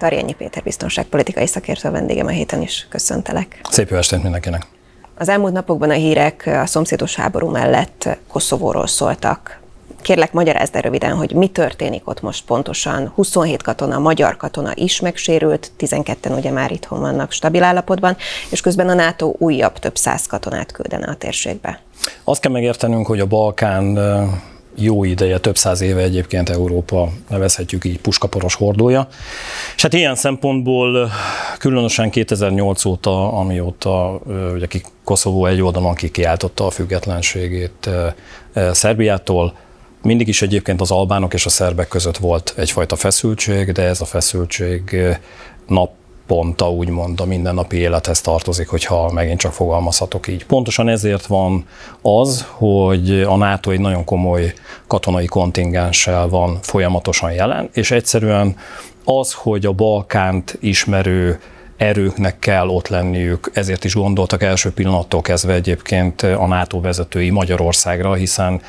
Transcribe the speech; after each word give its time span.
Tarjányi 0.00 0.32
Péter 0.32 0.62
biztonságpolitikai 0.62 1.46
szakértő 1.46 1.90
vendégem 1.90 2.26
a 2.26 2.30
héten 2.30 2.62
is. 2.62 2.86
Köszöntelek. 2.88 3.60
Szép 3.70 3.88
jó 3.88 3.96
estét 3.96 4.22
mindenkinek. 4.22 4.66
Az 5.18 5.28
elmúlt 5.28 5.52
napokban 5.52 5.90
a 5.90 5.92
hírek 5.92 6.50
a 6.62 6.66
szomszédos 6.66 7.14
háború 7.14 7.48
mellett 7.48 8.18
Koszovóról 8.28 8.86
szóltak. 8.86 9.60
Kérlek, 10.02 10.32
magyarázd 10.32 10.76
el 10.76 10.82
röviden, 10.82 11.16
hogy 11.16 11.32
mi 11.32 11.48
történik 11.48 12.08
ott 12.08 12.22
most 12.22 12.44
pontosan. 12.44 13.12
27 13.14 13.62
katona, 13.62 13.98
magyar 13.98 14.36
katona 14.36 14.72
is 14.74 15.00
megsérült, 15.00 15.70
12-en 15.78 16.36
ugye 16.36 16.50
már 16.50 16.72
itthon 16.72 17.00
vannak 17.00 17.32
stabil 17.32 17.62
állapotban, 17.62 18.16
és 18.50 18.60
közben 18.60 18.88
a 18.88 18.94
NATO 18.94 19.32
újabb 19.38 19.78
több 19.78 19.96
száz 19.96 20.26
katonát 20.26 20.72
küldene 20.72 21.06
a 21.06 21.14
térségbe. 21.14 21.80
Azt 22.24 22.40
kell 22.40 22.52
megértenünk, 22.52 23.06
hogy 23.06 23.20
a 23.20 23.26
Balkán 23.26 23.98
jó 24.74 25.04
ideje, 25.04 25.38
több 25.38 25.56
száz 25.56 25.80
éve 25.80 26.02
egyébként 26.02 26.48
Európa, 26.48 27.08
nevezhetjük 27.28 27.84
így 27.84 28.00
puskaporos 28.00 28.54
hordója. 28.54 29.08
És 29.76 29.82
hát 29.82 29.92
ilyen 29.92 30.14
szempontból 30.14 31.10
különösen 31.58 32.10
2008 32.10 32.84
óta, 32.84 33.32
amióta 33.32 34.20
ugye 34.54 34.66
Koszovó 35.04 35.46
egy 35.46 35.62
oldalon 35.62 35.94
kikiáltotta 35.94 36.66
a 36.66 36.70
függetlenségét 36.70 37.90
Szerbiától, 38.72 39.56
mindig 40.02 40.28
is 40.28 40.42
egyébként 40.42 40.80
az 40.80 40.90
albánok 40.90 41.34
és 41.34 41.46
a 41.46 41.50
szerbek 41.50 41.88
között 41.88 42.16
volt 42.16 42.54
egyfajta 42.56 42.96
feszültség, 42.96 43.72
de 43.72 43.82
ez 43.82 44.00
a 44.00 44.04
feszültség 44.04 44.96
nap 45.66 45.90
ponta 46.30 46.70
úgymond 46.70 47.20
a 47.20 47.24
mindennapi 47.24 47.76
élethez 47.76 48.20
tartozik, 48.20 48.68
hogyha 48.68 49.12
megint 49.12 49.38
csak 49.38 49.52
fogalmazhatok 49.52 50.28
így. 50.28 50.46
Pontosan 50.46 50.88
ezért 50.88 51.26
van 51.26 51.66
az, 52.02 52.46
hogy 52.48 53.20
a 53.20 53.36
NATO 53.36 53.70
egy 53.70 53.80
nagyon 53.80 54.04
komoly 54.04 54.52
katonai 54.86 55.26
kontingenssel 55.26 56.28
van 56.28 56.58
folyamatosan 56.62 57.32
jelen, 57.32 57.68
és 57.72 57.90
egyszerűen 57.90 58.56
az, 59.04 59.32
hogy 59.32 59.66
a 59.66 59.72
Balkánt 59.72 60.56
ismerő 60.60 61.40
erőknek 61.76 62.38
kell 62.38 62.68
ott 62.68 62.88
lenniük, 62.88 63.50
ezért 63.54 63.84
is 63.84 63.94
gondoltak 63.94 64.42
első 64.42 64.72
pillanattól 64.72 65.20
kezdve 65.20 65.52
egyébként 65.52 66.22
a 66.22 66.46
NATO 66.46 66.80
vezetői 66.80 67.30
Magyarországra, 67.30 68.14
hiszen 68.14 68.60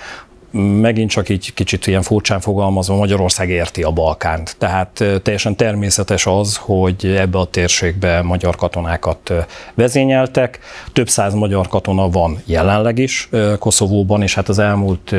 megint 0.51 1.09
csak 1.09 1.29
így 1.29 1.53
kicsit 1.53 1.87
ilyen 1.87 2.01
furcsán 2.01 2.39
fogalmazva, 2.39 2.95
Magyarország 2.95 3.49
érti 3.49 3.83
a 3.83 3.91
Balkánt. 3.91 4.55
Tehát 4.57 5.03
teljesen 5.23 5.55
természetes 5.55 6.25
az, 6.25 6.57
hogy 6.57 7.05
ebbe 7.05 7.37
a 7.39 7.45
térségbe 7.45 8.21
magyar 8.21 8.55
katonákat 8.55 9.33
vezényeltek. 9.73 10.59
Több 10.93 11.09
száz 11.09 11.33
magyar 11.33 11.67
katona 11.67 12.09
van 12.09 12.41
jelenleg 12.45 12.97
is 12.97 13.29
Koszovóban, 13.59 14.21
és 14.21 14.33
hát 14.33 14.49
az 14.49 14.59
elmúlt 14.59 15.15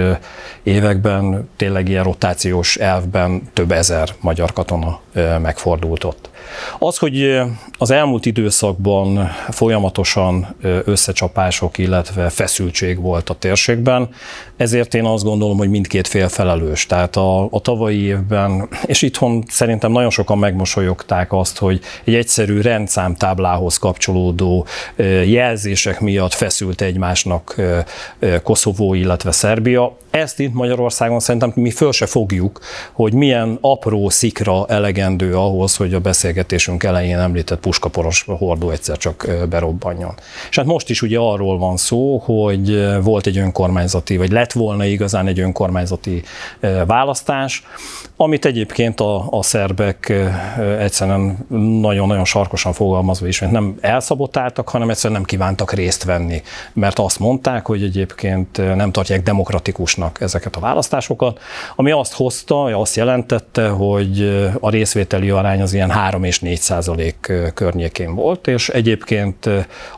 években 0.62 1.50
tényleg 1.56 1.88
ilyen 1.88 2.04
rotációs 2.04 2.76
elvben 2.76 3.50
több 3.52 3.72
ezer 3.72 4.08
magyar 4.20 4.52
katona 4.52 5.00
megfordult 5.42 6.04
ott. 6.04 6.30
Az, 6.78 6.96
hogy 6.96 7.40
az 7.78 7.90
elmúlt 7.90 8.26
időszakban 8.26 9.30
folyamatosan 9.50 10.56
összecsapások, 10.84 11.78
illetve 11.78 12.28
feszültség 12.28 13.00
volt 13.00 13.30
a 13.30 13.34
térségben, 13.34 14.08
ezért 14.56 14.94
én 14.94 15.04
azt 15.04 15.24
gondolom, 15.24 15.56
hogy 15.56 15.70
mindkét 15.70 16.08
fél 16.08 16.28
felelős. 16.28 16.86
Tehát 16.86 17.16
a, 17.16 17.44
a 17.44 17.60
tavalyi 17.60 18.02
évben, 18.02 18.68
és 18.86 19.02
itthon 19.02 19.44
szerintem 19.48 19.92
nagyon 19.92 20.10
sokan 20.10 20.38
megmosolyogták 20.38 21.32
azt, 21.32 21.58
hogy 21.58 21.80
egy 22.04 22.14
egyszerű 22.14 22.60
rendszámtáblához 22.60 23.78
kapcsolódó 23.78 24.66
jelzések 25.24 26.00
miatt 26.00 26.32
feszült 26.32 26.80
egymásnak 26.80 27.56
Koszovó, 28.42 28.94
illetve 28.94 29.30
Szerbia. 29.30 29.96
Ezt 30.12 30.40
itt 30.40 30.52
Magyarországon 30.52 31.20
szerintem 31.20 31.52
mi 31.54 31.70
föl 31.70 31.92
se 31.92 32.06
fogjuk, 32.06 32.60
hogy 32.92 33.12
milyen 33.12 33.58
apró 33.60 34.08
szikra 34.08 34.66
elegendő 34.68 35.36
ahhoz, 35.36 35.76
hogy 35.76 35.94
a 35.94 36.00
beszélgetésünk 36.00 36.82
elején 36.82 37.18
említett 37.18 37.60
puskaporos 37.60 38.24
hordó 38.26 38.70
egyszer 38.70 38.96
csak 38.96 39.26
berobbanjon. 39.48 40.14
És 40.50 40.56
hát 40.56 40.66
most 40.66 40.90
is 40.90 41.02
ugye 41.02 41.18
arról 41.18 41.58
van 41.58 41.76
szó, 41.76 42.18
hogy 42.18 42.86
volt 43.02 43.26
egy 43.26 43.38
önkormányzati, 43.38 44.16
vagy 44.16 44.30
lett 44.30 44.52
volna 44.52 44.84
igazán 44.84 45.26
egy 45.26 45.40
önkormányzati 45.40 46.22
választás, 46.86 47.66
amit 48.22 48.44
egyébként 48.44 49.00
a, 49.00 49.26
a 49.30 49.42
szerbek 49.42 50.12
egyszerűen 50.78 51.46
nagyon-nagyon 51.80 52.24
sarkosan 52.24 52.72
fogalmazva 52.72 53.26
is, 53.26 53.40
nem 53.40 53.74
elszabotáltak, 53.80 54.68
hanem 54.68 54.90
egyszerűen 54.90 55.20
nem 55.20 55.28
kívántak 55.28 55.72
részt 55.72 56.04
venni, 56.04 56.42
mert 56.72 56.98
azt 56.98 57.18
mondták, 57.18 57.66
hogy 57.66 57.82
egyébként 57.82 58.56
nem 58.76 58.92
tartják 58.92 59.22
demokratikusnak 59.22 60.20
ezeket 60.20 60.56
a 60.56 60.60
választásokat, 60.60 61.40
ami 61.76 61.90
azt 61.90 62.12
hozta, 62.12 62.64
azt 62.64 62.96
jelentette, 62.96 63.68
hogy 63.68 64.46
a 64.60 64.70
részvételi 64.70 65.30
arány 65.30 65.62
az 65.62 65.72
ilyen 65.72 65.90
3 65.90 66.24
és 66.24 66.40
4 66.40 66.58
százalék 66.58 67.32
környékén 67.54 68.14
volt, 68.14 68.46
és 68.46 68.68
egyébként 68.68 69.46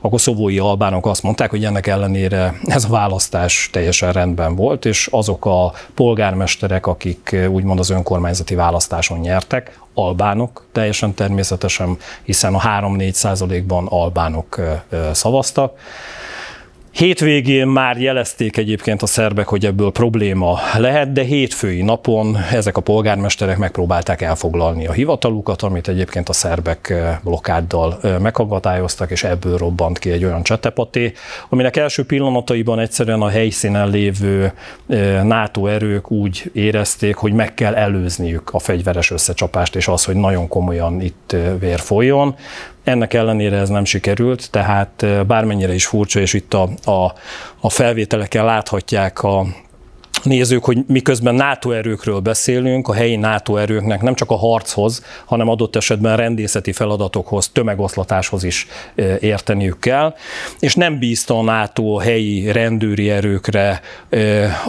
a 0.01 0.09
koszovói 0.09 0.59
albánok 0.59 1.07
azt 1.07 1.23
mondták, 1.23 1.51
hogy 1.51 1.65
ennek 1.65 1.87
ellenére 1.87 2.55
ez 2.65 2.85
a 2.85 2.89
választás 2.89 3.69
teljesen 3.73 4.13
rendben 4.13 4.57
volt, 4.57 4.85
és 4.85 5.09
azok 5.11 5.47
a 5.47 5.73
polgármesterek, 5.95 6.87
akik 6.87 7.37
úgymond 7.49 7.79
az 7.79 7.91
önkormányzati 8.15 8.55
választáson 8.55 9.19
nyertek, 9.19 9.79
albánok 9.95 10.67
teljesen 10.73 11.15
természetesen, 11.15 11.99
hiszen 12.23 12.55
a 12.55 12.61
3-4 12.61 13.13
százalékban 13.13 13.87
albánok 13.87 14.61
szavaztak. 15.13 15.79
Hétvégén 16.95 17.67
már 17.67 18.01
jelezték 18.01 18.57
egyébként 18.57 19.03
a 19.03 19.07
szerbek, 19.07 19.49
hogy 19.49 19.67
ebből 19.67 19.93
probléma 19.93 20.59
lehet, 20.79 21.13
de 21.13 21.23
hétfői 21.23 21.83
napon 21.83 22.37
ezek 22.53 22.77
a 22.77 22.81
polgármesterek 22.81 23.59
megpróbálták 23.59 24.23
elfoglalni 24.23 24.87
a 24.87 24.93
hivatalukat, 24.93 25.63
amit 25.63 25.89
egyébként 25.89 26.29
a 26.29 26.33
szerbek 26.33 26.91
eh, 26.91 27.19
blokkáddal 27.25 27.99
eh, 28.03 28.19
megakadályoztak, 28.19 29.11
és 29.11 29.25
ebből 29.25 29.57
robbant 29.57 29.99
ki 29.99 30.11
egy 30.11 30.25
olyan 30.25 30.43
csetepaté, 30.43 31.13
aminek 31.49 31.77
első 31.77 32.05
pillanataiban 32.05 32.79
egyszerűen 32.79 33.23
a 33.23 33.29
helyszínen 33.29 33.89
lévő 33.89 34.53
eh, 34.89 35.23
NATO 35.23 35.67
erők 35.67 36.11
úgy 36.11 36.51
érezték, 36.53 37.17
hogy 37.17 37.33
meg 37.33 37.55
kell 37.55 37.75
előzniük 37.75 38.51
a 38.53 38.59
fegyveres 38.59 39.11
összecsapást, 39.11 39.77
és 39.77 39.89
az, 39.89 40.05
hogy 40.05 40.17
nagyon 40.17 40.49
komolyan 40.49 41.01
itt 41.01 41.37
vér 41.59 41.79
folyjon. 41.79 42.37
Ennek 42.85 43.15
ellenére 43.15 43.57
ez 43.57 43.69
nem 43.69 43.85
sikerült, 43.85 44.51
tehát 44.51 45.07
bármennyire 45.27 45.75
is 45.75 45.87
furcsa, 45.87 46.21
és 46.21 46.33
itt 46.33 46.55
a, 46.55 46.69
a, 46.85 47.15
a 47.61 47.71
felvételeken 47.71 48.45
láthatják 48.45 49.23
a, 49.23 49.47
nézők, 50.25 50.65
hogy 50.65 50.79
miközben 50.87 51.35
NATO 51.35 51.71
erőkről 51.71 52.21
beszélünk, 52.21 52.89
a 52.89 52.95
helyi 52.95 53.17
NATO 53.17 53.57
erőknek 53.57 54.03
nem 54.03 54.15
csak 54.15 54.31
a 54.31 54.37
harchoz, 54.37 55.05
hanem 55.25 55.49
adott 55.49 55.77
esetben 55.77 56.17
rendészeti 56.17 56.73
feladatokhoz, 56.73 57.49
tömegoszlatáshoz 57.49 58.45
is 58.45 58.67
érteniük 59.21 59.79
kell, 59.79 60.15
és 60.61 60.75
nem 60.75 60.99
bízta 60.99 61.39
a 61.39 61.43
NATO 61.43 61.95
a 61.95 62.01
helyi 62.01 62.53
rendőri 62.53 63.11
erőkre 63.11 63.81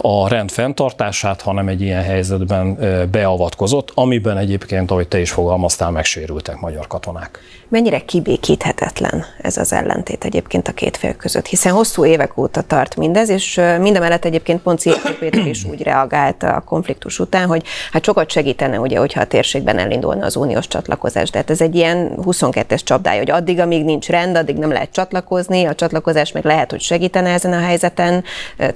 a 0.00 0.28
rend 0.28 0.50
fenntartását, 0.50 1.42
hanem 1.42 1.68
egy 1.68 1.80
ilyen 1.80 2.02
helyzetben 2.02 2.78
beavatkozott, 3.10 3.92
amiben 3.94 4.38
egyébként, 4.38 4.90
ahogy 4.90 5.08
te 5.08 5.20
is 5.20 5.30
fogalmaztál, 5.30 5.90
megsérültek 5.90 6.60
magyar 6.60 6.86
katonák. 6.86 7.40
Mennyire 7.68 7.98
kibékíthetetlen 7.98 9.24
ez 9.42 9.56
az 9.56 9.72
ellentét 9.72 10.24
egyébként 10.24 10.68
a 10.68 10.72
két 10.72 10.96
fél 10.96 11.14
között, 11.14 11.46
hiszen 11.46 11.72
hosszú 11.72 12.04
évek 12.04 12.38
óta 12.38 12.60
tart 12.60 12.96
mindez, 12.96 13.28
és 13.28 13.60
mindemellett 13.80 14.24
egyébként 14.24 14.62
pont 14.62 14.82
Péter 15.18 15.46
is 15.46 15.64
úgy 15.64 15.82
reagált 15.82 16.42
a 16.42 16.62
konfliktus 16.64 17.18
után, 17.18 17.46
hogy 17.46 17.62
hát 17.92 18.04
sokat 18.04 18.30
segítene, 18.30 18.80
ugye, 18.80 18.98
hogyha 18.98 19.20
a 19.20 19.26
térségben 19.26 19.78
elindulna 19.78 20.24
az 20.24 20.36
uniós 20.36 20.68
csatlakozás. 20.68 21.30
De 21.30 21.38
hát 21.38 21.50
ez 21.50 21.60
egy 21.60 21.74
ilyen 21.74 22.12
22-es 22.22 22.80
csapdája, 22.84 23.18
hogy 23.18 23.30
addig, 23.30 23.60
amíg 23.60 23.84
nincs 23.84 24.08
rend, 24.08 24.36
addig 24.36 24.56
nem 24.56 24.72
lehet 24.72 24.90
csatlakozni, 24.92 25.64
a 25.64 25.74
csatlakozás 25.74 26.32
meg 26.32 26.44
lehet, 26.44 26.70
hogy 26.70 26.80
segítene 26.80 27.30
ezen 27.30 27.52
a 27.52 27.60
helyzeten. 27.60 28.24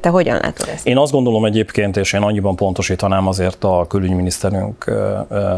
Te 0.00 0.08
hogyan 0.08 0.38
látod 0.42 0.68
ezt? 0.74 0.86
Én 0.86 0.98
azt 0.98 1.12
gondolom 1.12 1.44
egyébként, 1.44 1.96
és 1.96 2.12
én 2.12 2.22
annyiban 2.22 2.56
pontosítanám 2.56 3.26
azért 3.26 3.64
a 3.64 3.84
külügyminiszterünk 3.88 4.92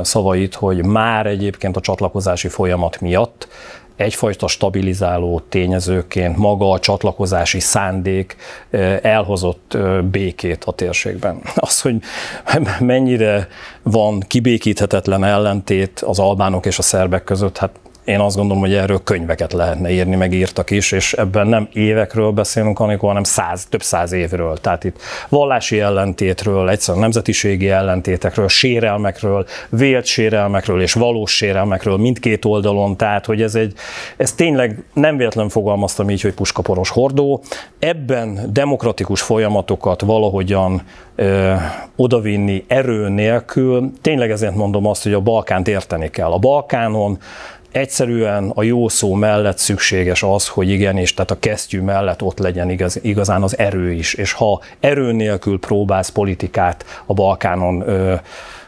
szavait, 0.02 0.54
hogy 0.54 0.84
már 0.84 1.26
egyébként 1.26 1.76
a 1.76 1.80
csatlakozási 1.80 2.48
folyamat 2.48 3.00
miatt 3.00 3.20
miatt 3.22 3.48
egyfajta 3.96 4.48
stabilizáló 4.48 5.42
tényezőként 5.48 6.36
maga 6.36 6.70
a 6.70 6.78
csatlakozási 6.78 7.60
szándék 7.60 8.36
elhozott 9.02 9.76
békét 10.10 10.64
a 10.64 10.72
térségben. 10.72 11.40
Az, 11.54 11.80
hogy 11.80 11.96
mennyire 12.80 13.48
van 13.82 14.20
kibékíthetetlen 14.20 15.24
ellentét 15.24 16.00
az 16.00 16.18
albánok 16.18 16.66
és 16.66 16.78
a 16.78 16.82
szerbek 16.82 17.24
között, 17.24 17.58
hát 17.58 17.70
én 18.04 18.20
azt 18.20 18.36
gondolom, 18.36 18.62
hogy 18.62 18.74
erről 18.74 19.02
könyveket 19.04 19.52
lehetne 19.52 19.90
írni, 19.90 20.16
meg 20.16 20.32
írtak 20.32 20.70
is, 20.70 20.92
és 20.92 21.12
ebben 21.12 21.46
nem 21.46 21.68
évekről 21.72 22.30
beszélünk, 22.30 22.78
hanem 22.78 23.22
száz, 23.22 23.66
több 23.66 23.82
száz 23.82 24.12
évről. 24.12 24.56
Tehát 24.56 24.84
itt 24.84 25.00
vallási 25.28 25.80
ellentétről, 25.80 26.68
egyszerűen 26.68 27.02
nemzetiségi 27.02 27.68
ellentétekről, 27.68 28.48
sérelmekről, 28.48 29.46
vélt 29.68 30.04
sérelmekről 30.04 30.82
és 30.82 30.92
valós 30.92 31.36
sérelmekről 31.36 31.96
mindkét 31.96 32.44
oldalon, 32.44 32.96
tehát 32.96 33.26
hogy 33.26 33.42
ez 33.42 33.54
egy, 33.54 33.74
ez 34.16 34.32
tényleg 34.32 34.82
nem 34.92 35.16
véletlen 35.16 35.48
fogalmaztam 35.48 36.10
így, 36.10 36.20
hogy 36.20 36.34
puskaporos 36.34 36.90
hordó. 36.90 37.42
Ebben 37.78 38.48
demokratikus 38.52 39.20
folyamatokat 39.20 40.00
valahogyan 40.00 40.82
odavinni 41.96 42.64
erő 42.68 43.08
nélkül, 43.08 43.92
tényleg 44.00 44.30
ezért 44.30 44.54
mondom 44.54 44.86
azt, 44.86 45.02
hogy 45.02 45.12
a 45.12 45.20
Balkánt 45.20 45.68
érteni 45.68 46.10
kell. 46.10 46.30
A 46.30 46.38
Balkánon 46.38 47.18
egyszerűen 47.72 48.50
a 48.54 48.62
jó 48.62 48.88
szó 48.88 49.14
mellett 49.14 49.58
szükséges 49.58 50.22
az, 50.22 50.48
hogy 50.48 50.68
igenis, 50.68 51.14
tehát 51.14 51.30
a 51.30 51.38
kesztyű 51.38 51.80
mellett 51.80 52.22
ott 52.22 52.38
legyen 52.38 52.70
igaz, 52.70 52.98
igazán 53.02 53.42
az 53.42 53.58
erő 53.58 53.92
is, 53.92 54.14
és 54.14 54.32
ha 54.32 54.60
erő 54.80 55.12
nélkül 55.12 55.58
próbálsz 55.58 56.08
politikát 56.08 56.84
a 57.06 57.14
Balkánon 57.14 57.88
ö, 57.88 58.14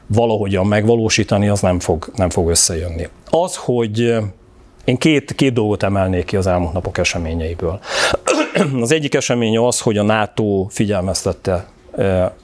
valahogyan 0.07 0.67
megvalósítani, 0.67 1.49
az 1.49 1.61
nem 1.61 1.81
fog, 1.81 2.11
nem 2.15 2.31
fog 2.31 2.49
összejönni. 2.49 3.09
Az, 3.31 3.57
hogy 3.57 4.17
én 4.85 4.97
két, 4.97 5.35
két 5.35 5.53
dolgot 5.53 5.83
emelnék 5.83 6.25
ki 6.25 6.37
az 6.37 6.47
elmúlt 6.47 6.73
napok 6.73 6.99
eseményeiből. 6.99 7.81
Az 8.81 8.93
egyik 8.93 9.15
esemény 9.15 9.59
az, 9.59 9.81
hogy 9.81 9.99
a 9.99 10.03
NATO 10.03 10.67
figyelmeztette 10.71 11.67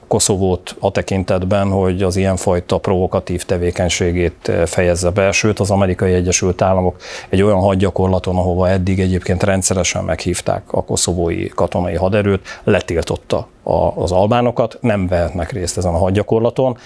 Koszovót 0.07 0.77
a 0.81 0.91
tekintetben, 0.91 1.71
hogy 1.71 2.03
az 2.03 2.17
ilyenfajta 2.17 2.79
provokatív 2.79 3.45
tevékenységét 3.45 4.53
fejezze 4.65 5.11
be, 5.11 5.33
sőt 5.33 5.59
az 5.59 5.71
amerikai 5.71 6.13
Egyesült 6.13 6.63
Államok 6.63 6.97
egy 7.29 7.43
olyan 7.43 7.61
hadgyakorlaton, 7.61 8.37
ahova 8.37 8.69
eddig 8.69 9.01
egyébként 9.01 9.43
rendszeresen 9.43 10.05
meghívták 10.05 10.63
a 10.73 10.85
koszovói 10.85 11.49
katonai 11.49 11.95
haderőt, 11.95 12.61
letiltotta 12.65 13.49
az 13.95 14.13
albánokat, 14.13 14.79
nem 14.81 15.07
vehetnek 15.07 15.53
részt 15.53 15.77
ezen 15.77 15.95
a 15.95 15.99
hadgyakorlaton. 15.99 16.77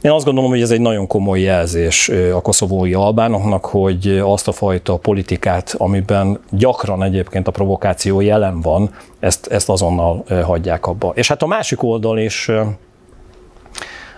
Én 0.00 0.10
azt 0.10 0.24
gondolom, 0.24 0.50
hogy 0.50 0.60
ez 0.60 0.70
egy 0.70 0.80
nagyon 0.80 1.06
komoly 1.06 1.40
jelzés 1.40 2.08
a 2.34 2.40
koszovói 2.40 2.94
albánoknak, 2.94 3.64
hogy 3.64 4.22
azt 4.24 4.48
a 4.48 4.52
fajta 4.52 4.96
politikát, 4.96 5.74
amiben 5.78 6.40
gyakran 6.50 7.02
egyébként 7.02 7.48
a 7.48 7.50
provokáció 7.50 8.20
jelen 8.20 8.60
van, 8.60 8.90
ezt, 9.20 9.46
ezt 9.46 9.68
azonnal 9.68 10.24
hagyják 10.42 10.86
abba. 10.86 11.12
És 11.14 11.28
hát 11.28 11.42
a 11.42 11.46
másik 11.46 11.82
oldal 11.82 12.18
is 12.18 12.50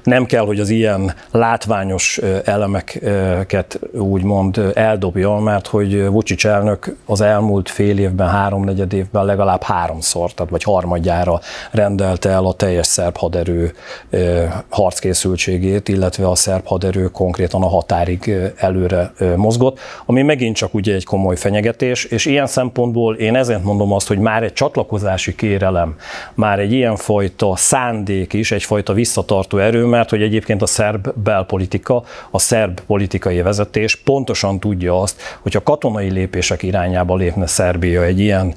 nem 0.04 0.26
kell, 0.26 0.44
hogy 0.44 0.60
az 0.60 0.68
ilyen 0.68 1.14
látványos 1.30 2.20
elemeket 2.44 3.80
úgymond 3.92 4.60
eldobja, 4.74 5.34
mert 5.34 5.66
hogy 5.66 6.06
Vucic 6.06 6.44
elnök 6.44 6.96
az 7.06 7.20
elmúlt 7.20 7.68
fél 7.70 7.98
évben, 7.98 8.28
háromnegyed 8.28 8.92
évben 8.92 9.24
legalább 9.24 9.62
háromszor, 9.62 10.32
tehát 10.32 10.50
vagy 10.50 10.62
harmadjára 10.62 11.40
rendelte 11.70 12.28
el 12.28 12.44
a 12.44 12.52
teljes 12.52 12.86
szerb 12.86 13.16
haderő 13.16 13.72
harckészültségét, 14.68 15.88
illetve 15.88 16.28
a 16.28 16.34
szerb 16.34 16.66
haderő 16.66 17.08
konkrétan 17.08 17.62
a 17.62 17.68
határig 17.68 18.34
előre 18.56 19.12
mozgott, 19.36 19.78
ami 20.06 20.22
megint 20.22 20.56
csak 20.56 20.74
ugye 20.74 20.94
egy 20.94 21.04
komoly 21.04 21.36
fenyegetés, 21.36 22.04
és 22.04 22.24
ilyen 22.26 22.46
szempontból 22.46 23.14
én 23.14 23.36
ezért 23.36 23.62
mondom 23.64 23.92
azt, 23.92 24.08
hogy 24.08 24.18
már 24.18 24.42
egy 24.42 24.52
csatlakozási 24.52 25.34
kérelem, 25.34 25.96
már 26.34 26.58
egy 26.58 26.72
ilyenfajta 26.72 27.56
szándék 27.56 28.32
is, 28.32 28.52
egyfajta 28.52 28.92
visszatartó 28.92 29.58
erő, 29.58 29.84
mert 29.94 30.10
hogy 30.10 30.22
egyébként 30.22 30.62
a 30.62 30.66
szerb 30.66 31.08
belpolitika, 31.14 32.02
a 32.30 32.38
szerb 32.38 32.80
politikai 32.80 33.42
vezetés 33.42 33.96
pontosan 33.96 34.60
tudja 34.60 35.00
azt, 35.00 35.20
hogy 35.40 35.56
a 35.56 35.62
katonai 35.62 36.10
lépések 36.10 36.62
irányába 36.62 37.16
lépne 37.16 37.46
Szerbia 37.46 38.02
egy 38.04 38.20
ilyen 38.20 38.54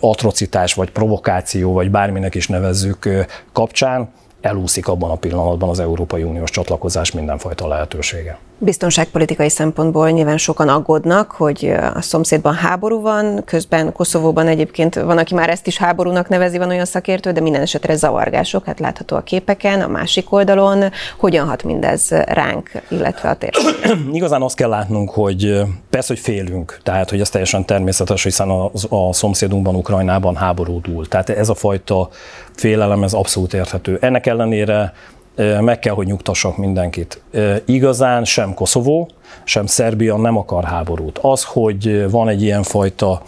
atrocitás, 0.00 0.74
vagy 0.74 0.90
provokáció, 0.90 1.72
vagy 1.72 1.90
bárminek 1.90 2.34
is 2.34 2.48
nevezzük 2.48 3.08
kapcsán, 3.52 4.12
elúszik 4.40 4.88
abban 4.88 5.10
a 5.10 5.16
pillanatban 5.16 5.68
az 5.68 5.80
Európai 5.80 6.22
Uniós 6.22 6.50
csatlakozás 6.50 7.12
mindenfajta 7.12 7.68
lehetősége. 7.68 8.38
Biztonságpolitikai 8.64 9.48
szempontból 9.48 10.10
nyilván 10.10 10.38
sokan 10.38 10.68
aggódnak, 10.68 11.30
hogy 11.30 11.74
a 11.94 12.00
szomszédban 12.00 12.54
háború 12.54 13.00
van, 13.00 13.42
közben 13.44 13.92
Koszovóban 13.92 14.46
egyébként 14.46 14.94
van, 14.94 15.18
aki 15.18 15.34
már 15.34 15.48
ezt 15.48 15.66
is 15.66 15.76
háborúnak 15.76 16.28
nevezi, 16.28 16.58
van 16.58 16.68
olyan 16.68 16.84
szakértő, 16.84 17.32
de 17.32 17.40
minden 17.40 17.62
esetre 17.62 17.96
zavargások, 17.96 18.64
hát 18.64 18.80
látható 18.80 19.16
a 19.16 19.20
képeken, 19.20 19.80
a 19.80 19.88
másik 19.88 20.32
oldalon. 20.32 20.84
Hogyan 21.16 21.48
hat 21.48 21.62
mindez 21.62 22.10
ránk, 22.10 22.70
illetve 22.88 23.28
a 23.28 23.34
térségre? 23.36 23.96
Igazán 24.12 24.42
azt 24.42 24.56
kell 24.56 24.68
látnunk, 24.68 25.10
hogy 25.10 25.62
persze, 25.90 26.12
hogy 26.12 26.22
félünk, 26.22 26.78
tehát 26.82 27.10
hogy 27.10 27.20
ez 27.20 27.30
teljesen 27.30 27.64
természetes, 27.64 28.22
hiszen 28.22 28.48
a, 28.48 28.70
a 28.88 29.12
szomszédunkban, 29.12 29.74
Ukrajnában 29.74 30.36
háború 30.36 30.80
dúl. 30.80 31.08
Tehát 31.08 31.28
ez 31.28 31.48
a 31.48 31.54
fajta 31.54 32.08
félelem, 32.56 33.02
ez 33.02 33.12
abszolút 33.12 33.54
érthető. 33.54 33.98
Ennek 34.00 34.26
ellenére 34.26 34.92
meg 35.60 35.78
kell, 35.78 35.94
hogy 35.94 36.06
nyugtassak 36.06 36.56
mindenkit. 36.56 37.22
Igazán 37.64 38.24
sem 38.24 38.54
Koszovó, 38.54 39.08
sem 39.44 39.66
Szerbia 39.66 40.16
nem 40.16 40.36
akar 40.36 40.64
háborút. 40.64 41.18
Az, 41.18 41.44
hogy 41.44 42.10
van 42.10 42.28
egy 42.28 42.42
ilyen 42.42 42.62
fajta 42.62 43.22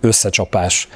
összecsapás, 0.00 0.88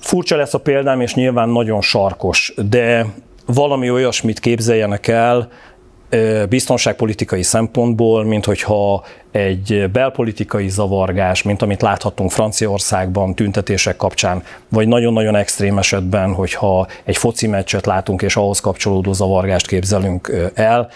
furcsa 0.00 0.36
lesz 0.36 0.54
a 0.54 0.58
példám, 0.58 1.00
és 1.00 1.14
nyilván 1.14 1.48
nagyon 1.48 1.80
sarkos, 1.80 2.54
de 2.68 3.06
valami 3.46 3.90
olyasmit 3.90 4.40
képzeljenek 4.40 5.08
el, 5.08 5.48
biztonságpolitikai 6.48 7.42
szempontból, 7.42 8.24
mint 8.24 8.44
hogyha 8.44 9.04
egy 9.32 9.90
belpolitikai 9.92 10.68
zavargás, 10.68 11.42
mint 11.42 11.62
amit 11.62 11.82
láthattunk 11.82 12.30
Franciaországban 12.30 13.34
tüntetések 13.34 13.96
kapcsán, 13.96 14.42
vagy 14.68 14.88
nagyon-nagyon 14.88 15.36
extrém 15.36 15.78
esetben, 15.78 16.32
hogyha 16.32 16.86
egy 17.04 17.16
foci 17.16 17.46
meccset 17.46 17.86
látunk 17.86 18.22
és 18.22 18.36
ahhoz 18.36 18.60
kapcsolódó 18.60 19.12
zavargást 19.12 19.66
képzelünk 19.66 20.50
el. 20.54 20.90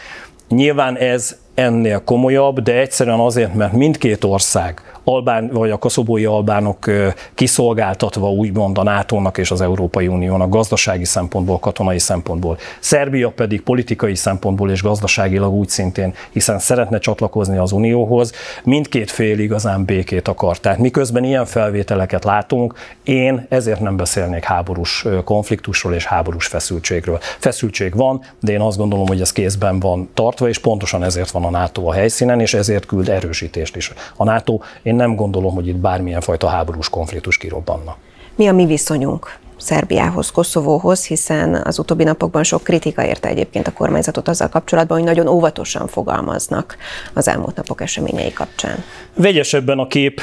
Nyilván 0.49 0.97
ez 0.97 1.37
ennél 1.55 2.03
komolyabb, 2.05 2.61
de 2.61 2.79
egyszerűen 2.79 3.21
azért, 3.21 3.55
mert 3.55 3.73
mindkét 3.73 4.25
ország 4.25 4.94
albán, 5.05 5.51
vagy 5.53 5.71
a 5.71 5.77
koszobói 5.77 6.25
albánok 6.25 6.91
kiszolgáltatva 7.35 8.31
úgymond 8.31 8.79
a 8.79 8.83
NATO-nak 8.83 9.39
és 9.39 9.51
az 9.51 9.61
Európai 9.61 10.07
Uniónak 10.07 10.51
gazdasági 10.51 11.05
szempontból, 11.05 11.59
katonai 11.59 11.99
szempontból. 11.99 12.59
Szerbia 12.81 13.31
pedig 13.31 13.63
politikai 13.63 14.15
szempontból 14.15 14.71
és 14.71 14.83
gazdaságilag 14.83 15.53
úgy 15.53 15.69
szintén, 15.69 16.15
hiszen 16.31 16.59
szeretne 16.59 16.99
csatlakozni 16.99 17.57
az 17.57 17.73
Unióhoz, 17.73 18.33
mindkét 18.65 19.11
fél 19.11 19.39
igazán 19.39 19.85
békét 19.85 20.29
akar. 20.29 20.59
Tehát 20.59 20.79
miközben 20.79 21.25
ilyen 21.25 21.47
felvételeket 21.47 22.25
látunk, 22.25 22.75
én 23.03 23.47
ezért 23.49 23.81
nem 23.81 23.97
beszélnék 23.97 24.45
háborús 24.45 25.07
konfliktusról 25.25 25.95
és 25.95 26.05
háborús 26.05 26.47
feszültségről. 26.47 27.19
Feszültség 27.39 27.95
van, 27.95 28.23
de 28.41 28.53
én 28.53 28.61
azt 28.61 28.77
gondolom, 28.77 29.07
hogy 29.07 29.21
ez 29.21 29.33
kézben 29.33 29.81
van 29.81 30.11
tartva, 30.15 30.49
és 30.49 30.59
pontosan 30.59 31.05
ezért 31.05 31.31
van 31.31 31.45
a 31.45 31.51
NATO 31.51 31.87
a 31.87 31.93
helyszínen, 31.93 32.41
és 32.41 32.55
ezért 32.55 32.87
küld 32.87 33.09
erősítést 33.09 33.77
is. 33.77 33.93
A 34.17 34.25
NATO, 34.25 34.59
én 34.83 34.94
én 34.95 35.01
nem 35.01 35.15
gondolom, 35.15 35.55
hogy 35.55 35.69
itt 35.69 35.77
bármilyen 35.77 36.21
fajta 36.21 36.49
háborús 36.49 36.89
konfliktus 36.89 37.37
kirobbanna. 37.39 37.97
Mi 38.35 38.49
a 38.49 38.53
mi 38.53 38.67
viszonyunk? 38.67 39.39
Szerbiához, 39.57 40.31
Koszovóhoz, 40.31 41.07
hiszen 41.07 41.63
az 41.65 41.79
utóbbi 41.79 42.05
napokban 42.05 42.43
sok 42.43 42.63
kritika 42.63 43.05
érte 43.05 43.29
egyébként 43.29 43.67
a 43.67 43.73
kormányzatot 43.73 44.29
azzal 44.29 44.49
kapcsolatban, 44.49 44.97
hogy 44.97 45.07
nagyon 45.07 45.27
óvatosan 45.27 45.87
fogalmaznak 45.87 46.77
az 47.15 47.29
elmúlt 47.29 47.57
napok 47.57 47.81
eseményei 47.81 48.33
kapcsán. 48.33 48.85
Vegyesebben 49.15 49.79
a 49.79 49.87
kép. 49.87 50.21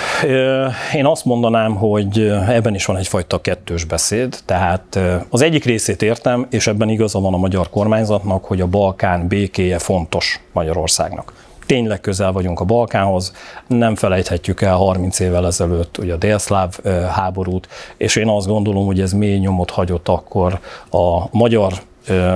Én 0.94 1.06
azt 1.06 1.26
mondanám, 1.26 1.76
hogy 1.76 2.20
ebben 2.48 2.76
is 2.76 2.86
van 2.86 2.98
egyfajta 2.98 3.42
kettős 3.42 3.84
beszéd. 3.84 4.38
Tehát 4.46 5.00
az 5.30 5.42
egyik 5.42 5.66
részét 5.66 6.02
értem, 6.02 6.48
és 6.50 6.68
ebben 6.68 6.90
igaza 6.90 7.20
van 7.20 7.34
a 7.34 7.38
magyar 7.38 7.70
kormányzatnak, 7.70 8.46
hogy 8.46 8.62
a 8.62 8.68
Balkán 8.68 9.28
békéje 9.28 9.80
fontos 9.80 10.40
Magyarországnak 10.54 11.34
tényleg 11.72 12.02
közel 12.02 12.32
vagyunk 12.32 12.60
a 12.60 12.64
Balkánhoz, 12.64 13.34
nem 13.68 13.96
felejthetjük 13.96 14.62
el 14.62 14.76
30 14.76 15.20
évvel 15.20 15.46
ezelőtt 15.46 15.98
ugye 15.98 16.14
a 16.14 16.18
délszláv 16.18 16.78
háborút, 17.16 17.68
és 17.98 18.16
én 18.16 18.28
azt 18.28 18.48
gondolom, 18.48 18.86
hogy 18.86 19.02
ez 19.02 19.14
mély 19.14 19.38
nyomot 19.38 19.70
hagyott 19.70 20.08
akkor 20.08 20.60
a 20.90 21.38
magyar 21.38 21.74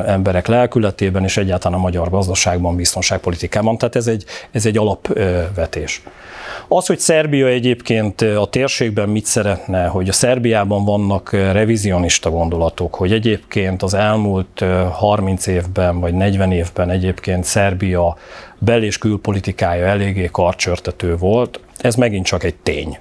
emberek 0.06 0.48
lelkületében, 0.48 1.24
és 1.24 1.38
egyáltalán 1.38 1.80
a 1.80 1.82
magyar 1.82 2.10
gazdaságban, 2.10 2.76
biztonságpolitikában. 2.76 3.78
Tehát 3.78 3.96
ez 3.96 4.08
egy, 4.08 4.26
ez 4.52 4.66
egy 4.66 4.78
alapvetés. 4.78 6.04
Az, 6.68 6.86
hogy 6.86 7.00
Szerbia 7.00 7.48
egyébként 7.48 8.22
a 8.22 8.48
térségben 8.50 9.10
mit 9.10 9.26
szeretne, 9.26 9.86
hogy 9.86 10.10
a 10.10 10.14
Szerbiában 10.14 10.86
vannak 10.86 11.32
revizionista 11.32 12.30
gondolatok, 12.30 12.96
hogy 12.96 13.12
egyébként 13.12 13.84
az 13.84 13.94
elmúlt 13.94 14.64
30 14.92 15.48
évben 15.48 16.00
vagy 16.00 16.14
40 16.14 16.52
évben 16.52 16.90
egyébként 16.90 17.44
Szerbia 17.44 18.18
bel- 18.60 18.84
és 18.84 18.98
külpolitikája 18.98 19.86
eléggé 19.86 20.30
karcsörtető 20.32 21.18
volt, 21.18 21.60
ez 21.78 21.96
megint 21.96 22.26
csak 22.26 22.44
egy 22.44 22.56
tény 22.56 22.98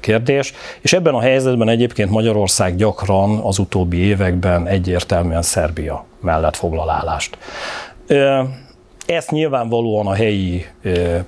kérdés, 0.00 0.52
és 0.80 0.92
ebben 0.92 1.14
a 1.14 1.20
helyzetben 1.20 1.68
egyébként 1.68 2.10
Magyarország 2.10 2.76
gyakran 2.76 3.38
az 3.38 3.58
utóbbi 3.58 3.96
években 3.96 4.66
egyértelműen 4.66 5.42
Szerbia 5.42 6.04
mellett 6.20 6.56
foglal. 6.56 7.20
Ezt 9.06 9.30
nyilvánvalóan 9.30 10.06
a 10.06 10.14
helyi 10.14 10.64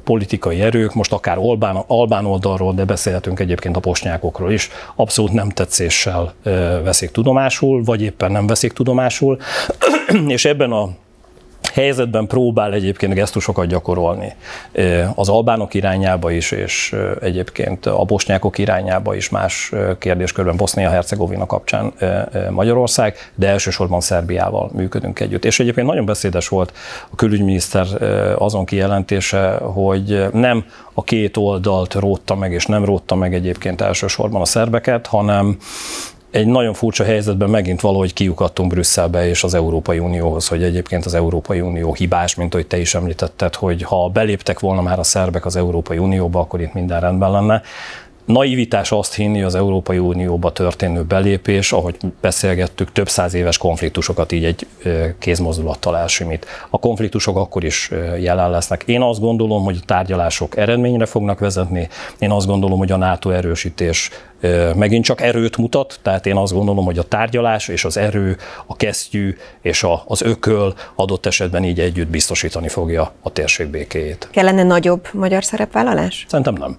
politikai 0.04 0.60
erők, 0.60 0.94
most 0.94 1.12
akár 1.12 1.38
Albán, 1.38 1.76
Albán 1.86 2.26
oldalról, 2.26 2.74
de 2.74 2.84
beszélhetünk 2.84 3.40
egyébként 3.40 3.76
a 3.76 3.80
posnyákokról 3.80 4.52
is, 4.52 4.68
abszolút 4.96 5.32
nem 5.32 5.48
tetszéssel 5.48 6.34
veszik 6.84 7.10
tudomásul, 7.10 7.82
vagy 7.84 8.02
éppen 8.02 8.32
nem 8.32 8.46
veszik 8.46 8.72
tudomásul, 8.72 9.38
és 10.26 10.44
ebben 10.44 10.72
a 10.72 10.88
helyzetben 11.74 12.26
próbál 12.26 12.72
egyébként 12.72 13.14
gesztusokat 13.14 13.66
gyakorolni 13.66 14.32
az 15.14 15.28
albánok 15.28 15.74
irányába 15.74 16.30
is, 16.30 16.50
és 16.50 16.96
egyébként 17.20 17.86
a 17.86 18.04
bosnyákok 18.04 18.58
irányába 18.58 19.14
is 19.14 19.28
más 19.28 19.72
kérdéskörben 19.98 20.56
Bosznia-Hercegovina 20.56 21.46
kapcsán 21.46 21.92
Magyarország, 22.50 23.16
de 23.34 23.48
elsősorban 23.48 24.00
Szerbiával 24.00 24.70
működünk 24.72 25.20
együtt. 25.20 25.44
És 25.44 25.60
egyébként 25.60 25.86
nagyon 25.86 26.04
beszédes 26.04 26.48
volt 26.48 26.72
a 27.10 27.16
külügyminiszter 27.16 27.86
azon 28.38 28.64
kijelentése, 28.64 29.50
hogy 29.62 30.26
nem 30.32 30.64
a 30.92 31.04
két 31.04 31.36
oldalt 31.36 31.94
rótta 31.94 32.34
meg, 32.34 32.52
és 32.52 32.66
nem 32.66 32.84
rótta 32.84 33.14
meg 33.14 33.34
egyébként 33.34 33.80
elsősorban 33.80 34.40
a 34.40 34.44
szerbeket, 34.44 35.06
hanem 35.06 35.56
egy 36.34 36.46
nagyon 36.46 36.74
furcsa 36.74 37.04
helyzetben 37.04 37.50
megint 37.50 37.80
valahogy 37.80 38.12
kiukadtunk 38.12 38.70
Brüsszelbe 38.70 39.28
és 39.28 39.44
az 39.44 39.54
Európai 39.54 39.98
Unióhoz, 39.98 40.48
hogy 40.48 40.62
egyébként 40.62 41.04
az 41.04 41.14
Európai 41.14 41.60
Unió 41.60 41.94
hibás, 41.94 42.34
mint 42.34 42.54
ahogy 42.54 42.66
te 42.66 42.78
is 42.78 42.94
említetted, 42.94 43.54
hogy 43.54 43.82
ha 43.82 44.08
beléptek 44.08 44.60
volna 44.60 44.82
már 44.82 44.98
a 44.98 45.02
szerbek 45.02 45.46
az 45.46 45.56
Európai 45.56 45.98
Unióba, 45.98 46.40
akkor 46.40 46.60
itt 46.60 46.72
minden 46.72 47.00
rendben 47.00 47.30
lenne 47.30 47.62
naivitás 48.24 48.92
azt 48.92 49.14
hinni 49.14 49.42
az 49.42 49.54
Európai 49.54 49.98
Unióba 49.98 50.52
történő 50.52 51.02
belépés, 51.02 51.72
ahogy 51.72 51.96
beszélgettük, 52.20 52.92
több 52.92 53.08
száz 53.08 53.34
éves 53.34 53.58
konfliktusokat 53.58 54.32
így 54.32 54.44
egy 54.44 54.66
kézmozdulattal 55.18 55.96
elsimít. 55.96 56.46
A 56.70 56.78
konfliktusok 56.78 57.36
akkor 57.36 57.64
is 57.64 57.90
jelen 58.18 58.50
lesznek. 58.50 58.82
Én 58.86 59.02
azt 59.02 59.20
gondolom, 59.20 59.64
hogy 59.64 59.78
a 59.82 59.84
tárgyalások 59.84 60.56
eredményre 60.56 61.06
fognak 61.06 61.38
vezetni. 61.38 61.88
Én 62.18 62.30
azt 62.30 62.46
gondolom, 62.46 62.78
hogy 62.78 62.92
a 62.92 62.96
NATO 62.96 63.30
erősítés 63.30 64.10
megint 64.76 65.04
csak 65.04 65.20
erőt 65.20 65.56
mutat, 65.56 65.98
tehát 66.02 66.26
én 66.26 66.36
azt 66.36 66.52
gondolom, 66.52 66.84
hogy 66.84 66.98
a 66.98 67.02
tárgyalás 67.02 67.68
és 67.68 67.84
az 67.84 67.96
erő, 67.96 68.36
a 68.66 68.76
kesztyű 68.76 69.36
és 69.62 69.86
az 70.06 70.22
ököl 70.22 70.74
adott 70.94 71.26
esetben 71.26 71.64
így 71.64 71.80
együtt 71.80 72.08
biztosítani 72.08 72.68
fogja 72.68 73.12
a 73.22 73.32
térség 73.32 73.66
békéjét. 73.66 74.28
Kellene 74.30 74.62
nagyobb 74.62 75.08
magyar 75.12 75.44
szerepvállalás? 75.44 76.24
Szerintem 76.28 76.54
nem. 76.54 76.78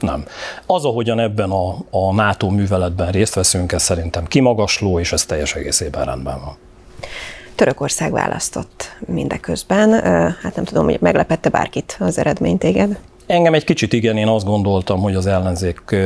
Nem. 0.00 0.24
Az, 0.66 0.84
ahogyan 0.84 1.20
ebben 1.20 1.50
a, 1.50 1.76
a 1.90 2.12
NATO 2.14 2.50
műveletben 2.50 3.10
részt 3.10 3.34
veszünk, 3.34 3.72
ez 3.72 3.82
szerintem 3.82 4.24
kimagasló, 4.26 4.98
és 4.98 5.12
ez 5.12 5.24
teljes 5.24 5.54
egészében 5.54 6.04
rendben 6.04 6.40
van. 6.44 6.56
Törökország 7.54 8.12
választott 8.12 8.96
mindeközben. 9.06 9.92
Hát 10.42 10.54
nem 10.54 10.64
tudom, 10.64 10.84
hogy 10.84 11.00
meglepette 11.00 11.48
bárkit 11.48 11.96
az 12.00 12.18
eredmény 12.18 12.58
téged? 12.58 12.98
Engem 13.30 13.54
egy 13.54 13.64
kicsit 13.64 13.92
igen, 13.92 14.16
én 14.16 14.28
azt 14.28 14.44
gondoltam, 14.44 15.00
hogy 15.00 15.14
az 15.14 15.26
ellenzék 15.26 15.96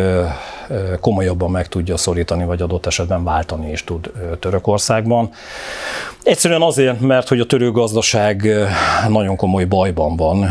komolyabban 1.00 1.50
meg 1.50 1.68
tudja 1.68 1.96
szorítani, 1.96 2.44
vagy 2.44 2.62
adott 2.62 2.86
esetben 2.86 3.24
váltani 3.24 3.70
is 3.70 3.84
tud 3.84 4.10
Törökországban. 4.40 5.30
Egyszerűen 6.22 6.62
azért, 6.62 7.00
mert 7.00 7.28
hogy 7.28 7.40
a 7.40 7.46
török 7.46 7.74
gazdaság 7.74 8.48
nagyon 9.08 9.36
komoly 9.36 9.64
bajban 9.64 10.16
van. 10.16 10.42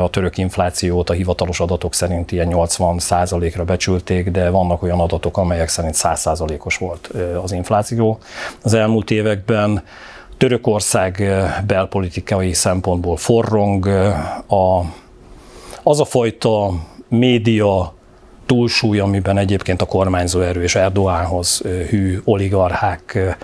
A 0.00 0.08
török 0.08 0.38
inflációt 0.38 1.10
a 1.10 1.12
hivatalos 1.12 1.60
adatok 1.60 1.94
szerint 1.94 2.32
ilyen 2.32 2.48
80% 2.50 3.52
ra 3.56 3.64
becsülték, 3.64 4.30
de 4.30 4.50
vannak 4.50 4.82
olyan 4.82 5.00
adatok, 5.00 5.36
amelyek 5.36 5.68
szerint 5.68 5.94
100% 5.98 6.64
os 6.64 6.76
volt 6.76 7.10
az 7.42 7.52
infláció 7.52 8.18
az 8.62 8.74
elmúlt 8.74 9.10
években. 9.10 9.82
Törökország 10.36 11.32
belpolitikai 11.66 12.52
szempontból 12.52 13.16
forrong, 13.16 13.86
a 14.48 14.80
az 15.84 16.00
a 16.00 16.04
fajta 16.04 16.72
média 17.08 17.94
túlsúly, 18.46 18.98
amiben 18.98 19.38
egyébként 19.38 19.82
a 19.82 19.86
kormányzó 19.86 20.40
erő 20.40 20.62
és 20.62 20.74
Erdoánhoz 20.74 21.62
hű 21.88 22.20
oligarchák 22.24 23.36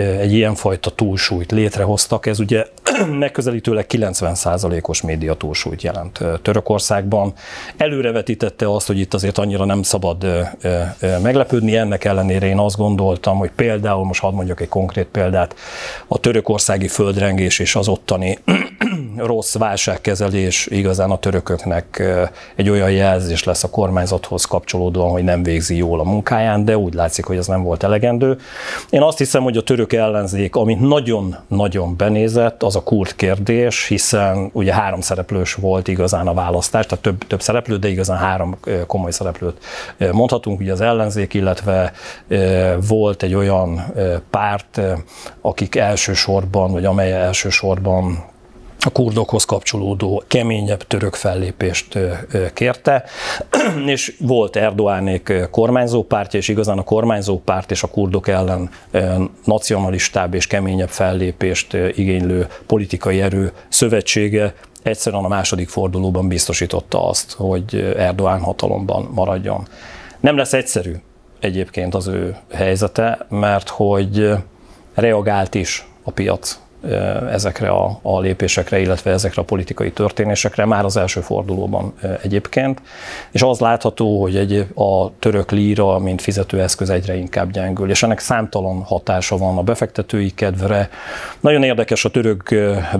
egy 0.00 0.32
ilyenfajta 0.32 0.90
túlsúlyt 0.90 1.52
létrehoztak. 1.52 2.26
Ez 2.26 2.38
ugye 2.38 2.66
megközelítőleg 3.18 3.86
90%-os 3.88 5.02
média 5.02 5.34
túlsúlyt 5.34 5.82
jelent 5.82 6.20
Törökországban. 6.42 7.32
Előrevetítette 7.76 8.74
azt, 8.74 8.86
hogy 8.86 8.98
itt 8.98 9.14
azért 9.14 9.38
annyira 9.38 9.64
nem 9.64 9.82
szabad 9.82 10.26
meglepődni. 11.22 11.76
Ennek 11.76 12.04
ellenére 12.04 12.46
én 12.46 12.58
azt 12.58 12.76
gondoltam, 12.76 13.38
hogy 13.38 13.50
például, 13.50 14.04
most 14.04 14.20
hadd 14.20 14.34
mondjak 14.34 14.60
egy 14.60 14.68
konkrét 14.68 15.06
példát, 15.06 15.54
a 16.06 16.18
törökországi 16.18 16.88
földrengés 16.88 17.58
és 17.58 17.76
az 17.76 17.88
ottani 17.88 18.38
rossz 19.16 19.56
válságkezelés 19.56 20.66
igazán 20.66 21.10
a 21.10 21.18
törököknek 21.18 22.02
egy 22.56 22.70
olyan 22.70 22.90
jelzés 22.90 23.44
lesz 23.44 23.64
a 23.64 23.70
kormányzathoz 23.70 24.44
kapcsolódóan, 24.44 25.10
hogy 25.10 25.24
nem 25.24 25.42
végzi 25.42 25.76
jól 25.76 26.00
a 26.00 26.04
munkáján, 26.04 26.64
de 26.64 26.78
úgy 26.78 26.94
látszik, 26.94 27.24
hogy 27.24 27.36
ez 27.36 27.46
nem 27.46 27.62
volt 27.62 27.82
elegendő. 27.82 28.38
Én 28.90 29.02
azt 29.02 29.18
hiszem, 29.18 29.42
hogy 29.42 29.56
a 29.56 29.62
török 29.62 29.92
ellenzék, 29.92 30.56
amit 30.56 30.80
nagyon-nagyon 30.80 31.96
benézett, 31.96 32.62
az 32.62 32.76
a 32.76 32.82
kurt 32.82 33.16
kérdés, 33.16 33.86
hiszen 33.86 34.50
ugye 34.52 34.74
három 34.74 35.00
szereplős 35.00 35.54
volt 35.54 35.88
igazán 35.88 36.26
a 36.26 36.34
választás, 36.34 36.86
tehát 36.86 37.04
több, 37.04 37.26
több 37.26 37.42
szereplő, 37.42 37.76
de 37.76 37.88
igazán 37.88 38.18
három 38.18 38.56
komoly 38.86 39.10
szereplőt 39.10 39.64
mondhatunk, 40.12 40.60
ugye 40.60 40.72
az 40.72 40.80
ellenzék, 40.80 41.34
illetve 41.34 41.92
volt 42.88 43.22
egy 43.22 43.34
olyan 43.34 43.84
párt, 44.30 44.80
akik 45.40 45.76
elsősorban, 45.76 46.72
vagy 46.72 46.84
amely 46.84 47.12
elsősorban 47.12 48.24
a 48.86 48.90
kurdokhoz 48.90 49.44
kapcsolódó 49.44 50.22
keményebb 50.26 50.82
török 50.82 51.14
fellépést 51.14 51.98
kérte, 52.54 53.04
és 53.86 54.16
volt 54.20 54.56
Erdoánék 54.56 55.32
kormányzó 55.50 56.02
pártja, 56.02 56.38
és 56.38 56.48
igazán 56.48 56.78
a 56.78 56.82
kormányzó 56.82 57.38
párt 57.38 57.70
és 57.70 57.82
a 57.82 57.86
kurdok 57.86 58.28
ellen 58.28 58.70
nacionalistább 59.44 60.34
és 60.34 60.46
keményebb 60.46 60.88
fellépést 60.88 61.72
igénylő 61.94 62.46
politikai 62.66 63.20
erő 63.20 63.52
szövetsége 63.68 64.54
egyszerűen 64.82 65.24
a 65.24 65.28
második 65.28 65.68
fordulóban 65.68 66.28
biztosította 66.28 67.08
azt, 67.08 67.32
hogy 67.32 67.94
Erdoğan 67.96 68.40
hatalomban 68.42 69.08
maradjon. 69.14 69.66
Nem 70.20 70.36
lesz 70.36 70.52
egyszerű 70.52 70.94
egyébként 71.40 71.94
az 71.94 72.06
ő 72.06 72.36
helyzete, 72.52 73.26
mert 73.28 73.68
hogy 73.68 74.30
reagált 74.94 75.54
is 75.54 75.86
a 76.02 76.10
piac 76.10 76.58
ezekre 77.30 77.68
a, 77.68 77.98
a 78.02 78.20
lépésekre, 78.20 78.78
illetve 78.78 79.10
ezekre 79.10 79.42
a 79.42 79.44
politikai 79.44 79.92
történésekre 79.92 80.64
már 80.64 80.84
az 80.84 80.96
első 80.96 81.20
fordulóban 81.20 81.94
egyébként. 82.22 82.80
És 83.30 83.42
az 83.42 83.58
látható, 83.58 84.20
hogy 84.20 84.36
egy, 84.36 84.66
a 84.74 85.18
török 85.18 85.50
líra, 85.50 85.98
mint 85.98 86.22
fizetőeszköz 86.22 86.90
egyre 86.90 87.16
inkább 87.16 87.50
gyengül, 87.50 87.90
és 87.90 88.02
ennek 88.02 88.18
számtalan 88.18 88.82
hatása 88.82 89.36
van 89.36 89.58
a 89.58 89.62
befektetői 89.62 90.30
kedvre. 90.34 90.88
Nagyon 91.40 91.62
érdekes 91.62 92.04
a 92.04 92.10
török 92.10 92.54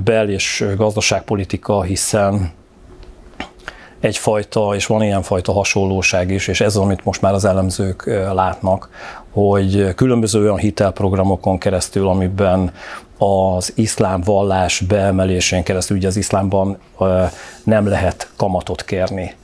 bel- 0.04 0.28
és 0.28 0.64
gazdaságpolitika, 0.76 1.82
hiszen 1.82 2.52
egyfajta, 4.00 4.74
és 4.74 4.86
van 4.86 5.02
ilyenfajta 5.02 5.52
hasonlóság 5.52 6.30
is, 6.30 6.48
és 6.48 6.60
ez, 6.60 6.76
amit 6.76 7.04
most 7.04 7.22
már 7.22 7.32
az 7.32 7.44
elemzők 7.44 8.06
látnak, 8.32 8.88
hogy 9.32 9.94
különböző 9.94 10.40
olyan 10.40 10.56
hitelprogramokon 10.56 11.58
keresztül, 11.58 12.08
amiben 12.08 12.72
az 13.18 13.72
iszlám 13.74 14.20
vallás 14.20 14.80
beemelésén 14.80 15.62
keresztül, 15.62 15.96
ugye 15.96 16.06
az 16.06 16.16
iszlámban 16.16 16.78
nem 17.64 17.88
lehet 17.88 18.30
kamatot 18.36 18.84
kérni 18.84 19.34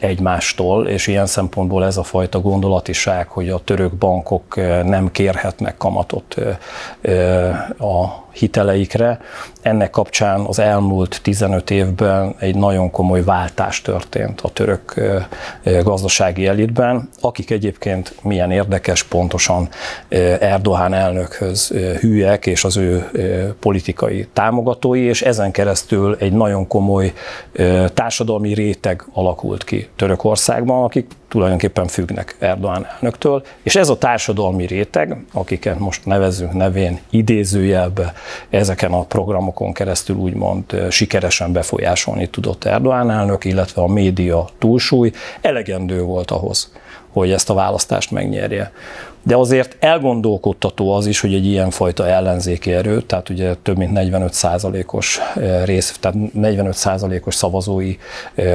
egymástól, 0.00 0.88
és 0.88 1.06
ilyen 1.06 1.26
szempontból 1.26 1.84
ez 1.84 1.96
a 1.96 2.02
fajta 2.02 2.40
gondolatiság, 2.40 3.28
hogy 3.28 3.48
a 3.48 3.58
török 3.64 3.92
bankok 3.92 4.56
nem 4.84 5.10
kérhetnek 5.10 5.76
kamatot 5.76 6.34
a 7.78 8.25
hiteleikre. 8.36 9.20
Ennek 9.62 9.90
kapcsán 9.90 10.40
az 10.40 10.58
elmúlt 10.58 11.18
15 11.22 11.70
évben 11.70 12.34
egy 12.38 12.56
nagyon 12.56 12.90
komoly 12.90 13.24
váltás 13.24 13.82
történt 13.82 14.40
a 14.40 14.50
török 14.50 14.94
gazdasági 15.82 16.46
elitben, 16.46 17.08
akik 17.20 17.50
egyébként 17.50 18.14
milyen 18.22 18.50
érdekes, 18.50 19.02
pontosan 19.02 19.68
Erdoğan 20.40 20.94
elnökhöz 20.94 21.68
hűek, 22.00 22.46
és 22.46 22.64
az 22.64 22.76
ő 22.76 23.08
politikai 23.60 24.28
támogatói, 24.32 25.00
és 25.00 25.22
ezen 25.22 25.50
keresztül 25.50 26.16
egy 26.18 26.32
nagyon 26.32 26.66
komoly 26.66 27.12
társadalmi 27.94 28.54
réteg 28.54 29.04
alakult 29.12 29.64
ki 29.64 29.88
Törökországban, 29.96 30.84
akik 30.84 31.06
tulajdonképpen 31.36 31.86
függnek 31.86 32.36
Erdoğan 32.38 32.86
elnöktől, 32.86 33.42
és 33.62 33.76
ez 33.76 33.88
a 33.88 33.98
társadalmi 33.98 34.66
réteg, 34.66 35.16
akiket 35.32 35.78
most 35.78 36.04
nevezzünk 36.04 36.52
nevén 36.52 36.98
idézőjelbe, 37.10 38.14
ezeken 38.50 38.92
a 38.92 39.04
programokon 39.04 39.72
keresztül 39.72 40.16
úgymond 40.16 40.90
sikeresen 40.90 41.52
befolyásolni 41.52 42.28
tudott 42.28 42.64
Erdoğan 42.64 43.10
elnök, 43.10 43.44
illetve 43.44 43.82
a 43.82 43.86
média 43.86 44.48
túlsúly 44.58 45.12
elegendő 45.40 46.02
volt 46.02 46.30
ahhoz, 46.30 46.72
hogy 47.12 47.30
ezt 47.30 47.50
a 47.50 47.54
választást 47.54 48.10
megnyerje. 48.10 48.72
De 49.26 49.36
azért 49.36 49.76
elgondolkodtató 49.80 50.92
az 50.92 51.06
is, 51.06 51.20
hogy 51.20 51.34
egy 51.34 51.46
ilyenfajta 51.46 52.08
ellenzéki 52.08 52.72
erő, 52.72 53.00
tehát 53.00 53.28
ugye 53.28 53.54
több 53.62 53.76
mint 53.76 53.92
45 53.92 54.32
százalékos 54.32 55.20
rész, 55.64 55.96
tehát 56.00 56.32
45 56.32 56.74
százalékos 56.74 57.34
szavazói 57.34 57.96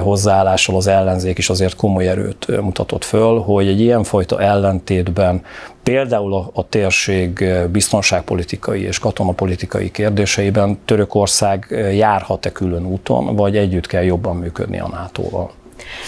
hozzáállással 0.01 0.75
az 0.75 0.87
ellenzék 0.87 1.37
is 1.37 1.49
azért 1.49 1.75
komoly 1.75 2.07
erőt 2.07 2.61
mutatott 2.61 3.03
föl, 3.03 3.39
hogy 3.39 3.67
egy 3.67 3.79
ilyenfajta 3.79 4.41
ellentétben 4.41 5.43
például 5.83 6.33
a, 6.33 6.49
a 6.53 6.67
térség 6.69 7.45
biztonságpolitikai 7.71 8.81
és 8.81 8.99
katonapolitikai 8.99 9.91
kérdéseiben 9.91 10.79
Törökország 10.85 11.67
járhat-e 11.93 12.51
külön 12.51 12.85
úton, 12.85 13.35
vagy 13.35 13.57
együtt 13.57 13.87
kell 13.87 14.03
jobban 14.03 14.35
működni 14.35 14.79
a 14.79 14.87
NATO-val? 14.87 15.51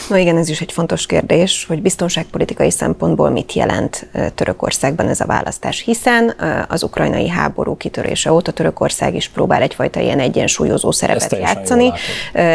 No 0.10 0.16
igen, 0.16 0.38
ez 0.38 0.50
is 0.50 0.62
egy 0.62 0.72
fontos 0.72 1.06
kérdés, 1.06 1.66
hogy 1.68 1.82
biztonságpolitikai 1.82 2.72
szempontból 2.72 3.30
mit 3.30 3.54
jelent 3.54 4.08
Törökországban 4.36 5.08
ez 5.08 5.20
a 5.20 5.26
választás, 5.26 5.80
hiszen 5.80 6.36
az 6.68 6.84
ukrajnai 6.84 7.30
háború 7.30 7.78
kitörése 7.78 8.32
óta 8.32 8.52
Törökország 8.52 9.16
is 9.16 9.30
próbál 9.30 9.62
egyfajta 9.62 10.00
ilyen 10.00 10.20
egyensúlyozó 10.20 10.92
szerepet 10.92 11.38
játszani. 11.40 11.92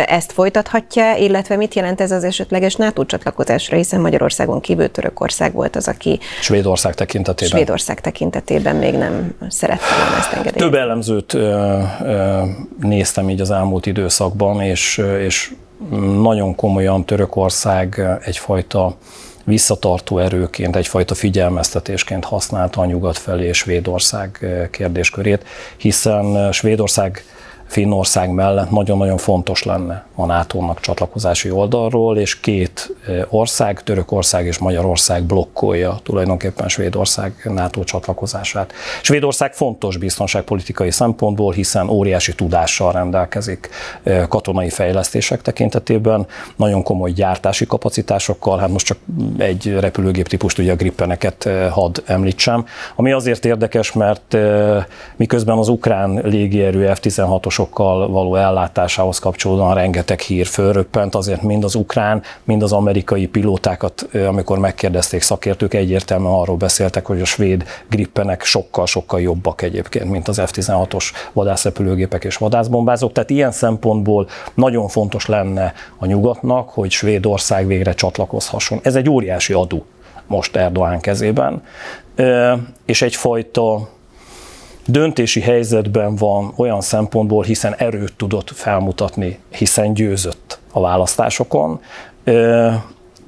Ezt 0.06 0.32
folytathatja, 0.32 1.16
illetve 1.16 1.56
mit 1.56 1.74
jelent 1.74 2.00
ez 2.00 2.10
az 2.10 2.24
esetleges 2.24 2.74
NATO 2.74 3.04
csatlakozásra, 3.04 3.76
hiszen 3.76 4.00
Magyarországon 4.00 4.60
kívül 4.60 4.90
Törökország 4.90 5.52
volt 5.52 5.76
az, 5.76 5.88
aki 5.88 6.18
Svédország 6.40 6.94
tekintetében. 6.94 7.58
Svédország 7.58 8.00
tekintetében 8.00 8.76
még 8.76 8.94
nem 8.94 9.34
szerette 9.48 9.84
volna 9.98 10.16
ezt 10.16 10.32
engedélyezni. 10.32 10.60
Több 10.60 10.74
elemzőt 10.74 11.36
néztem 12.80 13.30
így 13.30 13.40
az 13.40 13.50
elmúlt 13.50 13.86
időszakban, 13.86 14.60
és, 14.60 15.02
és 15.20 15.52
nagyon 16.22 16.54
komolyan 16.54 17.04
Törökország 17.04 18.18
egyfajta 18.24 18.96
visszatartó 19.44 20.18
erőként, 20.18 20.76
egyfajta 20.76 21.14
figyelmeztetésként 21.14 22.24
használta 22.24 22.80
a 22.80 22.84
nyugat 22.84 23.18
felé 23.18 23.52
Svédország 23.52 24.46
kérdéskörét, 24.70 25.44
hiszen 25.76 26.52
Svédország 26.52 27.24
Finnország 27.68 28.30
mellett 28.30 28.70
nagyon-nagyon 28.70 29.16
fontos 29.16 29.62
lenne 29.62 30.06
a 30.14 30.26
NATO-nak 30.26 30.80
csatlakozási 30.80 31.50
oldalról, 31.50 32.18
és 32.18 32.40
két 32.40 32.94
ország, 33.28 33.82
Törökország 33.82 34.46
és 34.46 34.58
Magyarország 34.58 35.22
blokkolja 35.22 35.98
tulajdonképpen 36.02 36.68
Svédország 36.68 37.32
NATO 37.44 37.84
csatlakozását. 37.84 38.72
Svédország 39.02 39.54
fontos 39.54 39.96
biztonságpolitikai 39.96 40.90
szempontból, 40.90 41.52
hiszen 41.52 41.88
óriási 41.88 42.34
tudással 42.34 42.92
rendelkezik 42.92 43.68
katonai 44.28 44.70
fejlesztések 44.70 45.42
tekintetében, 45.42 46.26
nagyon 46.56 46.82
komoly 46.82 47.10
gyártási 47.10 47.66
kapacitásokkal, 47.66 48.58
hát 48.58 48.68
most 48.68 48.86
csak 48.86 48.98
egy 49.38 49.76
repülőgép 49.80 50.28
típust, 50.28 50.58
ugye 50.58 50.72
a 50.72 50.76
Grippeneket 50.76 51.48
had 51.70 52.02
említsem, 52.06 52.64
ami 52.96 53.12
azért 53.12 53.44
érdekes, 53.44 53.92
mert 53.92 54.36
miközben 55.16 55.58
az 55.58 55.68
ukrán 55.68 56.20
légierő 56.24 56.92
F-16-os 56.94 57.57
sokkal 57.58 58.08
való 58.08 58.34
ellátásához 58.34 59.18
kapcsolódóan 59.18 59.74
rengeteg 59.74 60.20
hír 60.20 60.46
fölröppent, 60.46 61.14
azért 61.14 61.42
mind 61.42 61.64
az 61.64 61.74
ukrán, 61.74 62.22
mind 62.44 62.62
az 62.62 62.72
amerikai 62.72 63.26
pilótákat, 63.26 64.08
amikor 64.26 64.58
megkérdezték 64.58 65.22
szakértők, 65.22 65.74
egyértelműen 65.74 66.32
arról 66.32 66.56
beszéltek, 66.56 67.06
hogy 67.06 67.20
a 67.20 67.24
svéd 67.24 67.64
grippenek 67.90 68.42
sokkal-sokkal 68.42 69.20
jobbak 69.20 69.62
egyébként, 69.62 70.10
mint 70.10 70.28
az 70.28 70.40
F-16-os 70.44 71.04
vadászrepülőgépek 71.32 72.24
és 72.24 72.36
vadászbombázók. 72.36 73.12
Tehát 73.12 73.30
ilyen 73.30 73.52
szempontból 73.52 74.28
nagyon 74.54 74.88
fontos 74.88 75.26
lenne 75.26 75.72
a 75.98 76.06
nyugatnak, 76.06 76.68
hogy 76.68 76.90
Svédország 76.90 77.66
végre 77.66 77.92
csatlakozhasson. 77.92 78.78
Ez 78.82 78.94
egy 78.94 79.10
óriási 79.10 79.52
adó 79.52 79.84
most 80.26 80.56
Erdoğan 80.56 80.98
kezében, 81.00 81.62
és 82.86 83.02
egyfajta 83.02 83.88
döntési 84.88 85.40
helyzetben 85.40 86.16
van 86.16 86.52
olyan 86.56 86.80
szempontból, 86.80 87.42
hiszen 87.42 87.74
erőt 87.74 88.14
tudott 88.16 88.50
felmutatni, 88.50 89.38
hiszen 89.50 89.94
győzött 89.94 90.58
a 90.72 90.80
választásokon, 90.80 91.80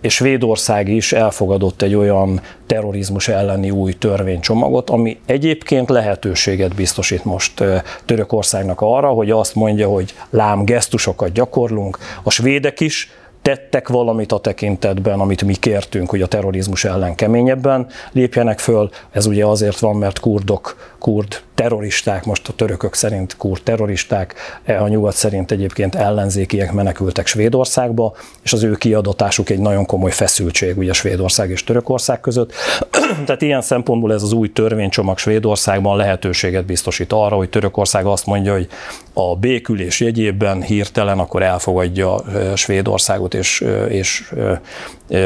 és 0.01 0.15
Svédország 0.15 0.89
is 0.89 1.13
elfogadott 1.13 1.83
egy 1.83 1.95
olyan 1.95 2.41
terrorizmus 2.67 3.29
elleni 3.29 3.71
új 3.71 3.93
törvénycsomagot, 3.93 4.91
ami 4.91 5.19
egyébként 5.27 5.89
lehetőséget 5.89 6.75
biztosít 6.75 7.25
most 7.25 7.65
Törökországnak 8.05 8.81
arra, 8.81 9.09
hogy 9.09 9.31
azt 9.31 9.55
mondja, 9.55 9.89
hogy 9.89 10.15
lám 10.31 10.65
gesztusokat 10.65 11.33
gyakorlunk, 11.33 11.99
a 12.23 12.31
svédek 12.31 12.81
is 12.81 13.11
tettek 13.43 13.89
valamit 13.89 14.33
a 14.33 14.39
tekintetben, 14.39 15.21
amit 15.21 15.45
mi 15.45 15.55
kértünk, 15.55 16.11
hogy 16.11 16.23
a 16.23 16.27
terrorizmus 16.27 16.85
ellen 16.85 17.15
keményebben 17.15 17.87
lépjenek 18.13 18.59
föl. 18.59 18.91
Ez 19.11 19.27
ugye 19.27 19.47
azért 19.47 19.79
van, 19.79 19.97
mert 19.97 20.19
kurdok, 20.21 20.95
kurd 20.99 21.41
terroristák, 21.61 22.25
most 22.25 22.49
a 22.49 22.53
törökök 22.53 22.95
szerint 22.95 23.37
kurd 23.37 23.63
terroristák, 23.63 24.35
e, 24.65 24.83
a 24.83 24.89
nyugat 24.89 25.15
szerint 25.15 25.51
egyébként 25.51 25.95
ellenzékiek 25.95 26.73
menekültek 26.73 27.27
Svédországba, 27.27 28.15
és 28.43 28.53
az 28.53 28.63
ő 28.63 28.75
kiadatásuk 28.75 29.51
egy 29.51 29.59
nagyon 29.59 29.87
komoly 29.87 30.11
feszültség 30.11 30.79
ugye 30.79 30.93
Svédország 30.93 31.51
és 31.51 31.65
Törökország 31.65 32.21
között. 32.21 32.53
Tehát 33.27 33.43
ilyen 33.43 33.63
szempontból 33.63 34.13
ez 34.13 34.23
az 34.23 34.33
új 34.33 34.53
törvénycsomag 34.53 35.19
Svédországban 35.19 35.97
lehetőséget 35.97 36.65
biztosít 36.65 37.13
arra, 37.13 37.37
hogy 37.37 37.51
Törökország 37.51 38.07
azt 38.07 38.27
mondja, 38.27 38.53
hogy 38.53 38.69
a 39.13 39.37
békülés 39.37 40.01
jegyében 40.01 40.63
hirtelen 40.63 41.19
akkor 41.19 41.43
elfogadja 41.43 42.21
e, 42.35 42.57
Svédországot, 42.57 43.35
és, 43.35 43.61
e, 43.61 43.85
és 43.85 44.33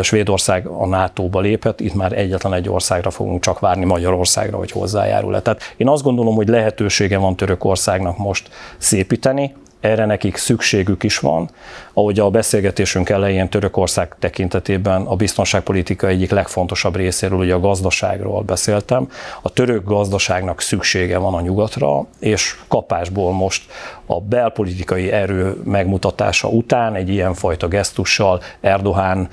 Svédország 0.03 0.67
a 0.67 0.87
NATO-ba 0.87 1.41
lépett, 1.41 1.81
itt 1.81 1.95
már 1.95 2.13
egyetlen 2.13 2.55
egy 2.55 2.69
országra 2.69 3.11
fogunk 3.11 3.43
csak 3.43 3.59
várni, 3.59 3.85
Magyarországra, 3.85 4.57
hogy 4.57 4.71
hozzájárul. 4.71 5.43
Tehát 5.43 5.75
én 5.77 5.89
azt 5.89 6.03
gondolom, 6.03 6.24
hogy 6.33 6.49
lehetősége 6.49 7.19
van 7.19 7.37
Törökországnak 7.37 8.19
most 8.19 8.49
szépíteni, 8.79 9.55
erre 9.85 10.05
nekik 10.05 10.37
szükségük 10.37 11.03
is 11.03 11.19
van. 11.19 11.51
Ahogy 11.93 12.21
a 12.21 12.31
beszélgetésünk 12.31 13.09
elején 13.09 13.49
Törökország 13.49 14.15
tekintetében 14.19 15.03
a 15.03 15.17
biztonságpolitika 15.17 16.07
egyik 16.07 16.31
legfontosabb 16.31 16.97
részéről, 16.97 17.39
ugye 17.39 17.55
a 17.55 17.61
gazdaságról 17.61 18.43
beszéltem. 18.43 19.09
A 19.43 19.51
török 19.51 19.85
gazdaságnak 19.85 20.61
szüksége 20.61 21.19
van 21.19 21.35
a 21.35 21.41
nyugatra, 21.41 22.07
és 22.21 22.57
kapásból 22.69 23.33
most 23.33 23.63
a 24.07 24.21
belpolitikai 24.21 25.11
erő 25.13 25.57
megmutatása 25.65 26.49
után 26.49 26.95
egy 26.95 27.09
ilyenfajta 27.09 27.69
gesztussal 27.69 28.41
Erdoğan 28.63 29.29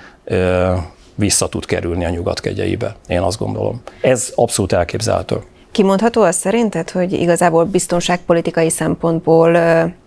vissza 1.15 1.49
tud 1.49 1.65
kerülni 1.65 2.05
a 2.05 2.09
nyugat 2.09 2.39
kegyeibe. 2.39 2.95
Én 3.07 3.19
azt 3.19 3.37
gondolom. 3.37 3.81
Ez 4.01 4.31
abszolút 4.35 4.71
elképzelhető. 4.71 5.41
Kimondható 5.71 6.21
az 6.21 6.35
szerinted, 6.35 6.89
hogy 6.89 7.13
igazából 7.13 7.63
biztonságpolitikai 7.63 8.69
szempontból 8.69 9.57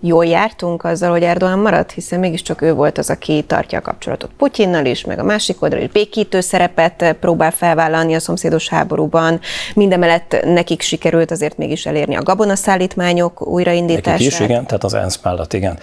jól 0.00 0.27
jártunk 0.27 0.85
azzal, 0.85 1.11
hogy 1.11 1.22
Erdoğan 1.22 1.59
maradt, 1.59 1.92
hiszen 1.92 2.20
mégiscsak 2.20 2.62
ő 2.62 2.72
volt 2.72 2.98
az, 2.98 3.11
aki 3.11 3.42
tartja 3.46 3.79
a 3.79 3.83
kapcsolatot 3.83 4.31
Putyinnal 4.38 4.85
is, 4.85 5.05
meg 5.05 5.18
a 5.18 5.24
másik 5.24 5.62
oldalon 5.62 5.85
is 5.85 5.90
békítő 5.90 6.40
szerepet 6.40 7.16
próbál 7.20 7.50
felvállalni 7.50 8.14
a 8.14 8.20
szomszédos 8.20 8.68
háborúban. 8.68 9.40
Mindemellett 9.74 10.37
nekik 10.44 10.81
sikerült 10.81 11.31
azért 11.31 11.57
mégis 11.57 11.87
elérni 11.87 12.16
a 12.16 12.22
gabonaszállítmányok 12.22 13.46
újraindítását. 13.46 14.18
Nekik 14.18 14.33
is, 14.33 14.40
igen, 14.40 14.66
tehát 14.66 14.85
az 14.85 14.94
ENSZ 14.94 15.20
mellett, 15.22 15.53
igen. 15.53 15.79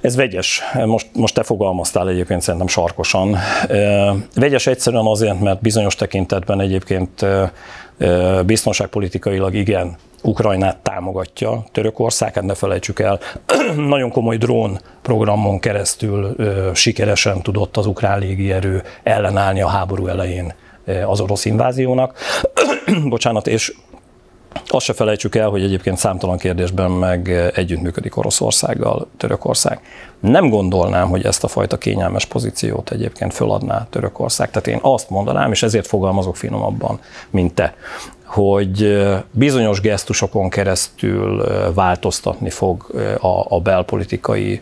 Ez 0.00 0.16
vegyes. 0.16 0.62
Most, 0.84 1.06
most 1.12 1.34
te 1.34 1.42
fogalmaztál 1.42 2.08
egyébként 2.08 2.42
szerintem 2.42 2.68
sarkosan. 2.68 3.36
Vegyes 4.34 4.66
egyszerűen 4.66 5.06
azért, 5.06 5.40
mert 5.40 5.60
bizonyos 5.60 5.94
tekintetben 5.94 6.60
egyébként 6.60 7.26
biztonságpolitikailag 8.46 9.54
igen, 9.54 9.96
Ukrajnát 10.22 10.76
támogatja 10.76 11.64
Törökország, 11.72 12.34
hát 12.34 12.44
ne 12.44 12.54
felejtsük 12.54 12.98
el, 12.98 13.18
nagyon 13.76 14.10
komoly 14.10 14.36
drón 14.36 14.80
programon 15.02 15.58
keresztül 15.58 16.36
sikeresen 16.74 17.42
tudott 17.42 17.76
az 17.76 17.86
ukrán 17.86 18.18
légierő 18.18 18.82
ellenállni 19.02 19.60
a 19.60 19.68
háború 19.68 20.06
elején 20.06 20.54
az 21.06 21.20
orosz 21.20 21.44
inváziónak. 21.44 22.18
Bocsánat, 23.08 23.46
és 23.46 23.74
azt 24.66 24.84
se 24.84 24.92
felejtsük 24.92 25.34
el, 25.34 25.48
hogy 25.48 25.62
egyébként 25.62 25.98
számtalan 25.98 26.38
kérdésben 26.38 26.90
meg 26.90 27.50
együttműködik 27.54 28.16
Oroszországgal 28.16 29.08
Törökország. 29.16 29.80
Nem 30.20 30.48
gondolnám, 30.48 31.08
hogy 31.08 31.24
ezt 31.24 31.44
a 31.44 31.48
fajta 31.48 31.78
kényelmes 31.78 32.24
pozíciót 32.24 32.90
egyébként 32.90 33.34
föladná 33.34 33.86
Törökország. 33.90 34.50
Tehát 34.50 34.66
én 34.66 34.78
azt 34.82 35.10
mondanám, 35.10 35.52
és 35.52 35.62
ezért 35.62 35.86
fogalmazok 35.86 36.36
finomabban, 36.36 37.00
mint 37.30 37.54
te, 37.54 37.74
hogy 38.24 38.98
bizonyos 39.30 39.80
gesztusokon 39.80 40.48
keresztül 40.48 41.44
változtatni 41.74 42.50
fog 42.50 42.86
a, 43.20 43.54
a 43.56 43.60
belpolitikai 43.60 44.60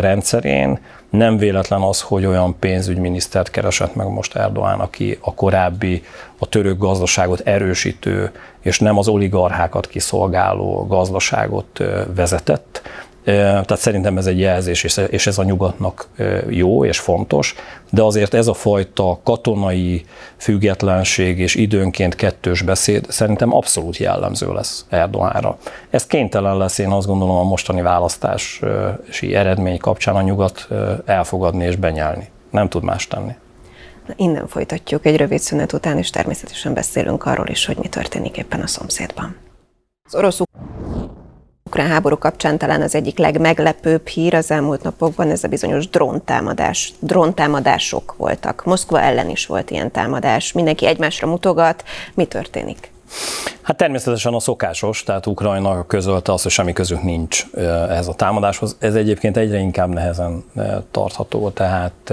rendszerén. 0.00 0.78
Nem 1.12 1.36
véletlen 1.36 1.80
az, 1.80 2.00
hogy 2.00 2.26
olyan 2.26 2.58
pénzügyminisztert 2.58 3.50
keresett 3.50 3.94
meg 3.94 4.06
most 4.06 4.34
Erdoğan, 4.34 4.78
aki 4.78 5.18
a 5.20 5.34
korábbi, 5.34 6.02
a 6.38 6.46
török 6.46 6.78
gazdaságot 6.78 7.40
erősítő, 7.40 8.32
és 8.60 8.78
nem 8.78 8.98
az 8.98 9.08
oligarchákat 9.08 9.86
kiszolgáló 9.86 10.86
gazdaságot 10.86 11.82
vezetett, 12.14 12.82
Tehát 13.24 13.78
szerintem 13.78 14.18
ez 14.18 14.26
egy 14.26 14.38
jelzés, 14.38 14.84
és 15.08 15.26
ez 15.26 15.38
a 15.38 15.42
nyugatnak 15.42 16.08
jó 16.48 16.84
és 16.84 16.98
fontos, 16.98 17.54
de 17.90 18.02
azért 18.02 18.34
ez 18.34 18.46
a 18.46 18.54
fajta 18.54 19.20
katonai 19.22 20.04
függetlenség 20.36 21.38
és 21.38 21.54
időnként 21.54 22.14
kettős 22.14 22.62
beszéd 22.62 23.06
szerintem 23.10 23.54
abszolút 23.54 23.96
jellemző 23.96 24.52
lesz 24.52 24.86
Erdoğanra. 24.90 25.54
Ez 25.90 26.06
kénytelen 26.06 26.56
lesz, 26.56 26.78
én 26.78 26.90
azt 26.90 27.06
gondolom 27.06 27.36
a 27.36 27.42
mostani 27.42 27.82
választási 27.82 29.34
eredmény 29.34 29.78
kapcsán 29.78 30.16
a 30.16 30.22
nyugat 30.22 30.68
elfogadni 31.04 31.64
és 31.64 31.76
benyelni. 31.76 32.30
Nem 32.50 32.68
tud 32.68 32.82
más 32.82 33.06
tenni. 33.06 33.32
Innen 34.16 34.46
folytatjuk 34.46 35.06
egy 35.06 35.16
rövid 35.16 35.38
szünet 35.38 35.72
után, 35.72 35.98
és 35.98 36.10
természetesen 36.10 36.74
beszélünk 36.74 37.24
arról 37.24 37.46
is, 37.46 37.66
hogy 37.66 37.76
mi 37.76 37.88
történik 37.88 38.36
éppen 38.36 38.60
a 38.60 38.66
szomszédban. 38.66 39.36
Az 40.04 40.14
orosz 40.14 40.40
ukrán 41.72 41.88
háború 41.88 42.18
kapcsán 42.18 42.58
talán 42.58 42.82
az 42.82 42.94
egyik 42.94 43.18
legmeglepőbb 43.18 44.06
hír 44.06 44.34
az 44.34 44.50
elmúlt 44.50 44.82
napokban 44.82 45.30
ez 45.30 45.44
a 45.44 45.48
bizonyos 45.48 45.88
dróntámadás. 45.88 46.92
Dróntámadások 46.98 48.14
voltak. 48.16 48.64
Moszkva 48.64 49.00
ellen 49.00 49.28
is 49.28 49.46
volt 49.46 49.70
ilyen 49.70 49.90
támadás. 49.90 50.52
Mindenki 50.52 50.86
egymásra 50.86 51.26
mutogat. 51.26 51.84
Mi 52.14 52.24
történik? 52.24 52.90
Hát 53.62 53.76
természetesen 53.76 54.34
a 54.34 54.40
szokásos, 54.40 55.02
tehát 55.02 55.26
Ukrajna 55.26 55.86
közölte 55.86 56.32
azt, 56.32 56.42
hogy 56.42 56.52
semmi 56.52 56.72
közük 56.72 57.02
nincs 57.02 57.46
ehhez 57.88 58.08
a 58.08 58.14
támadáshoz. 58.14 58.76
Ez 58.78 58.94
egyébként 58.94 59.36
egyre 59.36 59.58
inkább 59.58 59.88
nehezen 59.88 60.44
tartható, 60.90 61.50
tehát 61.50 62.12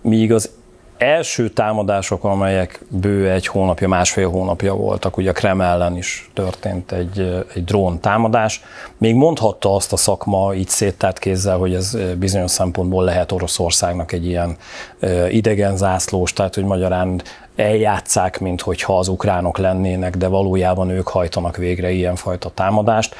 míg 0.00 0.32
az 0.32 0.50
első 0.98 1.48
támadások, 1.48 2.24
amelyek 2.24 2.80
bő 2.88 3.30
egy 3.30 3.46
hónapja, 3.46 3.88
másfél 3.88 4.30
hónapja 4.30 4.74
voltak, 4.74 5.16
ugye 5.16 5.30
a 5.30 5.32
Kreml 5.32 5.62
ellen 5.62 5.96
is 5.96 6.30
történt 6.34 6.92
egy, 6.92 7.44
egy 7.54 7.64
drón 7.64 8.00
támadás. 8.00 8.62
Még 8.98 9.14
mondhatta 9.14 9.74
azt 9.74 9.92
a 9.92 9.96
szakma 9.96 10.54
így 10.54 10.68
széttárt 10.68 11.18
kézzel, 11.18 11.56
hogy 11.56 11.74
ez 11.74 11.96
bizonyos 12.18 12.50
szempontból 12.50 13.04
lehet 13.04 13.32
Oroszországnak 13.32 14.12
egy 14.12 14.26
ilyen 14.26 14.56
idegen 15.28 15.76
zászlós, 15.76 16.32
tehát 16.32 16.54
hogy 16.54 16.64
magyarán 16.64 17.22
eljátszák, 17.56 18.40
mint 18.40 18.60
hogyha 18.60 18.98
az 18.98 19.08
ukránok 19.08 19.58
lennének, 19.58 20.16
de 20.16 20.28
valójában 20.28 20.90
ők 20.90 21.08
hajtanak 21.08 21.56
végre 21.56 21.90
ilyenfajta 21.90 22.50
támadást. 22.54 23.14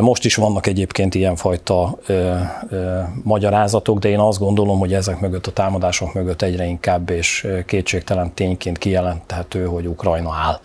Most 0.00 0.24
is 0.24 0.34
vannak 0.34 0.66
egyébként 0.66 1.14
ilyenfajta 1.14 1.98
ö, 2.06 2.34
ö, 2.68 2.98
magyarázatok, 3.22 3.98
de 3.98 4.08
én 4.08 4.18
azt 4.18 4.38
gondolom, 4.38 4.78
hogy 4.78 4.94
ezek 4.94 5.20
mögött 5.20 5.46
a 5.46 5.52
támadások 5.52 6.14
mögött 6.14 6.42
egyre 6.42 6.64
inkább 6.64 7.10
és 7.10 7.46
kétségtelen 7.66 8.34
tényként 8.34 8.78
kijelenthető, 8.78 9.64
hogy 9.64 9.86
Ukrajna 9.86 10.34
áll. 10.34 10.60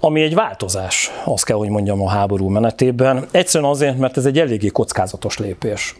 Ami 0.00 0.22
egy 0.22 0.34
változás, 0.34 1.10
azt 1.24 1.44
kell, 1.44 1.56
hogy 1.56 1.68
mondjam 1.68 2.02
a 2.02 2.08
háború 2.08 2.48
menetében. 2.48 3.26
Egyszerűen 3.30 3.70
azért, 3.70 3.98
mert 3.98 4.16
ez 4.16 4.24
egy 4.24 4.38
eléggé 4.38 4.68
kockázatos 4.68 5.38
lépés. 5.38 5.96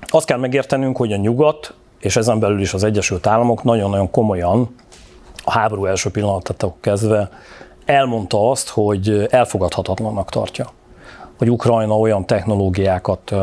Azt 0.00 0.26
kell 0.26 0.38
megértenünk, 0.38 0.96
hogy 0.96 1.12
a 1.12 1.16
nyugat 1.16 1.74
és 1.98 2.16
ezen 2.16 2.38
belül 2.38 2.60
is 2.60 2.74
az 2.74 2.84
Egyesült 2.84 3.26
Államok 3.26 3.62
nagyon-nagyon 3.62 4.10
komolyan 4.10 4.74
a 5.44 5.50
háború 5.50 5.84
első 5.84 6.10
pillanatától 6.10 6.76
kezdve 6.80 7.28
elmondta 7.84 8.50
azt, 8.50 8.68
hogy 8.68 9.26
elfogadhatatlannak 9.30 10.30
tartja, 10.30 10.70
hogy 11.38 11.50
Ukrajna 11.50 11.98
olyan 11.98 12.26
technológiákat, 12.26 13.34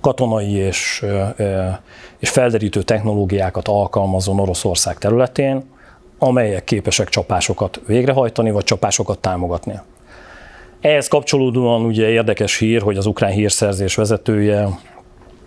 katonai 0.00 0.52
és, 0.52 1.06
és 2.18 2.30
felderítő 2.30 2.82
technológiákat 2.82 3.68
alkalmazon 3.68 4.40
Oroszország 4.40 4.98
területén, 4.98 5.64
amelyek 6.18 6.64
képesek 6.64 7.08
csapásokat 7.08 7.80
végrehajtani, 7.86 8.50
vagy 8.50 8.64
csapásokat 8.64 9.18
támogatni. 9.18 9.80
Ehhez 10.80 11.08
kapcsolódóan 11.08 11.84
ugye 11.84 12.08
érdekes 12.08 12.58
hír, 12.58 12.82
hogy 12.82 12.96
az 12.96 13.06
ukrán 13.06 13.30
hírszerzés 13.30 13.94
vezetője 13.94 14.68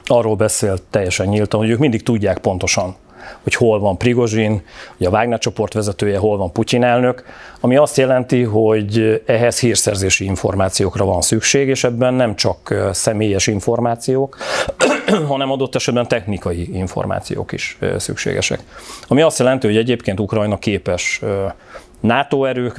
arról 0.05 0.35
beszélt 0.35 0.81
teljesen 0.89 1.27
nyíltan, 1.27 1.59
hogy 1.59 1.69
ők 1.69 1.79
mindig 1.79 2.03
tudják 2.03 2.37
pontosan, 2.37 2.95
hogy 3.43 3.55
hol 3.55 3.79
van 3.79 3.97
Prigozsin, 3.97 4.61
hogy 4.97 5.07
a 5.07 5.09
Wagner 5.09 5.39
csoport 5.39 5.73
vezetője, 5.73 6.17
hol 6.17 6.37
van 6.37 6.51
Putyin 6.51 6.83
elnök, 6.83 7.23
ami 7.59 7.75
azt 7.75 7.97
jelenti, 7.97 8.43
hogy 8.43 9.21
ehhez 9.25 9.59
hírszerzési 9.59 10.25
információkra 10.25 11.05
van 11.05 11.21
szükség, 11.21 11.67
és 11.67 11.83
ebben 11.83 12.13
nem 12.13 12.35
csak 12.35 12.89
személyes 12.91 13.47
információk, 13.47 14.37
hanem 15.27 15.51
adott 15.51 15.75
esetben 15.75 16.07
technikai 16.07 16.77
információk 16.77 17.51
is 17.51 17.77
szükségesek. 17.97 18.59
Ami 19.07 19.21
azt 19.21 19.39
jelenti, 19.39 19.67
hogy 19.67 19.77
egyébként 19.77 20.19
Ukrajna 20.19 20.57
képes 20.57 21.21
NATO 21.99 22.45
erők, 22.45 22.75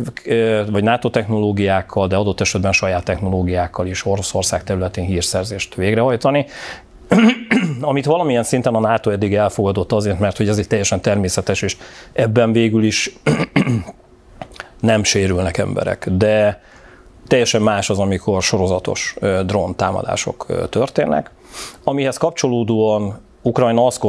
vagy 0.71 0.83
NATO 0.83 1.11
technológiákkal, 1.11 2.07
de 2.07 2.17
adott 2.17 2.41
esetben 2.41 2.73
saját 2.73 3.05
technológiákkal 3.05 3.87
is 3.87 4.07
Oroszország 4.07 4.65
területén 4.65 5.05
hírszerzést 5.05 5.75
végrehajtani, 5.75 6.47
amit 7.81 8.05
valamilyen 8.05 8.43
szinten 8.43 8.75
a 8.75 8.81
NATO 8.81 9.11
eddig 9.11 9.35
elfogadott 9.35 9.93
azért, 9.93 10.19
mert 10.19 10.37
hogy 10.37 10.49
ez 10.49 10.59
egy 10.59 10.67
teljesen 10.67 11.01
természetes, 11.01 11.63
és 11.63 11.77
ebben 12.13 12.53
végül 12.53 12.85
is 12.85 13.19
nem 14.81 15.05
sérülnek 15.05 15.59
emberek. 15.59 16.09
De 16.11 16.63
teljesen 17.27 17.63
más 17.63 17.91
az, 17.91 17.99
amikor 17.99 18.43
sorozatos 18.43 19.17
drón 19.47 19.77
támadások 19.77 20.69
történnek. 20.71 21.31
Amihez 21.85 22.17
kapcsolódóan 22.17 23.23
Ukrajna 23.43 23.87
azt 23.87 24.01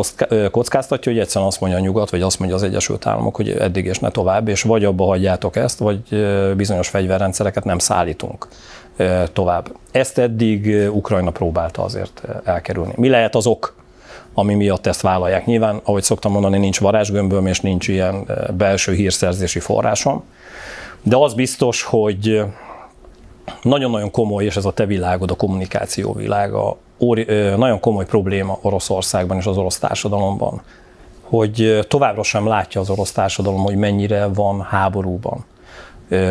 kockáztatja, 0.52 1.12
hogy 1.12 1.22
egyszerűen 1.22 1.50
azt 1.50 1.60
mondja 1.60 1.80
a 1.80 1.82
nyugat, 1.82 2.10
vagy 2.10 2.22
azt 2.22 2.40
mondja 2.40 2.58
az 2.58 2.64
Egyesült 2.64 3.06
Államok, 3.06 3.36
hogy 3.36 3.50
eddig 3.50 3.86
és 3.86 4.00
ne 4.00 4.10
tovább, 4.10 4.48
és 4.48 4.62
vagy 4.62 4.84
abba 4.84 5.06
hagyjátok 5.06 5.56
ezt, 5.56 5.80
vagy 5.80 6.28
bizonyos 6.56 6.88
fegyverrendszereket 6.88 7.64
nem 7.64 7.78
szállítunk 7.78 8.48
tovább. 9.34 9.70
Ezt 9.92 10.18
eddig 10.18 10.90
Ukrajna 10.92 11.32
próbálta 11.32 11.84
azért 11.84 12.24
elkerülni. 12.44 12.94
Mi 12.96 13.10
lehet 13.10 13.36
az 13.36 13.48
ok, 13.48 13.76
ami 14.34 14.54
miatt 14.54 14.86
ezt 14.86 15.02
vállalják? 15.02 15.46
Nyilván, 15.46 15.80
ahogy 15.84 16.04
szoktam 16.04 16.32
mondani, 16.32 16.58
nincs 16.58 16.80
varázsgömböm, 16.80 17.46
és 17.46 17.62
nincs 17.62 17.88
ilyen 17.88 18.28
belső 18.58 18.94
hírszerzési 18.94 19.60
forrásom, 19.60 20.24
de 21.04 21.16
az 21.16 21.34
biztos, 21.34 21.84
hogy 21.84 22.44
nagyon-nagyon 23.62 24.12
komoly, 24.12 24.46
és 24.46 24.56
ez 24.56 24.66
a 24.66 24.72
te 24.72 24.86
világod, 24.86 25.32
a 25.32 25.36
kommunikáció 25.36 26.14
világa, 26.14 26.78
nagyon 27.58 27.80
komoly 27.80 28.06
probléma 28.06 28.60
Oroszországban 28.62 29.38
és 29.38 29.46
az 29.46 29.58
orosz 29.58 29.80
társadalomban, 29.80 30.62
hogy 31.22 31.86
továbbra 31.88 32.24
sem 32.24 32.48
látja 32.48 32.82
az 32.82 32.90
orosz 32.90 33.12
társadalom, 33.12 33.64
hogy 33.64 33.76
mennyire 33.76 34.28
van 34.28 34.62
háborúban 34.62 35.46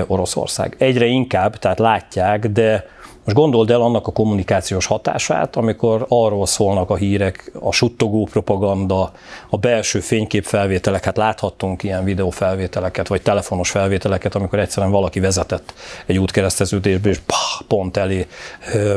Oroszország. 0.07 0.77
Egyre 0.79 1.07
inkább, 1.07 1.59
tehát 1.59 1.79
látják, 1.79 2.47
de 2.47 2.85
most 3.25 3.37
gondold 3.37 3.71
el 3.71 3.81
annak 3.81 4.07
a 4.07 4.13
kommunikációs 4.13 4.87
hatását, 4.87 5.57
amikor 5.57 6.07
arról 6.09 6.47
szólnak 6.47 6.91
a 6.91 6.97
hírek, 6.97 7.53
a 7.61 7.73
suttogó 7.73 8.29
propaganda, 8.31 9.13
a 9.49 9.57
belső 9.57 10.01
fényképfelvételek, 10.01 11.05
hát 11.05 11.17
láthattunk 11.17 11.83
ilyen 11.83 12.05
videófelvételeket, 12.05 13.09
vagy 13.09 13.23
telefonos 13.23 13.71
felvételeket, 13.71 14.35
amikor 14.35 14.59
egyszerűen 14.59 14.93
valaki 14.93 15.21
vezetett 15.21 15.75
egy 16.07 16.19
útkereszteződésbe, 16.19 17.09
és 17.09 17.19
pah, 17.19 17.67
pont 17.69 17.97
elé 17.97 18.27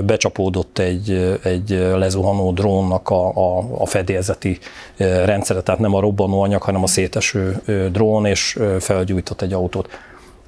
becsapódott 0.06 0.78
egy, 0.78 1.38
egy 1.44 1.70
lezuhanó 1.96 2.52
drónnak 2.52 3.10
a, 3.10 3.28
a, 3.36 3.66
a 3.78 3.86
fedélzeti 3.86 4.60
rendszere, 4.98 5.62
tehát 5.62 5.82
nem 5.82 5.94
a 5.94 6.00
robbanó 6.00 6.42
anyag, 6.42 6.62
hanem 6.62 6.84
a 6.84 6.88
széteső 6.88 7.62
drón, 7.92 8.26
és 8.26 8.60
felgyújtott 8.80 9.42
egy 9.42 9.54
autót 9.54 9.90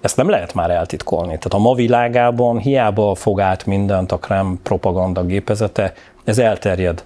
ezt 0.01 0.17
nem 0.17 0.29
lehet 0.29 0.53
már 0.53 0.69
eltitkolni. 0.69 1.27
Tehát 1.27 1.53
a 1.53 1.57
ma 1.57 1.73
világában 1.73 2.57
hiába 2.57 3.15
fog 3.15 3.39
át 3.39 3.65
mindent 3.65 4.11
a 4.11 4.17
Krem 4.17 4.59
propaganda 4.63 5.23
gépezete, 5.23 5.93
ez 6.23 6.37
elterjed 6.37 7.03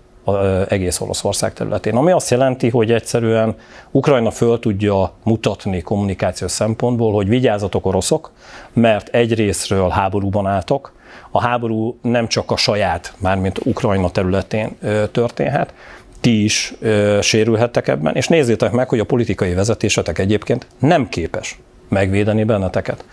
egész 0.68 1.00
Oroszország 1.00 1.54
területén. 1.54 1.96
Ami 1.96 2.12
azt 2.12 2.30
jelenti, 2.30 2.70
hogy 2.70 2.92
egyszerűen 2.92 3.56
Ukrajna 3.92 4.32
föl 4.32 4.60
tudja 4.60 5.12
mutatni 5.24 5.82
kommunikációs 5.82 6.52
szempontból, 6.52 7.14
hogy 7.14 7.28
vigyázzatok 7.28 7.86
oroszok, 7.86 8.32
mert 8.74 9.08
egyrésztről 9.08 9.90
háborúban 9.90 10.48
álltok, 10.48 10.94
a 11.32 11.42
háború 11.42 11.98
nem 12.02 12.28
csak 12.28 12.52
a 12.52 12.58
saját, 12.58 13.14
mármint 13.18 13.60
Ukrajna 13.66 14.10
területén 14.10 14.78
történhet, 15.12 15.74
ti 16.22 16.44
is 16.44 16.74
sérülhettek 17.22 17.88
ebben, 17.88 18.16
és 18.16 18.28
nézzétek 18.28 18.72
meg, 18.72 18.90
hogy 18.90 19.00
a 19.00 19.04
politikai 19.04 19.54
vezetésetek 19.54 20.20
egyébként 20.20 20.68
nem 20.80 21.10
képes 21.10 21.60
megvédeni 21.94 22.44
benneteket. 22.44 23.06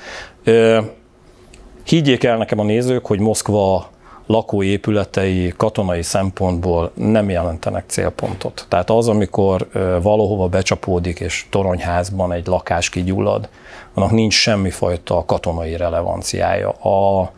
Higgyék 1.84 2.24
el 2.24 2.36
nekem 2.36 2.58
a 2.58 2.64
nézők, 2.64 3.06
hogy 3.06 3.20
Moszkva 3.20 3.88
lakóépületei 4.26 5.52
katonai 5.56 6.02
szempontból 6.02 6.90
nem 6.94 7.30
jelentenek 7.30 7.84
célpontot. 7.86 8.66
Tehát 8.68 8.90
az, 8.90 9.08
amikor 9.08 9.68
valahova 10.02 10.48
becsapódik 10.48 11.20
és 11.20 11.46
toronyházban 11.50 12.32
egy 12.32 12.46
lakás 12.46 12.88
kigyullad, 12.88 13.48
annak 13.94 14.10
nincs 14.10 14.34
semmifajta 14.34 15.24
katonai 15.26 15.76
relevanciája. 15.76 16.70
A, 16.70 17.30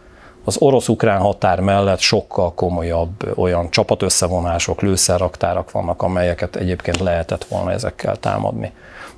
az 0.45 0.57
orosz-ukrán 0.59 1.21
határ 1.21 1.61
mellett 1.61 1.99
sokkal 1.99 2.55
komolyabb 2.55 3.39
olyan 3.39 3.71
csapatösszevonások, 3.71 4.81
lőszerraktárak 4.81 5.71
vannak, 5.71 6.03
amelyeket 6.03 6.57
egyébként 6.57 6.99
lehetett 7.01 7.45
volna 7.45 7.73
ezekkel 7.73 8.17
támadni. 8.17 8.73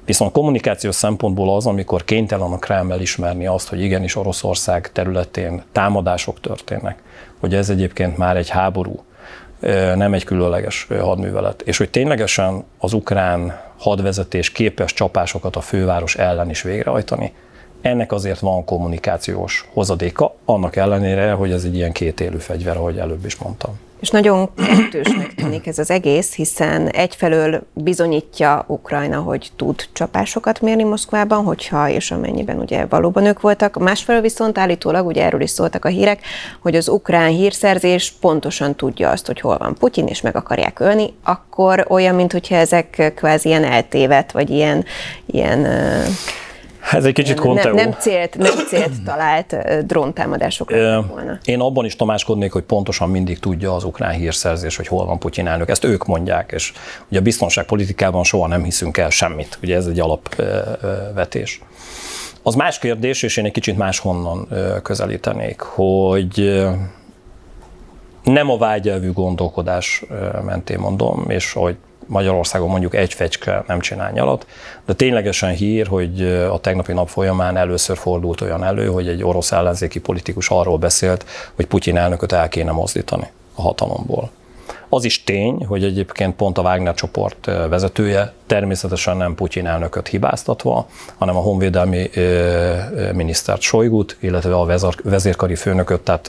Viszont 0.05 0.33
kommunikációs 0.33 0.95
szempontból 0.95 1.57
az, 1.57 1.67
amikor 1.67 2.05
kénytelen 2.05 2.53
a 2.53 2.59
Kreml 2.59 2.93
elismerni 2.93 3.47
azt, 3.47 3.69
hogy 3.69 3.81
igenis 3.81 4.17
Oroszország 4.17 4.93
területén 4.93 5.63
támadások 5.73 6.41
történnek, 6.41 7.03
hogy 7.41 7.55
ez 7.55 7.71
egyébként 7.71 8.17
már 8.17 8.37
egy 8.37 8.49
háború, 8.49 9.05
nem 9.95 10.15
egy 10.15 10.25
különleges 10.25 10.87
hadművelet, 11.01 11.63
és 11.63 11.79
hogy 11.79 11.91
ténylegesen 11.91 12.65
az 12.79 12.93
ukrán 12.93 13.61
hadvezetés 13.79 14.53
képes 14.53 14.93
csapásokat 14.93 15.57
a 15.57 15.61
főváros 15.61 16.17
ellen 16.17 16.51
is 16.51 16.63
végrehajtani, 16.63 17.33
ennek 17.81 18.13
azért 18.13 18.39
van 18.39 18.65
kommunikációs 18.65 19.69
hozadéka, 19.73 20.35
annak 20.45 20.77
ellenére, 20.77 21.33
hogy 21.33 21.53
ez 21.53 21.65
egy 21.65 21.75
ilyen 21.75 21.93
kétélű 21.93 22.39
fegyver, 22.39 22.77
ahogy 22.77 22.99
előbb 22.99 23.25
is 23.25 23.37
mondtam. 23.37 23.79
És 24.05 24.11
nagyon 24.11 24.49
kettősnek 24.55 25.35
tűnik 25.35 25.67
ez 25.67 25.79
az 25.79 25.91
egész, 25.91 26.35
hiszen 26.35 26.89
egyfelől 26.89 27.63
bizonyítja 27.73 28.65
Ukrajna, 28.67 29.21
hogy 29.21 29.51
tud 29.57 29.85
csapásokat 29.93 30.61
mérni 30.61 30.83
Moszkvában, 30.83 31.45
hogyha 31.45 31.89
és 31.89 32.11
amennyiben 32.11 32.59
ugye 32.59 32.87
valóban 32.87 33.25
ők 33.25 33.41
voltak. 33.41 33.79
Másfelől 33.79 34.21
viszont 34.21 34.59
állítólag, 34.59 35.07
ugye 35.07 35.25
erről 35.25 35.41
is 35.41 35.51
szóltak 35.51 35.85
a 35.85 35.89
hírek, 35.89 36.21
hogy 36.61 36.77
az 36.77 36.89
ukrán 36.89 37.31
hírszerzés 37.31 38.15
pontosan 38.21 38.75
tudja 38.75 39.11
azt, 39.11 39.27
hogy 39.27 39.41
hol 39.41 39.59
van 39.59 39.75
Putyin, 39.75 40.07
és 40.07 40.21
meg 40.21 40.37
akarják 40.37 40.81
ölni, 40.81 41.15
akkor 41.23 41.87
olyan, 41.89 42.15
mintha 42.15 42.55
ezek 42.55 43.13
kvázi 43.17 43.49
ilyen 43.49 43.65
eltévet, 43.65 44.33
vagy 44.33 44.51
ilyen, 44.51 44.85
ilyen 45.27 45.67
ez 46.93 47.05
egy 47.05 47.13
kicsit 47.13 47.41
konteó. 47.41 47.75
Nem, 47.75 47.89
nem, 47.89 47.99
célt, 47.99 48.37
nem 48.37 48.67
célt 48.67 49.03
talált 49.05 49.57
dróntámadásokra 49.87 51.03
volna. 51.03 51.39
Én 51.45 51.61
abban 51.61 51.85
is 51.85 51.97
tamáskodnék, 51.97 52.53
hogy 52.53 52.63
pontosan 52.63 53.11
mindig 53.11 53.39
tudja 53.39 53.75
az 53.75 53.85
ukrán 53.85 54.13
hírszerzés, 54.13 54.77
hogy 54.77 54.87
hol 54.87 55.07
van 55.07 55.19
Putyin 55.19 55.47
elnök. 55.47 55.69
Ezt 55.69 55.85
ők 55.85 56.07
mondják, 56.07 56.53
és 56.53 56.73
ugye 57.09 57.19
a 57.19 57.23
biztonságpolitikában 57.23 58.25
soha 58.25 58.47
nem 58.47 58.65
hiszünk 58.65 58.97
el 58.97 59.11
semmit. 59.11 59.59
Ugye 59.63 59.77
ez 59.77 59.87
egy 59.87 60.01
alapvetés. 60.01 61.61
Az 62.43 62.55
más 62.55 62.79
kérdés, 62.79 63.23
és 63.23 63.37
én 63.37 63.45
egy 63.45 63.53
kicsit 63.53 63.77
máshonnan 63.77 64.49
közelítenék, 64.83 65.61
hogy 65.61 66.65
nem 68.23 68.51
a 68.51 68.57
vágyelvű 68.57 69.13
gondolkodás 69.13 70.05
mentén 70.45 70.79
mondom, 70.79 71.25
és 71.29 71.53
hogy 71.53 71.77
Magyarországon 72.07 72.69
mondjuk 72.69 72.95
egy 72.95 73.13
fecske 73.15 73.65
nem 73.67 73.81
csinál 73.81 74.11
nyalat, 74.11 74.47
de 74.87 74.93
ténylegesen 74.93 75.51
hír, 75.51 75.87
hogy 75.87 76.23
a 76.51 76.59
tegnapi 76.59 76.93
nap 76.93 77.09
folyamán 77.09 77.57
először 77.57 77.97
fordult 77.97 78.41
olyan 78.41 78.65
elő, 78.65 78.87
hogy 78.87 79.09
egy 79.09 79.23
orosz 79.23 79.53
ellenzéki 79.53 80.01
politikus 80.01 80.49
arról 80.49 80.79
beszélt, 80.79 81.25
hogy 81.55 81.67
Putyin 81.67 81.97
elnököt 81.97 82.33
el 82.33 82.49
kéne 82.49 82.73
mozdítani 82.73 83.27
a 83.55 83.63
hatalomból. 83.63 84.31
Az 84.95 85.05
is 85.05 85.25
tény, 85.25 85.65
hogy 85.65 85.85
egyébként 85.85 86.35
pont 86.37 86.59
a 86.59 86.63
Wagner 86.63 86.95
csoport 86.95 87.45
vezetője 87.45 88.33
természetesen 88.47 89.17
nem 89.17 89.35
Putyin 89.35 89.67
elnököt 89.67 90.09
hibáztatva, 90.09 90.87
hanem 91.17 91.37
a 91.37 91.41
honvédelmi 91.41 92.11
minisztert 93.13 93.61
Sojgut, 93.61 94.17
illetve 94.21 94.55
a 94.55 94.67
vezérkari 95.03 95.55
főnököt, 95.55 96.01
tehát 96.01 96.29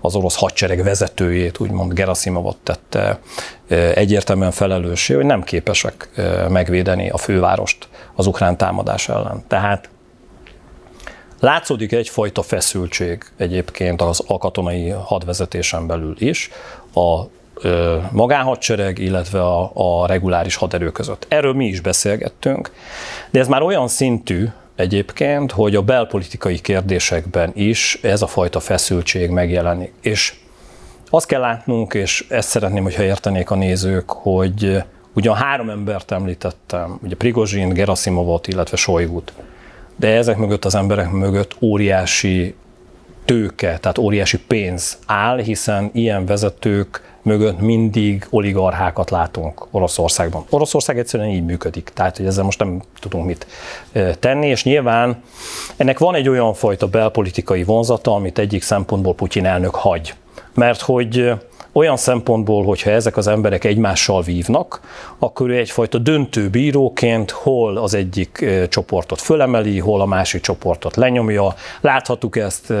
az 0.00 0.14
orosz 0.14 0.36
hadsereg 0.36 0.82
vezetőjét, 0.82 1.58
úgymond 1.58 1.92
Gerasimovot 1.92 2.56
tette 2.62 3.18
egyértelműen 3.94 4.50
felelőssé, 4.50 5.14
hogy 5.14 5.24
nem 5.24 5.42
képesek 5.42 6.08
megvédeni 6.48 7.10
a 7.10 7.16
fővárost 7.16 7.88
az 8.14 8.26
ukrán 8.26 8.56
támadás 8.56 9.08
ellen. 9.08 9.44
Tehát 9.48 9.88
Látszódik 11.40 11.92
egyfajta 11.92 12.42
feszültség 12.42 13.24
egyébként 13.36 14.02
az 14.02 14.24
a 14.26 14.38
katonai 14.38 14.88
hadvezetésen 14.88 15.86
belül 15.86 16.14
is, 16.18 16.50
a 16.94 17.22
magánhadsereg, 18.12 18.98
illetve 18.98 19.42
a, 19.42 19.70
a 19.74 20.06
reguláris 20.06 20.56
haderő 20.56 20.90
között. 20.90 21.26
Erről 21.28 21.52
mi 21.52 21.66
is 21.66 21.80
beszélgettünk, 21.80 22.72
de 23.30 23.38
ez 23.38 23.48
már 23.48 23.62
olyan 23.62 23.88
szintű 23.88 24.46
egyébként, 24.76 25.52
hogy 25.52 25.74
a 25.74 25.82
belpolitikai 25.82 26.60
kérdésekben 26.60 27.50
is 27.54 27.98
ez 28.02 28.22
a 28.22 28.26
fajta 28.26 28.60
feszültség 28.60 29.30
megjelenik. 29.30 29.92
És 30.00 30.34
azt 31.10 31.26
kell 31.26 31.40
látnunk, 31.40 31.94
és 31.94 32.24
ezt 32.28 32.48
szeretném, 32.48 32.82
hogyha 32.82 33.02
értenék 33.02 33.50
a 33.50 33.54
nézők, 33.54 34.10
hogy 34.10 34.82
ugyan 35.14 35.34
három 35.34 35.70
embert 35.70 36.10
említettem, 36.10 36.98
ugye 37.02 37.16
Prigozsin, 37.16 37.68
Gerasimovot, 37.68 38.48
illetve 38.48 38.76
Sojgut, 38.76 39.32
de 39.96 40.08
ezek 40.08 40.36
mögött 40.36 40.64
az 40.64 40.74
emberek 40.74 41.10
mögött 41.10 41.56
óriási 41.60 42.54
tőke, 43.30 43.78
tehát 43.78 43.98
óriási 43.98 44.38
pénz 44.38 44.98
áll, 45.06 45.38
hiszen 45.38 45.90
ilyen 45.92 46.26
vezetők 46.26 47.18
mögött 47.22 47.60
mindig 47.60 48.26
oligarchákat 48.30 49.10
látunk 49.10 49.66
Oroszországban. 49.70 50.44
Oroszország 50.50 50.98
egyszerűen 50.98 51.28
így 51.28 51.44
működik, 51.44 51.90
tehát 51.94 52.16
hogy 52.16 52.26
ezzel 52.26 52.44
most 52.44 52.58
nem 52.58 52.82
tudunk 53.00 53.26
mit 53.26 53.46
tenni, 54.18 54.46
és 54.46 54.64
nyilván 54.64 55.22
ennek 55.76 55.98
van 55.98 56.14
egy 56.14 56.28
olyan 56.28 56.54
fajta 56.54 56.86
belpolitikai 56.86 57.62
vonzata, 57.62 58.14
amit 58.14 58.38
egyik 58.38 58.62
szempontból 58.62 59.14
Putyin 59.14 59.46
elnök 59.46 59.74
hagy. 59.74 60.14
Mert 60.54 60.80
hogy 60.80 61.32
olyan 61.72 61.96
szempontból, 61.96 62.64
hogyha 62.64 62.90
ezek 62.90 63.16
az 63.16 63.26
emberek 63.26 63.64
egymással 63.64 64.22
vívnak, 64.22 64.80
akkor 65.18 65.50
ő 65.50 65.56
egyfajta 65.56 65.98
döntő 65.98 66.48
bíróként 66.48 67.30
hol 67.30 67.76
az 67.76 67.94
egyik 67.94 68.44
csoportot 68.68 69.20
fölemeli, 69.20 69.78
hol 69.78 70.00
a 70.00 70.06
másik 70.06 70.40
csoportot 70.40 70.96
lenyomja. 70.96 71.54
Láthattuk 71.80 72.36
ezt, 72.36 72.72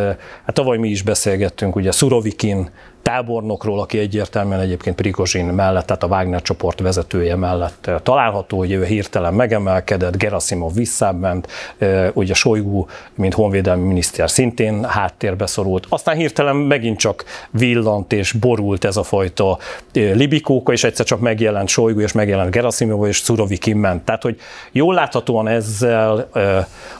hát 0.44 0.54
tavaly 0.54 0.78
mi 0.78 0.88
is 0.88 1.02
beszélgettünk, 1.02 1.76
ugye 1.76 1.90
Surovikin 1.90 2.70
tábornokról, 3.02 3.80
aki 3.80 3.98
egyértelműen 3.98 4.60
egyébként 4.60 4.96
Prigozsin 4.96 5.44
mellett, 5.44 5.86
tehát 5.86 6.02
a 6.02 6.06
Wagner 6.06 6.42
csoport 6.42 6.80
vezetője 6.80 7.36
mellett 7.36 7.86
eh, 7.86 7.94
található, 8.02 8.58
hogy 8.58 8.72
ő 8.72 8.84
hirtelen 8.84 9.34
megemelkedett, 9.34 10.16
Gerasimov 10.16 10.74
visszáment, 10.74 11.48
eh, 11.78 12.10
ugye 12.12 12.34
Sojgu, 12.34 12.84
mint 13.14 13.34
honvédelmi 13.34 13.86
miniszter 13.86 14.30
szintén 14.30 14.84
háttérbe 14.84 15.46
szorult. 15.46 15.86
Aztán 15.88 16.16
hirtelen 16.16 16.56
megint 16.56 16.98
csak 16.98 17.24
villant 17.50 18.12
és 18.12 18.32
borult 18.32 18.84
ez 18.84 18.96
a 18.96 19.02
fajta 19.02 19.58
eh, 19.92 20.14
libikóka, 20.14 20.72
és 20.72 20.84
egyszer 20.84 21.06
csak 21.06 21.20
megjelent 21.20 21.68
Sojgu, 21.68 22.00
és 22.00 22.12
megjelent 22.12 22.50
Gerasimov, 22.50 23.06
és 23.06 23.16
Surovikin 23.16 23.76
ment. 23.76 24.04
Tehát, 24.04 24.22
hogy 24.22 24.38
jól 24.72 24.94
láthatóan 24.94 25.48
ezzel 25.48 26.28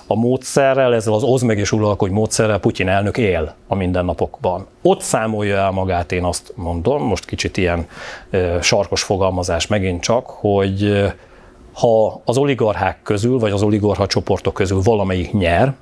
a 0.07 0.15
módszerrel, 0.15 0.95
ezzel 0.95 1.13
az 1.13 1.23
oz 1.23 1.43
meg 1.43 1.59
és 1.59 1.73
uralkodj 1.73 2.13
módszerrel 2.13 2.59
Putyin 2.59 2.89
elnök 2.89 3.19
él 3.19 3.55
a 3.67 3.75
mindennapokban. 3.75 4.67
Ott 4.83 5.01
számolja 5.01 5.57
el 5.57 5.71
magát, 5.71 6.13
én 6.13 6.25
azt 6.25 6.53
mondom, 6.57 7.03
most 7.03 7.25
kicsit 7.25 7.57
ilyen 7.57 7.87
sarkos 8.61 9.03
fogalmazás 9.03 9.67
megint 9.67 10.03
csak, 10.03 10.27
hogy 10.27 11.05
ha 11.73 12.21
az 12.25 12.37
oligarchák 12.37 13.03
közül, 13.03 13.39
vagy 13.39 13.53
az 13.53 13.63
oligarcha 13.63 14.07
csoportok 14.07 14.55
közül 14.55 14.81
valamelyik 14.83 15.33
nyer, 15.33 15.75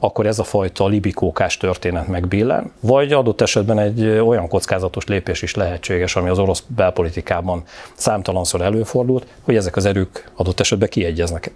akkor 0.00 0.26
ez 0.26 0.38
a 0.38 0.44
fajta 0.44 0.86
libikókás 0.86 1.56
történet 1.56 2.08
megbillen, 2.08 2.72
vagy 2.80 3.12
adott 3.12 3.40
esetben 3.40 3.78
egy 3.78 4.06
olyan 4.06 4.48
kockázatos 4.48 5.04
lépés 5.04 5.42
is 5.42 5.54
lehetséges, 5.54 6.16
ami 6.16 6.28
az 6.28 6.38
orosz 6.38 6.62
belpolitikában 6.66 7.62
számtalanszor 7.94 8.62
előfordult, 8.62 9.26
hogy 9.42 9.56
ezek 9.56 9.76
az 9.76 9.84
erők 9.84 10.30
adott 10.36 10.60
esetben 10.60 10.88
kiegyeznek 10.88 11.52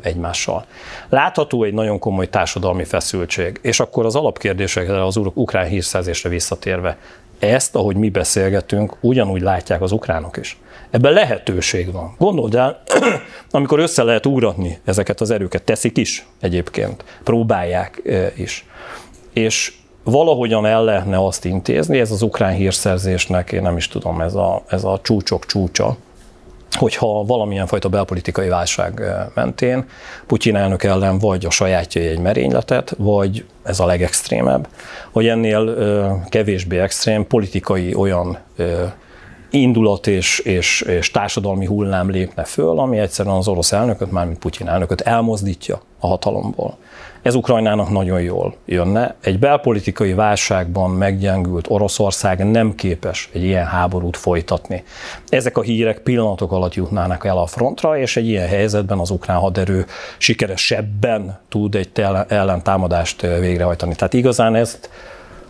egymással. 0.00 0.64
Látható 1.08 1.62
egy 1.62 1.74
nagyon 1.74 1.98
komoly 1.98 2.28
társadalmi 2.28 2.84
feszültség, 2.84 3.58
és 3.62 3.80
akkor 3.80 4.04
az 4.04 4.14
alapkérdésekre, 4.14 5.04
az 5.04 5.16
ukrán 5.16 5.66
hírszerzésre 5.66 6.28
visszatérve, 6.28 6.98
ezt, 7.38 7.74
ahogy 7.74 7.96
mi 7.96 8.08
beszélgetünk, 8.08 8.96
ugyanúgy 9.00 9.40
látják 9.40 9.82
az 9.82 9.92
ukránok 9.92 10.36
is. 10.36 10.58
Ebben 10.90 11.12
lehetőség 11.12 11.92
van. 11.92 12.14
Gondold 12.18 12.54
el, 12.54 12.82
amikor 13.50 13.78
össze 13.78 14.02
lehet 14.02 14.26
úratni 14.26 14.78
ezeket 14.84 15.20
az 15.20 15.30
erőket, 15.30 15.62
teszik 15.62 15.96
is 15.96 16.26
egyébként, 16.40 17.04
próbálják 17.24 18.02
is. 18.36 18.66
És 19.32 19.72
valahogyan 20.04 20.66
el 20.66 20.84
lehetne 20.84 21.24
azt 21.24 21.44
intézni, 21.44 21.98
ez 22.00 22.10
az 22.10 22.22
ukrán 22.22 22.52
hírszerzésnek, 22.52 23.52
én 23.52 23.62
nem 23.62 23.76
is 23.76 23.88
tudom, 23.88 24.20
ez 24.20 24.34
a, 24.34 24.62
ez 24.68 24.84
a 24.84 25.00
csúcsok 25.02 25.46
csúcsa, 25.46 25.96
hogyha 26.70 27.24
valamilyen 27.24 27.66
fajta 27.66 27.88
belpolitikai 27.88 28.48
válság 28.48 29.02
mentén 29.34 29.84
Putyin 30.26 30.56
elnök 30.56 30.82
ellen 30.84 31.18
vagy 31.18 31.46
a 31.46 31.50
sajátjai 31.50 32.06
egy 32.06 32.18
merényletet, 32.18 32.94
vagy 32.98 33.44
ez 33.62 33.80
a 33.80 33.86
legextrémebb, 33.86 34.68
vagy 35.12 35.26
ennél 35.26 35.74
kevésbé 36.28 36.78
extrém 36.78 37.26
politikai 37.26 37.94
olyan 37.94 38.38
indulat 39.56 40.06
és, 40.06 40.38
és, 40.38 40.80
és 40.80 41.10
társadalmi 41.10 41.66
hullám 41.66 42.10
lépne 42.10 42.44
föl, 42.44 42.78
ami 42.78 42.98
egyszerűen 42.98 43.34
az 43.34 43.48
orosz 43.48 43.72
elnököt, 43.72 44.10
mármint 44.10 44.38
Putyin 44.38 44.68
elnököt 44.68 45.00
elmozdítja 45.00 45.80
a 46.00 46.06
hatalomból. 46.06 46.76
Ez 47.22 47.34
Ukrajnának 47.34 47.90
nagyon 47.90 48.20
jól 48.20 48.54
jönne. 48.64 49.14
Egy 49.20 49.38
belpolitikai 49.38 50.12
válságban 50.12 50.90
meggyengült 50.90 51.66
Oroszország 51.70 52.50
nem 52.50 52.74
képes 52.74 53.30
egy 53.32 53.42
ilyen 53.42 53.66
háborút 53.66 54.16
folytatni. 54.16 54.84
Ezek 55.28 55.58
a 55.58 55.62
hírek 55.62 55.98
pillanatok 55.98 56.52
alatt 56.52 56.74
jutnának 56.74 57.24
el 57.24 57.38
a 57.38 57.46
frontra, 57.46 57.98
és 57.98 58.16
egy 58.16 58.28
ilyen 58.28 58.48
helyzetben 58.48 58.98
az 58.98 59.10
ukrán 59.10 59.38
haderő 59.38 59.86
sikeresebben 60.18 61.38
tud 61.48 61.74
egy 61.74 61.90
ellentámadást 62.28 63.20
végrehajtani. 63.20 63.94
Tehát 63.94 64.14
igazán 64.14 64.54
ezt 64.54 64.90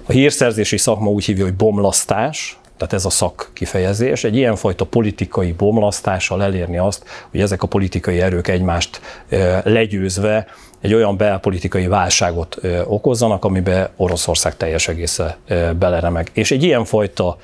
a 0.06 0.12
hírszerzési 0.12 0.76
szakma 0.76 1.10
úgy 1.10 1.24
hívja, 1.24 1.44
hogy 1.44 1.54
bomlasztás, 1.54 2.58
tehát 2.76 2.92
ez 2.92 3.04
a 3.04 3.10
szak 3.10 3.50
kifejezés, 3.52 4.24
egy 4.24 4.36
ilyenfajta 4.36 4.84
politikai 4.84 5.52
bomlasztással 5.52 6.42
elérni 6.42 6.78
azt, 6.78 7.04
hogy 7.30 7.40
ezek 7.40 7.62
a 7.62 7.66
politikai 7.66 8.20
erők 8.20 8.48
egymást 8.48 9.00
legyőzve 9.62 10.46
egy 10.80 10.94
olyan 10.94 11.16
belpolitikai 11.16 11.86
válságot 11.86 12.56
okozzanak, 12.84 13.44
amiben 13.44 13.88
Oroszország 13.96 14.56
teljes 14.56 14.88
egésze 14.88 15.36
beleremeg. 15.78 16.30
És 16.32 16.50
egy 16.50 16.62
ilyenfajta 16.62 17.36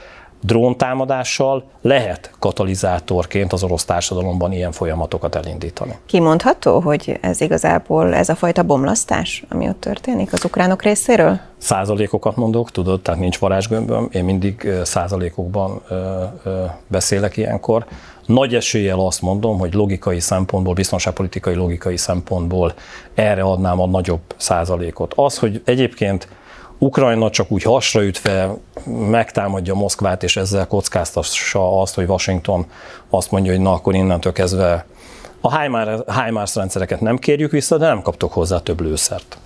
dróntámadással 0.43 1.65
lehet 1.81 2.31
katalizátorként 2.39 3.53
az 3.53 3.63
orosz 3.63 3.85
társadalomban 3.85 4.53
ilyen 4.53 4.73
folyamatokat 4.73 5.35
elindítani. 5.35 5.97
Kimondható, 6.07 6.81
hogy 6.81 7.19
ez 7.21 7.41
igazából 7.41 8.15
ez 8.15 8.29
a 8.29 8.35
fajta 8.35 8.63
bomlasztás, 8.63 9.45
ami 9.49 9.69
ott 9.69 9.81
történik 9.81 10.33
az 10.33 10.45
ukránok 10.45 10.83
részéről? 10.83 11.39
Százalékokat 11.59 12.37
mondok, 12.37 12.71
tudod, 12.71 13.01
tehát 13.01 13.21
nincs 13.21 13.39
varázsgömböm, 13.39 14.09
én 14.13 14.25
mindig 14.25 14.73
százalékokban 14.85 15.81
ö, 15.89 16.23
ö, 16.45 16.65
beszélek 16.87 17.37
ilyenkor. 17.37 17.85
Nagy 18.27 18.55
eséllyel 18.55 18.99
azt 19.01 19.23
mondom, 19.23 19.59
hogy 19.59 19.75
logikai 19.75 20.21
szempontból, 20.21 20.75
biztonságpolitikai 20.75 21.55
logikai 21.55 21.97
szempontból 21.97 22.75
erre 23.15 23.43
adnám 23.43 23.81
a 23.81 23.87
nagyobb 23.87 24.21
százalékot. 24.37 25.13
Az, 25.17 25.39
hogy 25.39 25.63
egyébként 25.65 26.29
Ukrajna 26.83 27.31
csak 27.31 27.51
úgy 27.51 27.63
hasraütve 27.63 28.55
megtámadja 29.11 29.75
Moszkvát, 29.75 30.23
és 30.23 30.37
ezzel 30.37 30.67
kockáztassa 30.67 31.81
azt, 31.81 31.95
hogy 31.95 32.09
Washington 32.09 32.67
azt 33.11 33.31
mondja, 33.31 33.53
hogy 33.53 33.61
na 33.61 33.73
akkor 33.73 33.95
innentől 33.95 34.33
kezdve 34.33 34.87
a 35.41 35.61
HIMARS 36.23 36.55
rendszereket 36.55 37.01
nem 37.01 37.19
kérjük 37.19 37.51
vissza, 37.51 37.79
de 37.79 37.87
nem 37.87 38.03
kaptok 38.03 38.33
hozzá 38.33 38.59
több 38.59 38.81
lőszert. 38.81 39.39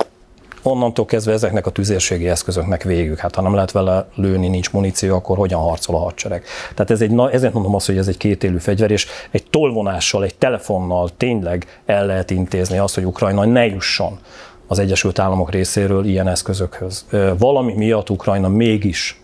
Onnantól 0.63 1.05
kezdve 1.05 1.33
ezeknek 1.33 1.67
a 1.67 1.71
tüzérségi 1.71 2.29
eszközöknek 2.29 2.83
végük. 2.83 3.19
Hát 3.19 3.35
ha 3.35 3.43
nem 3.43 3.55
lehet 3.55 3.73
vele 3.73 4.09
lőni, 4.15 4.49
nincs 4.49 4.73
muníció, 4.73 5.15
akkor 5.15 5.37
hogyan 5.37 5.61
harcol 5.61 5.97
a 5.97 5.99
hadsereg? 5.99 6.45
Tehát 6.75 6.91
ez 6.91 7.01
egy, 7.01 7.13
ezért 7.31 7.53
mondom 7.53 7.75
azt, 7.75 7.87
hogy 7.87 7.99
ez 7.99 8.09
egy 8.09 8.17
kétélű 8.17 8.59
fegyver, 8.59 8.91
és 8.91 9.07
egy 9.31 9.45
tolvonással, 9.51 10.25
egy 10.25 10.35
telefonnal 10.35 11.11
tényleg 11.17 11.81
el 11.87 12.07
lehet 12.07 12.31
intézni 12.31 12.79
azt, 12.79 12.95
hogy 12.95 13.05
Ukrajna 13.05 13.45
ne 13.45 13.67
jusson 13.67 14.19
az 14.67 14.79
Egyesült 14.79 15.19
Államok 15.19 15.51
részéről 15.51 16.05
ilyen 16.05 16.29
eszközökhöz. 16.29 17.07
Valami 17.39 17.73
miatt 17.73 18.11
Ukrajna 18.11 18.49
mégis 18.49 19.21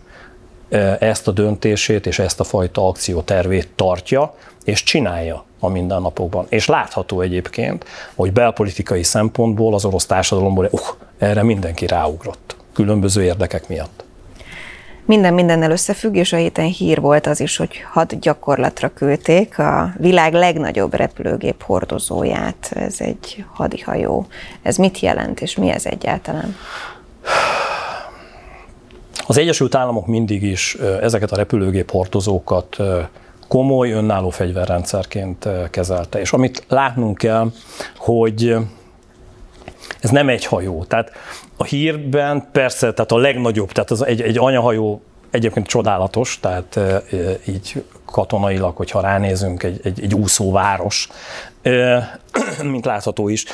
ezt 0.99 1.27
a 1.27 1.31
döntését 1.31 2.05
és 2.05 2.19
ezt 2.19 2.39
a 2.39 2.43
fajta 2.43 2.87
akciótervét 2.87 3.69
tartja, 3.75 4.33
és 4.63 4.83
csinálja 4.83 5.45
a 5.59 5.67
mindennapokban. 5.67 6.45
És 6.49 6.67
látható 6.67 7.21
egyébként, 7.21 7.85
hogy 8.15 8.33
belpolitikai 8.33 9.03
szempontból 9.03 9.73
az 9.73 9.85
orosz 9.85 10.05
társadalomból 10.05 10.67
uh, 10.71 10.79
erre 11.17 11.43
mindenki 11.43 11.87
ráugrott, 11.87 12.55
különböző 12.73 13.23
érdekek 13.23 13.67
miatt. 13.67 14.03
Minden 15.05 15.33
mindennel 15.33 15.71
összefügg, 15.71 16.15
és 16.15 16.33
a 16.33 16.37
héten 16.37 16.65
hír 16.65 17.01
volt 17.01 17.27
az 17.27 17.39
is, 17.39 17.57
hogy 17.57 17.81
hat 17.91 18.19
gyakorlatra 18.19 18.93
küldték 18.93 19.59
a 19.59 19.93
világ 19.97 20.33
legnagyobb 20.33 20.93
repülőgép 20.93 21.63
hordozóját. 21.63 22.71
Ez 22.75 22.95
egy 22.99 23.45
hadihajó. 23.53 24.25
Ez 24.61 24.77
mit 24.77 24.99
jelent, 24.99 25.41
és 25.41 25.55
mi 25.55 25.69
ez 25.69 25.85
egyáltalán? 25.85 26.55
Az 29.27 29.37
Egyesült 29.37 29.75
Államok 29.75 30.07
mindig 30.07 30.43
is 30.43 30.77
ezeket 31.01 31.31
a 31.31 31.35
repülőgép 31.35 31.91
hordozókat 31.91 32.77
komoly, 33.47 33.91
önálló 33.91 34.29
fegyverrendszerként 34.29 35.47
kezelte. 35.71 36.19
És 36.19 36.33
amit 36.33 36.63
látnunk 36.67 37.17
kell, 37.17 37.51
hogy 37.97 38.55
ez 40.03 40.09
nem 40.09 40.29
egy 40.29 40.45
hajó. 40.45 40.83
Tehát 40.83 41.11
a 41.57 41.63
hírben 41.63 42.47
persze, 42.51 42.93
tehát 42.93 43.11
a 43.11 43.17
legnagyobb, 43.17 43.71
tehát 43.71 43.91
az 43.91 44.05
egy, 44.05 44.21
egy 44.21 44.37
anyahajó 44.37 45.01
egyébként 45.31 45.67
csodálatos, 45.67 46.39
tehát 46.39 46.79
így 47.45 47.83
katonailag, 48.05 48.75
hogyha 48.75 49.01
ránézünk, 49.01 49.63
egy, 49.63 49.79
egy, 49.83 50.03
egy 50.03 50.13
úszóváros, 50.13 51.09
mint 52.71 52.85
látható 52.85 53.29
is, 53.29 53.45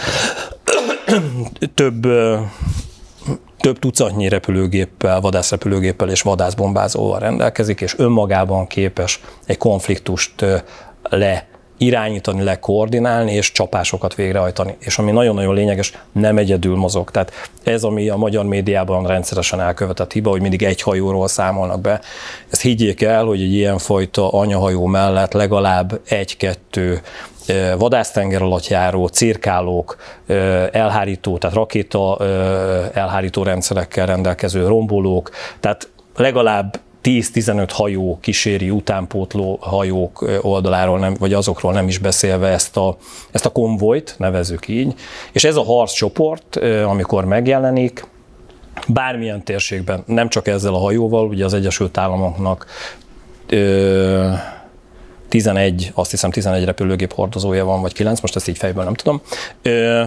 több 1.75 2.07
több 3.59 3.79
tucatnyi 3.79 4.29
repülőgéppel, 4.29 5.21
vadászrepülőgéppel 5.21 6.09
és 6.09 6.21
vadászbombázóval 6.21 7.19
rendelkezik, 7.19 7.81
és 7.81 7.97
önmagában 7.97 8.67
képes 8.67 9.21
egy 9.45 9.57
konfliktust 9.57 10.45
le 11.03 11.47
irányítani, 11.79 12.43
lekoordinálni 12.43 13.31
és 13.31 13.51
csapásokat 13.51 14.15
végrehajtani. 14.15 14.75
És 14.79 14.97
ami 14.97 15.11
nagyon-nagyon 15.11 15.53
lényeges, 15.53 15.93
nem 16.11 16.37
egyedül 16.37 16.75
mozog. 16.75 17.11
Tehát 17.11 17.31
ez, 17.63 17.83
ami 17.83 18.09
a 18.09 18.15
magyar 18.15 18.45
médiában 18.45 19.07
rendszeresen 19.07 19.61
elkövetett 19.61 20.11
hiba, 20.11 20.29
hogy 20.29 20.41
mindig 20.41 20.63
egy 20.63 20.81
hajóról 20.81 21.27
számolnak 21.27 21.81
be. 21.81 22.01
Ezt 22.49 22.61
higgyék 22.61 23.01
el, 23.01 23.25
hogy 23.25 23.41
egy 23.41 23.53
ilyenfajta 23.53 24.29
anyahajó 24.29 24.85
mellett 24.85 25.33
legalább 25.33 25.99
egy-kettő 26.07 27.01
vadásztenger 27.77 28.41
alatt 28.41 28.67
járó, 28.67 29.07
cirkálók, 29.07 29.97
elhárító, 30.71 31.37
tehát 31.37 31.55
rakéta 31.55 32.17
elhárító 32.93 33.43
rendszerekkel 33.43 34.05
rendelkező 34.05 34.67
rombolók, 34.67 35.29
tehát 35.59 35.89
legalább 36.15 36.79
10-15 37.03 37.69
hajó 37.71 38.17
kíséri 38.21 38.69
utánpótló 38.69 39.57
hajók 39.61 40.29
oldaláról, 40.41 40.99
nem, 40.99 41.15
vagy 41.19 41.33
azokról 41.33 41.73
nem 41.73 41.87
is 41.87 41.97
beszélve 41.97 42.47
ezt 42.47 42.77
a, 42.77 42.97
ezt 43.31 43.45
a 43.45 43.49
konvojt, 43.49 44.15
nevezük 44.17 44.67
így. 44.67 44.93
És 45.31 45.43
ez 45.43 45.55
a 45.55 45.63
harccsoport, 45.63 46.55
amikor 46.85 47.25
megjelenik, 47.25 48.07
bármilyen 48.87 49.43
térségben, 49.43 50.03
nem 50.05 50.29
csak 50.29 50.47
ezzel 50.47 50.73
a 50.73 50.79
hajóval, 50.79 51.27
ugye 51.27 51.45
az 51.45 51.53
Egyesült 51.53 51.97
Államoknak 51.97 52.65
ö, 53.47 54.31
11, 55.29 55.91
azt 55.93 56.11
hiszem 56.11 56.31
11 56.31 56.65
repülőgép 56.65 57.13
hordozója 57.13 57.65
van, 57.65 57.81
vagy 57.81 57.93
9, 57.93 58.19
most 58.19 58.35
ezt 58.35 58.47
így 58.47 58.57
fejből 58.57 58.83
nem 58.83 58.93
tudom. 58.93 59.21
Ö, 59.61 60.03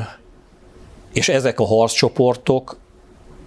és 1.12 1.28
ezek 1.28 1.60
a 1.60 1.66
harccsoportok 1.66 2.76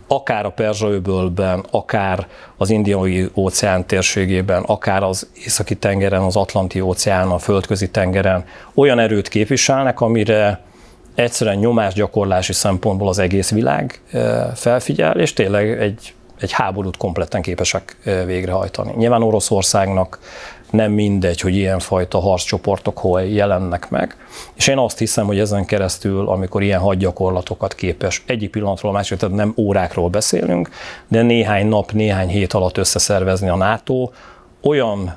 akár 0.07 0.45
a 0.45 0.49
Perzsa-öbölben, 0.49 1.65
akár 1.71 2.27
az 2.57 2.69
Indiai 2.69 3.29
óceán 3.35 3.85
térségében, 3.85 4.63
akár 4.63 5.03
az 5.03 5.29
északi 5.45 5.75
tengeren, 5.75 6.21
az 6.21 6.35
Atlanti 6.35 6.79
óceán, 6.79 7.27
a 7.27 7.37
földközi 7.37 7.89
tengeren 7.89 8.45
olyan 8.73 8.99
erőt 8.99 9.27
képviselnek, 9.27 10.01
amire 10.01 10.63
egyszerűen 11.15 11.57
nyomásgyakorlási 11.57 12.53
szempontból 12.53 13.07
az 13.07 13.19
egész 13.19 13.51
világ 13.51 14.01
felfigyel, 14.55 15.19
és 15.19 15.33
tényleg 15.33 15.81
egy, 15.81 16.13
egy 16.39 16.51
háborút 16.51 16.97
kompletten 16.97 17.41
képesek 17.41 17.97
végrehajtani. 18.25 18.93
Nyilván 18.97 19.23
Oroszországnak 19.23 20.19
nem 20.69 20.91
mindegy, 20.91 21.41
hogy 21.41 21.55
ilyenfajta 21.55 22.19
harccsoportok 22.19 22.97
hol 22.97 23.21
jelennek 23.21 23.89
meg, 23.89 24.17
és 24.53 24.67
én 24.67 24.77
azt 24.77 24.97
hiszem, 24.97 25.25
hogy 25.25 25.39
ezen 25.39 25.65
keresztül, 25.65 26.27
amikor 26.27 26.63
ilyen 26.63 26.79
hadgyakorlatokat 26.79 27.75
képes 27.75 28.23
egyik 28.25 28.49
pillanatról 28.49 28.91
a 28.91 28.93
másikra, 28.93 29.17
tehát 29.17 29.35
nem 29.35 29.53
órákról 29.57 30.09
beszélünk, 30.09 30.69
de 31.07 31.21
néhány 31.21 31.67
nap, 31.67 31.91
néhány 31.91 32.27
hét 32.27 32.53
alatt 32.53 32.77
összeszervezni 32.77 33.49
a 33.49 33.55
NATO, 33.55 34.09
olyan 34.61 35.15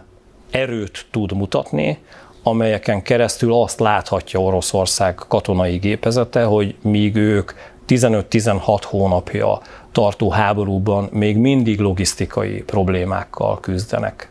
erőt 0.50 1.06
tud 1.10 1.32
mutatni, 1.32 1.98
amelyeken 2.42 3.02
keresztül 3.02 3.54
azt 3.54 3.80
láthatja 3.80 4.40
Oroszország 4.40 5.14
katonai 5.28 5.76
gépezete, 5.76 6.44
hogy 6.44 6.74
míg 6.82 7.16
ők 7.16 7.52
15-16 7.88 8.80
hónapja 8.84 9.60
tartó 9.92 10.30
háborúban 10.30 11.08
még 11.12 11.36
mindig 11.36 11.78
logisztikai 11.78 12.62
problémákkal 12.62 13.60
küzdenek 13.60 14.30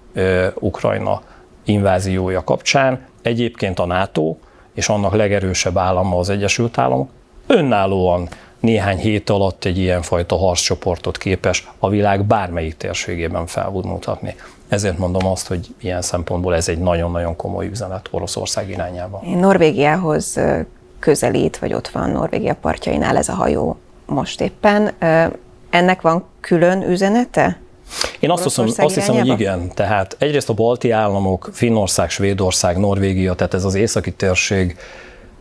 Ukrajna 0.60 1.22
inváziója 1.66 2.44
kapcsán. 2.44 3.06
Egyébként 3.22 3.80
a 3.80 3.86
NATO 3.86 4.36
és 4.74 4.90
annak 4.90 5.16
legerősebb 5.16 5.78
állama 5.78 6.18
az 6.18 6.30
Egyesült 6.30 6.78
Államok 6.78 7.10
önállóan 7.48 8.28
néhány 8.60 8.98
hét 8.98 9.30
alatt 9.30 9.66
egy 9.66 9.78
ilyenfajta 9.78 10.36
harccsoportot 10.36 11.18
képes 11.18 11.72
a 11.80 11.90
világ 11.90 12.26
bármelyik 12.26 12.78
térségében 12.78 13.46
felmutatni. 13.46 14.36
Ezért 14.68 14.98
mondom 14.98 15.26
azt, 15.26 15.48
hogy 15.48 15.68
ilyen 15.82 16.02
szempontból 16.02 16.56
ez 16.56 16.70
egy 16.70 16.80
nagyon-nagyon 16.80 17.36
komoly 17.36 17.68
üzenet 17.68 18.08
Oroszország 18.12 18.70
irányába. 18.70 19.22
Norvégiához 19.40 20.40
közelít, 21.00 21.58
vagy 21.58 21.74
ott 21.74 21.88
van 21.88 22.10
Norvégia 22.10 22.56
partjainál 22.56 23.18
ez 23.18 23.30
a 23.30 23.34
hajó 23.34 23.78
most 24.06 24.42
éppen. 24.42 24.92
Ennek 25.70 26.02
van 26.02 26.24
külön 26.40 26.82
üzenete? 26.82 27.60
Én 28.20 28.32
azt 28.32 28.44
hiszem, 28.44 28.66
azt 28.78 28.96
hiszem, 28.96 29.16
hogy 29.16 29.28
igen. 29.28 29.72
Tehát 29.74 30.16
egyrészt 30.20 30.50
a 30.50 30.54
balti 30.54 30.92
államok, 30.92 31.50
Finnország, 31.54 32.10
Svédország, 32.10 32.78
Norvégia, 32.78 33.34
tehát 33.34 33.54
ez 33.54 33.64
az 33.64 33.76
északi 33.76 34.14
térség, 34.14 34.78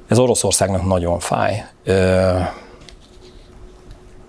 ez 0.08 0.18
Oroszországnak 0.18 0.86
nagyon 0.86 1.18
fáj. 1.18 1.64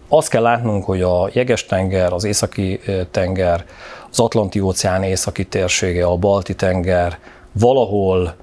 Azt 0.07 0.29
kell 0.29 0.41
látnunk, 0.41 0.85
hogy 0.85 1.01
a 1.01 1.29
Jeges-tenger, 1.33 2.13
az 2.13 2.23
északi 2.23 2.79
tenger, 3.11 3.65
az 4.11 4.19
Atlanti 4.19 4.59
óceán 4.59 5.03
északi 5.03 5.45
térsége, 5.45 6.05
a 6.05 6.15
Balti 6.15 6.55
tenger 6.55 7.17
valahol 7.51 8.35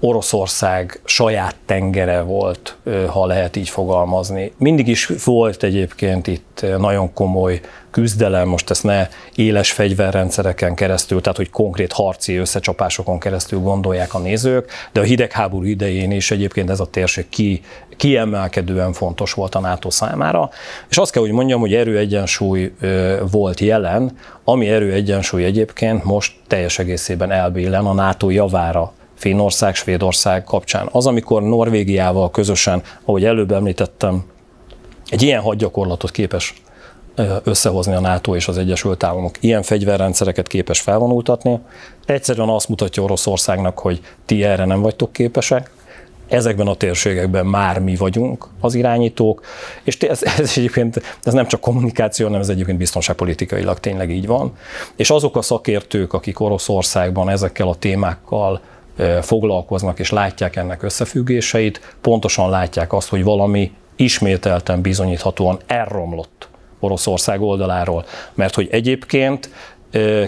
Oroszország 0.00 1.00
saját 1.04 1.56
tengere 1.66 2.20
volt, 2.20 2.76
ha 3.06 3.26
lehet 3.26 3.56
így 3.56 3.68
fogalmazni. 3.68 4.52
Mindig 4.58 4.88
is 4.88 5.10
volt 5.24 5.62
egyébként 5.62 6.26
itt 6.26 6.66
nagyon 6.78 7.12
komoly 7.12 7.60
küzdelem, 7.90 8.48
most 8.48 8.70
ezt 8.70 8.84
ne 8.84 9.08
éles 9.34 9.72
fegyverrendszereken 9.72 10.74
keresztül, 10.74 11.20
tehát 11.20 11.36
hogy 11.36 11.50
konkrét 11.50 11.92
harci 11.92 12.36
összecsapásokon 12.36 13.18
keresztül 13.18 13.58
gondolják 13.58 14.14
a 14.14 14.18
nézők, 14.18 14.70
de 14.92 15.00
a 15.00 15.04
hidegháború 15.04 15.64
idején 15.64 16.10
is 16.10 16.30
egyébként 16.30 16.70
ez 16.70 16.80
a 16.80 16.86
térség 16.86 17.28
ki, 17.28 17.60
kiemelkedően 17.96 18.92
fontos 18.92 19.32
volt 19.32 19.54
a 19.54 19.60
NATO 19.60 19.90
számára, 19.90 20.50
és 20.88 20.98
azt 20.98 21.12
kell, 21.12 21.22
hogy 21.22 21.32
mondjam, 21.32 21.60
hogy 21.60 21.74
erőegyensúly 21.74 22.72
volt 23.30 23.60
jelen, 23.60 24.16
ami 24.44 24.68
erőegyensúly 24.68 25.44
egyébként 25.44 26.04
most 26.04 26.32
teljes 26.46 26.78
egészében 26.78 27.30
elbillen 27.30 27.86
a 27.86 27.92
NATO 27.92 28.30
javára 28.30 28.92
Finnország, 29.18 29.74
Svédország 29.74 30.44
kapcsán. 30.44 30.88
Az, 30.92 31.06
amikor 31.06 31.42
Norvégiával 31.42 32.30
közösen, 32.30 32.82
ahogy 33.04 33.24
előbb 33.24 33.52
említettem, 33.52 34.24
egy 35.08 35.22
ilyen 35.22 35.40
hadgyakorlatot 35.40 36.10
képes 36.10 36.54
összehozni 37.44 37.94
a 37.94 38.00
NATO 38.00 38.34
és 38.36 38.48
az 38.48 38.58
Egyesült 38.58 39.02
Államok. 39.02 39.34
Ilyen 39.40 39.62
fegyverrendszereket 39.62 40.48
képes 40.48 40.80
felvonultatni. 40.80 41.58
Egyszerűen 42.06 42.48
azt 42.48 42.68
mutatja 42.68 43.02
Oroszországnak, 43.02 43.78
hogy 43.78 44.00
ti 44.26 44.44
erre 44.44 44.64
nem 44.64 44.80
vagytok 44.80 45.12
képesek, 45.12 45.70
ezekben 46.28 46.66
a 46.66 46.74
térségekben 46.74 47.46
már 47.46 47.78
mi 47.78 47.96
vagyunk 47.96 48.48
az 48.60 48.74
irányítók, 48.74 49.42
és 49.82 49.96
ez, 49.96 50.22
ez 50.22 50.52
egyébként 50.56 51.02
ez 51.22 51.32
nem 51.32 51.46
csak 51.46 51.60
kommunikáció, 51.60 52.26
hanem 52.26 52.40
ez 52.40 52.48
egyébként 52.48 52.78
biztonságpolitikailag 52.78 53.80
tényleg 53.80 54.10
így 54.10 54.26
van. 54.26 54.56
És 54.96 55.10
azok 55.10 55.36
a 55.36 55.42
szakértők, 55.42 56.12
akik 56.12 56.40
Oroszországban 56.40 57.28
ezekkel 57.28 57.68
a 57.68 57.74
témákkal 57.74 58.60
foglalkoznak 59.22 59.98
és 59.98 60.10
látják 60.10 60.56
ennek 60.56 60.82
összefüggéseit, 60.82 61.96
pontosan 62.00 62.50
látják 62.50 62.92
azt, 62.92 63.08
hogy 63.08 63.24
valami 63.24 63.72
ismételten 63.96 64.80
bizonyíthatóan 64.80 65.58
elromlott 65.66 66.48
Oroszország 66.80 67.40
oldaláról. 67.40 68.04
Mert 68.34 68.54
hogy 68.54 68.68
egyébként 68.70 69.50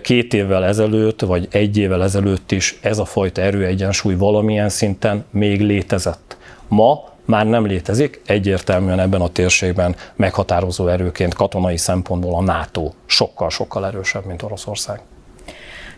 két 0.03 0.35
évvel 0.35 0.65
ezelőtt, 0.65 1.21
vagy 1.21 1.49
egy 1.51 1.77
évvel 1.77 2.03
ezelőtt 2.03 2.53
is 2.53 2.79
ez 2.83 2.99
a 2.99 3.05
fajta 3.05 3.41
erőegyensúly 3.41 4.15
valamilyen 4.15 4.69
szinten 4.69 5.25
még 5.31 5.61
létezett. 5.61 6.37
Ma 6.69 7.09
már 7.25 7.47
nem 7.47 7.67
létezik, 7.67 8.23
egyértelműen 8.27 9.01
ebben 9.01 9.21
a 9.21 9.29
térségben 9.29 9.97
meghatározó 10.17 10.87
erőként 10.87 11.35
katonai 11.35 11.77
szempontból 11.77 12.35
a 12.35 12.43
NATO 12.43 12.93
sokkal-sokkal 13.07 13.87
erősebb, 13.87 14.25
mint 14.25 14.43
Oroszország. 14.43 15.01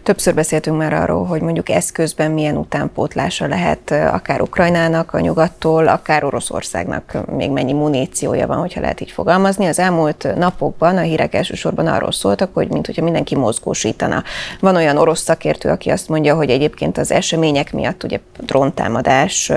Többször 0.03 0.35
beszéltünk 0.35 0.77
már 0.77 0.93
arról, 0.93 1.25
hogy 1.25 1.41
mondjuk 1.41 1.69
eszközben 1.69 2.31
milyen 2.31 2.57
utánpótlása 2.57 3.47
lehet 3.47 3.91
akár 3.91 4.41
Ukrajnának 4.41 5.15
a 5.15 5.21
nyugattól, 5.21 5.89
akár 5.89 6.25
Oroszországnak 6.25 7.19
még 7.37 7.51
mennyi 7.51 7.73
muníciója 7.73 8.47
van, 8.47 8.57
hogyha 8.59 8.81
lehet 8.81 9.01
így 9.01 9.11
fogalmazni. 9.11 9.67
Az 9.67 9.79
elmúlt 9.79 10.29
napokban 10.37 10.97
a 10.97 11.01
hírek 11.01 11.35
elsősorban 11.35 11.87
arról 11.87 12.13
szóltak, 12.13 12.55
hogy 12.55 12.69
mint 12.69 12.87
hogyha 12.87 13.03
mindenki 13.03 13.37
mozgósítana. 13.37 14.23
Van 14.61 14.77
olyan 14.77 14.97
orosz 14.97 15.23
szakértő, 15.23 15.69
aki 15.69 15.91
azt 15.91 16.09
mondja, 16.09 16.35
hogy 16.35 16.51
egyébként 16.51 16.99
az 16.99 17.11
események 17.11 17.73
miatt, 17.73 18.03
ugye 18.03 18.19
dróntámadás 18.39 19.53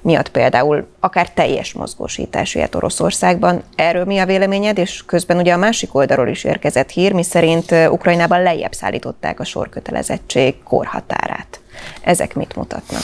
miatt 0.00 0.28
például 0.28 0.86
akár 1.00 1.30
teljes 1.30 1.72
mozgósítás 1.72 2.54
jöhet 2.54 2.74
Oroszországban. 2.74 3.62
Erről 3.76 4.04
mi 4.04 4.18
a 4.18 4.26
véleményed? 4.26 4.78
És 4.78 5.02
közben 5.06 5.36
ugye 5.36 5.52
a 5.52 5.56
másik 5.56 5.94
oldalról 5.94 6.28
is 6.28 6.44
érkezett 6.44 6.90
hír, 6.90 7.12
miszerint 7.12 7.74
Ukrajnában 7.90 8.42
lejjebb 8.42 8.72
szállították 8.72 9.40
a 9.40 9.44
sorkötelezettség 9.88 10.62
korhatárát. 10.64 11.60
Ezek 12.00 12.34
mit 12.34 12.56
mutatnak? 12.56 13.00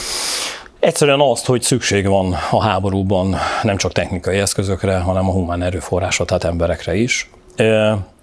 Egyszerűen 0.79 1.19
azt, 1.19 1.45
hogy 1.45 1.61
szükség 1.61 2.07
van 2.07 2.35
a 2.51 2.61
háborúban 2.61 3.35
nem 3.63 3.77
csak 3.77 3.91
technikai 3.91 4.37
eszközökre, 4.37 4.97
hanem 4.97 5.29
a 5.29 5.31
humán 5.31 5.61
erőforrásra, 5.61 6.25
tehát 6.25 6.43
emberekre 6.43 6.95
is. 6.95 7.29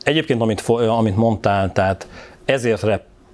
Egyébként, 0.02 0.40
amit, 0.40 0.60
amit 0.98 1.16
mondtál, 1.16 1.72
tehát 1.72 2.06
ezért 2.44 2.86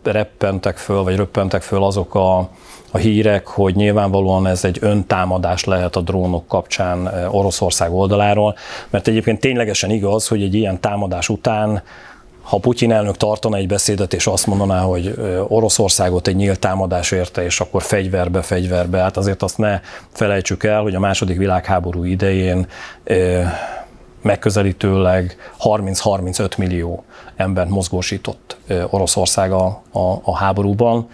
reppentek 0.02 0.76
föl, 0.76 1.02
vagy 1.02 1.16
röppentek 1.16 1.62
föl 1.62 1.84
azok 1.84 2.14
a 2.14 2.50
a 2.90 2.98
hírek, 2.98 3.46
hogy 3.46 3.74
nyilvánvalóan 3.74 4.46
ez 4.46 4.64
egy 4.64 4.78
öntámadás 4.80 5.64
lehet 5.64 5.96
a 5.96 6.00
drónok 6.00 6.46
kapcsán 6.46 7.06
Oroszország 7.30 7.92
oldaláról, 7.92 8.54
mert 8.90 9.08
egyébként 9.08 9.40
ténylegesen 9.40 9.90
igaz, 9.90 10.28
hogy 10.28 10.42
egy 10.42 10.54
ilyen 10.54 10.80
támadás 10.80 11.28
után 11.28 11.82
ha 12.48 12.58
Putyin 12.58 12.92
elnök 12.92 13.16
tartana 13.16 13.56
egy 13.56 13.66
beszédet, 13.66 14.14
és 14.14 14.26
azt 14.26 14.46
mondaná, 14.46 14.80
hogy 14.80 15.14
Oroszországot 15.48 16.26
egy 16.26 16.36
nyílt 16.36 16.58
támadás 16.58 17.10
érte, 17.10 17.44
és 17.44 17.60
akkor 17.60 17.82
fegyverbe, 17.82 18.42
fegyverbe, 18.42 18.98
hát 18.98 19.16
azért 19.16 19.42
azt 19.42 19.58
ne 19.58 19.80
felejtsük 20.12 20.64
el, 20.64 20.82
hogy 20.82 20.94
a 20.94 21.00
második 21.00 21.38
világháború 21.38 22.04
idején 22.04 22.66
megközelítőleg 24.22 25.36
30-35 25.60 26.58
millió 26.58 27.04
embert 27.36 27.68
mozgósított 27.68 28.56
Oroszország 28.90 29.52
a, 29.52 29.82
a, 29.92 30.20
a 30.22 30.36
háborúban. 30.36 31.08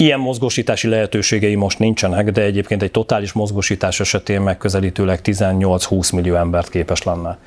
Ilyen 0.00 0.20
mozgósítási 0.20 0.88
lehetőségei 0.88 1.54
most 1.54 1.78
nincsenek, 1.78 2.30
de 2.30 2.42
egyébként 2.42 2.82
egy 2.82 2.90
totális 2.90 3.32
mozgósítás 3.32 4.00
esetén 4.00 4.40
megközelítőleg 4.40 5.20
18-20 5.24 6.14
millió 6.14 6.34
embert 6.34 6.68
képes 6.68 7.02
lenne 7.02 7.38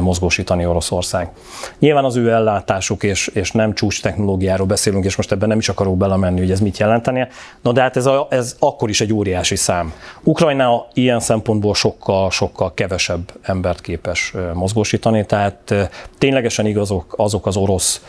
mozgósítani 0.00 0.66
Oroszország. 0.66 1.30
Nyilván 1.78 2.04
az 2.04 2.16
ő 2.16 2.30
ellátásuk, 2.30 3.02
és, 3.02 3.26
és 3.26 3.52
nem 3.52 3.74
csúcs 3.74 4.02
technológiáról 4.02 4.66
beszélünk, 4.66 5.04
és 5.04 5.16
most 5.16 5.32
ebben 5.32 5.48
nem 5.48 5.58
is 5.58 5.68
akarok 5.68 5.96
belemenni, 5.96 6.38
hogy 6.38 6.50
ez 6.50 6.60
mit 6.60 6.78
jelentenie, 6.78 7.28
na 7.62 7.72
de 7.72 7.80
hát 7.80 7.96
ez, 7.96 8.06
a, 8.06 8.26
ez 8.30 8.56
akkor 8.58 8.88
is 8.88 9.00
egy 9.00 9.12
óriási 9.12 9.56
szám. 9.56 9.92
Ukrajna 10.22 10.86
ilyen 10.92 11.20
szempontból 11.20 11.74
sokkal, 11.74 12.30
sokkal 12.30 12.74
kevesebb 12.74 13.32
embert 13.42 13.80
képes 13.80 14.34
mozgósítani, 14.54 15.26
tehát 15.26 15.74
ténylegesen 16.18 16.66
igazok 16.66 17.14
azok 17.16 17.46
az 17.46 17.56
orosz 17.56 18.02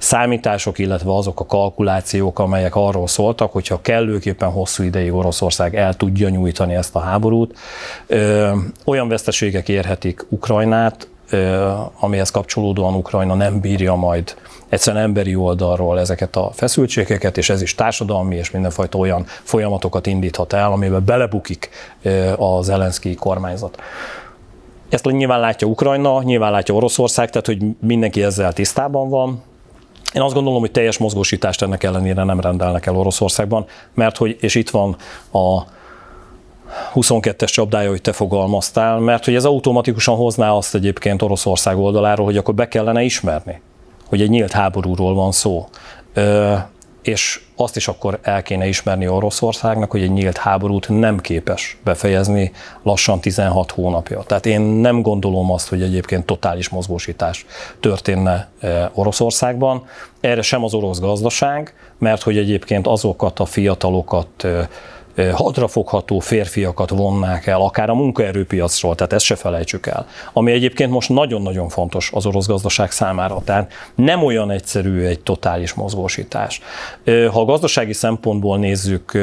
számítások, 0.00 0.78
illetve 0.78 1.14
azok 1.14 1.40
a 1.40 1.46
kalkulációk, 1.46 2.38
amelyek 2.38 2.76
arról 2.76 3.06
szóltak, 3.06 3.52
hogyha 3.52 3.80
kellőképpen 3.80 4.50
hosszú 4.50 4.82
ideig 4.82 5.14
Oroszország 5.14 5.76
el 5.76 5.94
tudja 5.94 6.28
nyújtani 6.28 6.74
ezt 6.74 6.96
a 6.96 6.98
háborút, 6.98 7.58
olyan 8.84 9.08
veszteségek 9.08 9.68
érhetik 9.68 10.26
Ukrajnát, 10.28 11.08
amihez 12.00 12.30
kapcsolódóan 12.30 12.94
Ukrajna 12.94 13.34
nem 13.34 13.60
bírja 13.60 13.94
majd 13.94 14.36
egyszerűen 14.68 15.02
emberi 15.02 15.34
oldalról 15.34 16.00
ezeket 16.00 16.36
a 16.36 16.50
feszültségeket, 16.52 17.38
és 17.38 17.50
ez 17.50 17.62
is 17.62 17.74
társadalmi 17.74 18.36
és 18.36 18.50
mindenfajta 18.50 18.98
olyan 18.98 19.24
folyamatokat 19.26 20.06
indíthat 20.06 20.52
el, 20.52 20.72
amiben 20.72 21.04
belebukik 21.04 21.70
az 22.36 22.64
Zelenszky 22.64 23.14
kormányzat. 23.14 23.78
Ezt 24.88 25.04
nyilván 25.04 25.40
látja 25.40 25.66
Ukrajna, 25.66 26.22
nyilván 26.22 26.50
látja 26.50 26.74
Oroszország, 26.74 27.30
tehát 27.30 27.46
hogy 27.46 27.58
mindenki 27.80 28.22
ezzel 28.22 28.52
tisztában 28.52 29.08
van. 29.08 29.42
Én 30.12 30.22
azt 30.22 30.34
gondolom, 30.34 30.60
hogy 30.60 30.70
teljes 30.70 30.98
mozgósítást 30.98 31.62
ennek 31.62 31.82
ellenére 31.82 32.24
nem 32.24 32.40
rendelnek 32.40 32.86
el 32.86 32.96
Oroszországban, 32.96 33.66
mert 33.94 34.16
hogy, 34.16 34.36
és 34.40 34.54
itt 34.54 34.70
van 34.70 34.96
a 35.32 35.62
22-es 36.94 37.52
csapdája, 37.52 37.88
hogy 37.88 38.00
te 38.00 38.12
fogalmaztál, 38.12 38.98
mert 38.98 39.24
hogy 39.24 39.34
ez 39.34 39.44
automatikusan 39.44 40.16
hozná 40.16 40.50
azt 40.50 40.74
egyébként 40.74 41.22
Oroszország 41.22 41.78
oldaláról, 41.78 42.26
hogy 42.26 42.36
akkor 42.36 42.54
be 42.54 42.68
kellene 42.68 43.02
ismerni, 43.02 43.60
hogy 44.08 44.20
egy 44.20 44.30
nyílt 44.30 44.52
háborúról 44.52 45.14
van 45.14 45.32
szó 45.32 45.68
és 47.02 47.40
azt 47.56 47.76
is 47.76 47.88
akkor 47.88 48.18
el 48.22 48.42
kéne 48.42 48.66
ismerni 48.66 49.08
Oroszországnak, 49.08 49.90
hogy 49.90 50.02
egy 50.02 50.12
nyílt 50.12 50.36
háborút 50.36 50.88
nem 50.88 51.18
képes 51.18 51.78
befejezni 51.84 52.52
lassan 52.82 53.20
16 53.20 53.70
hónapja. 53.70 54.22
Tehát 54.22 54.46
én 54.46 54.60
nem 54.60 55.02
gondolom 55.02 55.52
azt, 55.52 55.68
hogy 55.68 55.82
egyébként 55.82 56.26
totális 56.26 56.68
mozgósítás 56.68 57.46
történne 57.80 58.48
e, 58.60 58.90
Oroszországban. 58.94 59.86
Erre 60.20 60.42
sem 60.42 60.64
az 60.64 60.74
orosz 60.74 61.00
gazdaság, 61.00 61.74
mert 61.98 62.22
hogy 62.22 62.38
egyébként 62.38 62.86
azokat 62.86 63.40
a 63.40 63.44
fiatalokat 63.44 64.46
hadrafogható 65.32 66.18
férfiakat 66.18 66.90
vonnák 66.90 67.46
el, 67.46 67.60
akár 67.60 67.90
a 67.90 67.94
munkaerőpiacról, 67.94 68.94
tehát 68.94 69.12
ezt 69.12 69.24
se 69.24 69.34
felejtsük 69.34 69.86
el. 69.86 70.06
Ami 70.32 70.52
egyébként 70.52 70.90
most 70.90 71.08
nagyon-nagyon 71.08 71.68
fontos 71.68 72.10
az 72.14 72.26
orosz 72.26 72.46
gazdaság 72.46 72.90
számára, 72.90 73.42
tehát 73.44 73.72
nem 73.94 74.24
olyan 74.24 74.50
egyszerű 74.50 75.04
egy 75.04 75.20
totális 75.20 75.74
mozgósítás. 75.74 76.60
Ha 77.04 77.40
a 77.40 77.44
gazdasági 77.44 77.92
szempontból 77.92 78.58
nézzük, 78.58 79.18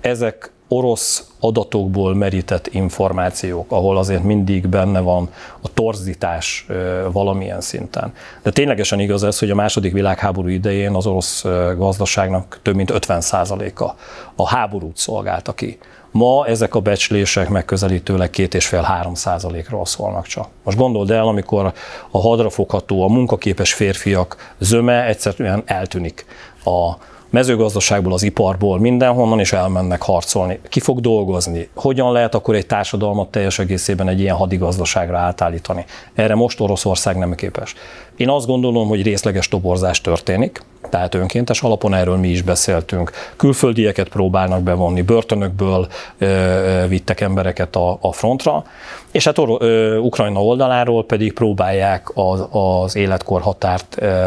ezek 0.00 0.52
orosz 0.68 1.28
adatokból 1.40 2.14
merített 2.14 2.66
információk, 2.66 3.72
ahol 3.72 3.98
azért 3.98 4.22
mindig 4.22 4.68
benne 4.68 5.00
van 5.00 5.28
a 5.60 5.72
torzítás 5.74 6.66
valamilyen 7.12 7.60
szinten. 7.60 8.12
De 8.42 8.50
ténylegesen 8.50 9.00
igaz 9.00 9.22
ez, 9.22 9.38
hogy 9.38 9.50
a 9.50 9.54
második 9.54 9.92
világháború 9.92 10.48
idején 10.48 10.94
az 10.94 11.06
orosz 11.06 11.44
gazdaságnak 11.76 12.58
több 12.62 12.74
mint 12.74 12.92
50%-a 12.94 13.90
a 14.34 14.48
háborút 14.48 14.96
szolgálta 14.96 15.52
ki. 15.52 15.78
Ma 16.10 16.46
ezek 16.46 16.74
a 16.74 16.80
becslések 16.80 17.48
megközelítőleg 17.48 18.30
két 18.30 18.54
és 18.54 18.66
fél 18.66 18.82
három 18.82 19.14
százalékról 19.14 19.86
szólnak 19.86 20.26
csak. 20.26 20.48
Most 20.62 20.76
gondold 20.76 21.10
el, 21.10 21.26
amikor 21.26 21.72
a 22.10 22.20
hadrafogható, 22.20 23.02
a 23.02 23.08
munkaképes 23.08 23.72
férfiak 23.72 24.54
zöme 24.58 25.06
egyszerűen 25.06 25.62
eltűnik 25.66 26.24
a 26.64 26.92
mezőgazdaságból, 27.34 28.12
az 28.12 28.22
iparból, 28.22 28.78
mindenhonnan, 28.78 29.38
és 29.40 29.52
elmennek 29.52 30.02
harcolni. 30.02 30.60
Ki 30.68 30.80
fog 30.80 31.00
dolgozni? 31.00 31.68
Hogyan 31.74 32.12
lehet 32.12 32.34
akkor 32.34 32.54
egy 32.54 32.66
társadalmat 32.66 33.30
teljes 33.30 33.58
egészében 33.58 34.08
egy 34.08 34.20
ilyen 34.20 34.36
hadigazdaságra 34.36 35.18
átállítani? 35.18 35.84
Erre 36.14 36.34
most 36.34 36.60
Oroszország 36.60 37.16
nem 37.16 37.34
képes. 37.34 37.74
Én 38.16 38.28
azt 38.28 38.46
gondolom, 38.46 38.88
hogy 38.88 39.02
részleges 39.02 39.48
toborzás 39.48 40.00
történik, 40.00 40.60
tehát 40.90 41.14
önkéntes 41.14 41.62
alapon 41.62 41.94
erről 41.94 42.16
mi 42.16 42.28
is 42.28 42.42
beszéltünk. 42.42 43.10
Külföldieket 43.36 44.08
próbálnak 44.08 44.62
bevonni, 44.62 45.02
börtönökből 45.02 45.88
ö, 46.18 46.84
vittek 46.88 47.20
embereket 47.20 47.76
a, 47.76 47.98
a 48.00 48.12
frontra, 48.12 48.64
és 49.10 49.24
hát 49.24 49.38
or, 49.38 49.62
ö, 49.62 49.96
Ukrajna 49.96 50.44
oldaláról 50.44 51.04
pedig 51.04 51.32
próbálják 51.32 52.10
az, 52.14 52.46
az 52.50 52.96
életkorhatárt 52.96 53.96
ö, 53.98 54.26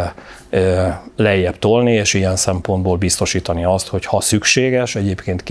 ö, 0.49 0.87
lejjebb 1.15 1.59
tolni, 1.59 1.91
és 1.91 2.13
ilyen 2.13 2.35
szempontból 2.35 2.97
biztosítani 2.97 3.63
azt, 3.63 3.87
hogy 3.87 4.05
ha 4.05 4.21
szükséges, 4.21 4.95
egyébként 4.95 5.43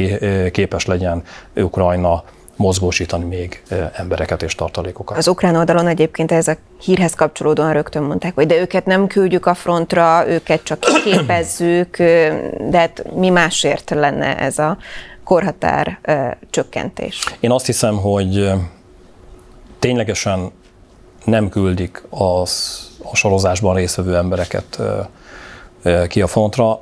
képes 0.51 0.87
legyen 0.87 1.23
Ukrajna 1.55 2.23
mozgósítani 2.57 3.25
még 3.25 3.63
embereket 3.93 4.43
és 4.43 4.55
tartalékokat. 4.55 5.17
Az 5.17 5.29
ukrán 5.29 5.57
oldalon 5.57 5.87
egyébként 5.87 6.33
ez 6.33 6.49
a 6.49 6.57
hírhez 6.81 7.15
kapcsolódóan 7.15 7.73
rögtön 7.73 8.03
mondták, 8.03 8.35
hogy 8.35 8.47
de 8.47 8.61
őket 8.61 8.87
nem 8.87 9.07
küldjük 9.07 9.47
a 9.47 9.55
frontra, 9.55 10.29
őket 10.29 10.63
csak 10.63 10.79
képezzük, 11.05 11.97
de 12.71 12.79
hát 12.79 13.03
mi 13.15 13.29
másért 13.29 13.91
lenne 13.91 14.39
ez 14.39 14.59
a 14.59 14.77
korhatár 15.25 15.99
csökkentés? 16.51 17.37
Én 17.41 17.51
azt 17.51 17.67
hiszem, 17.67 17.97
hogy 17.97 18.51
ténylegesen 19.79 20.51
nem 21.25 21.49
küldik 21.49 22.03
az, 22.11 22.85
a 23.13 23.17
sorozásban 23.17 23.75
résztvevő 23.75 24.17
embereket 24.17 24.79
ki 26.09 26.23
a 26.23 26.27
frontra 26.27 26.81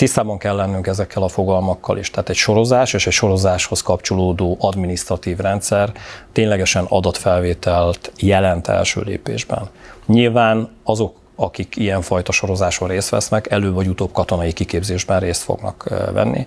tisztában 0.00 0.38
kell 0.38 0.56
lennünk 0.56 0.86
ezekkel 0.86 1.22
a 1.22 1.28
fogalmakkal 1.28 1.98
is. 1.98 2.10
Tehát 2.10 2.28
egy 2.28 2.36
sorozás 2.36 2.92
és 2.92 3.06
egy 3.06 3.12
sorozáshoz 3.12 3.82
kapcsolódó 3.82 4.56
administratív 4.60 5.38
rendszer 5.38 5.92
ténylegesen 6.32 6.84
adatfelvételt 6.88 8.12
jelent 8.18 8.68
első 8.68 9.00
lépésben. 9.00 9.68
Nyilván 10.06 10.68
azok 10.84 11.19
akik 11.40 11.76
ilyenfajta 11.76 12.32
sorozáson 12.32 12.88
részt 12.88 13.08
vesznek, 13.08 13.50
elő 13.50 13.72
vagy 13.72 13.88
utóbb 13.88 14.12
katonai 14.12 14.52
kiképzésben 14.52 15.20
részt 15.20 15.42
fognak 15.42 15.88
venni. 16.12 16.46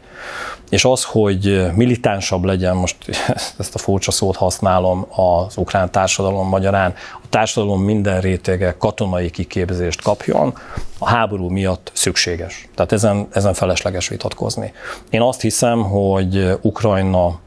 És 0.70 0.86
az, 0.86 1.04
hogy 1.04 1.72
militánsabb 1.76 2.44
legyen, 2.44 2.76
most 2.76 2.98
ezt 3.60 3.76
a 3.76 3.78
furcsa 3.78 4.12
szót 4.12 4.36
használom 4.36 5.06
az 5.10 5.58
ukrán 5.58 5.92
társadalom 5.92 6.48
magyarán, 6.48 6.94
a 7.14 7.26
társadalom 7.30 7.82
minden 7.82 8.22
rétege 8.22 8.76
katonai 8.78 9.30
kiképzést 9.30 10.02
kapjon, 10.02 10.54
a 10.98 11.08
háború 11.08 11.50
miatt 11.50 11.92
szükséges. 11.94 12.68
Tehát 12.76 12.92
ezen, 12.92 13.28
ezen 13.32 13.54
felesleges 13.54 14.08
vitatkozni. 14.08 14.74
Én 15.10 15.22
azt 15.22 15.42
hiszem, 15.42 15.84
hogy 15.84 16.58
Ukrajna 16.62 17.40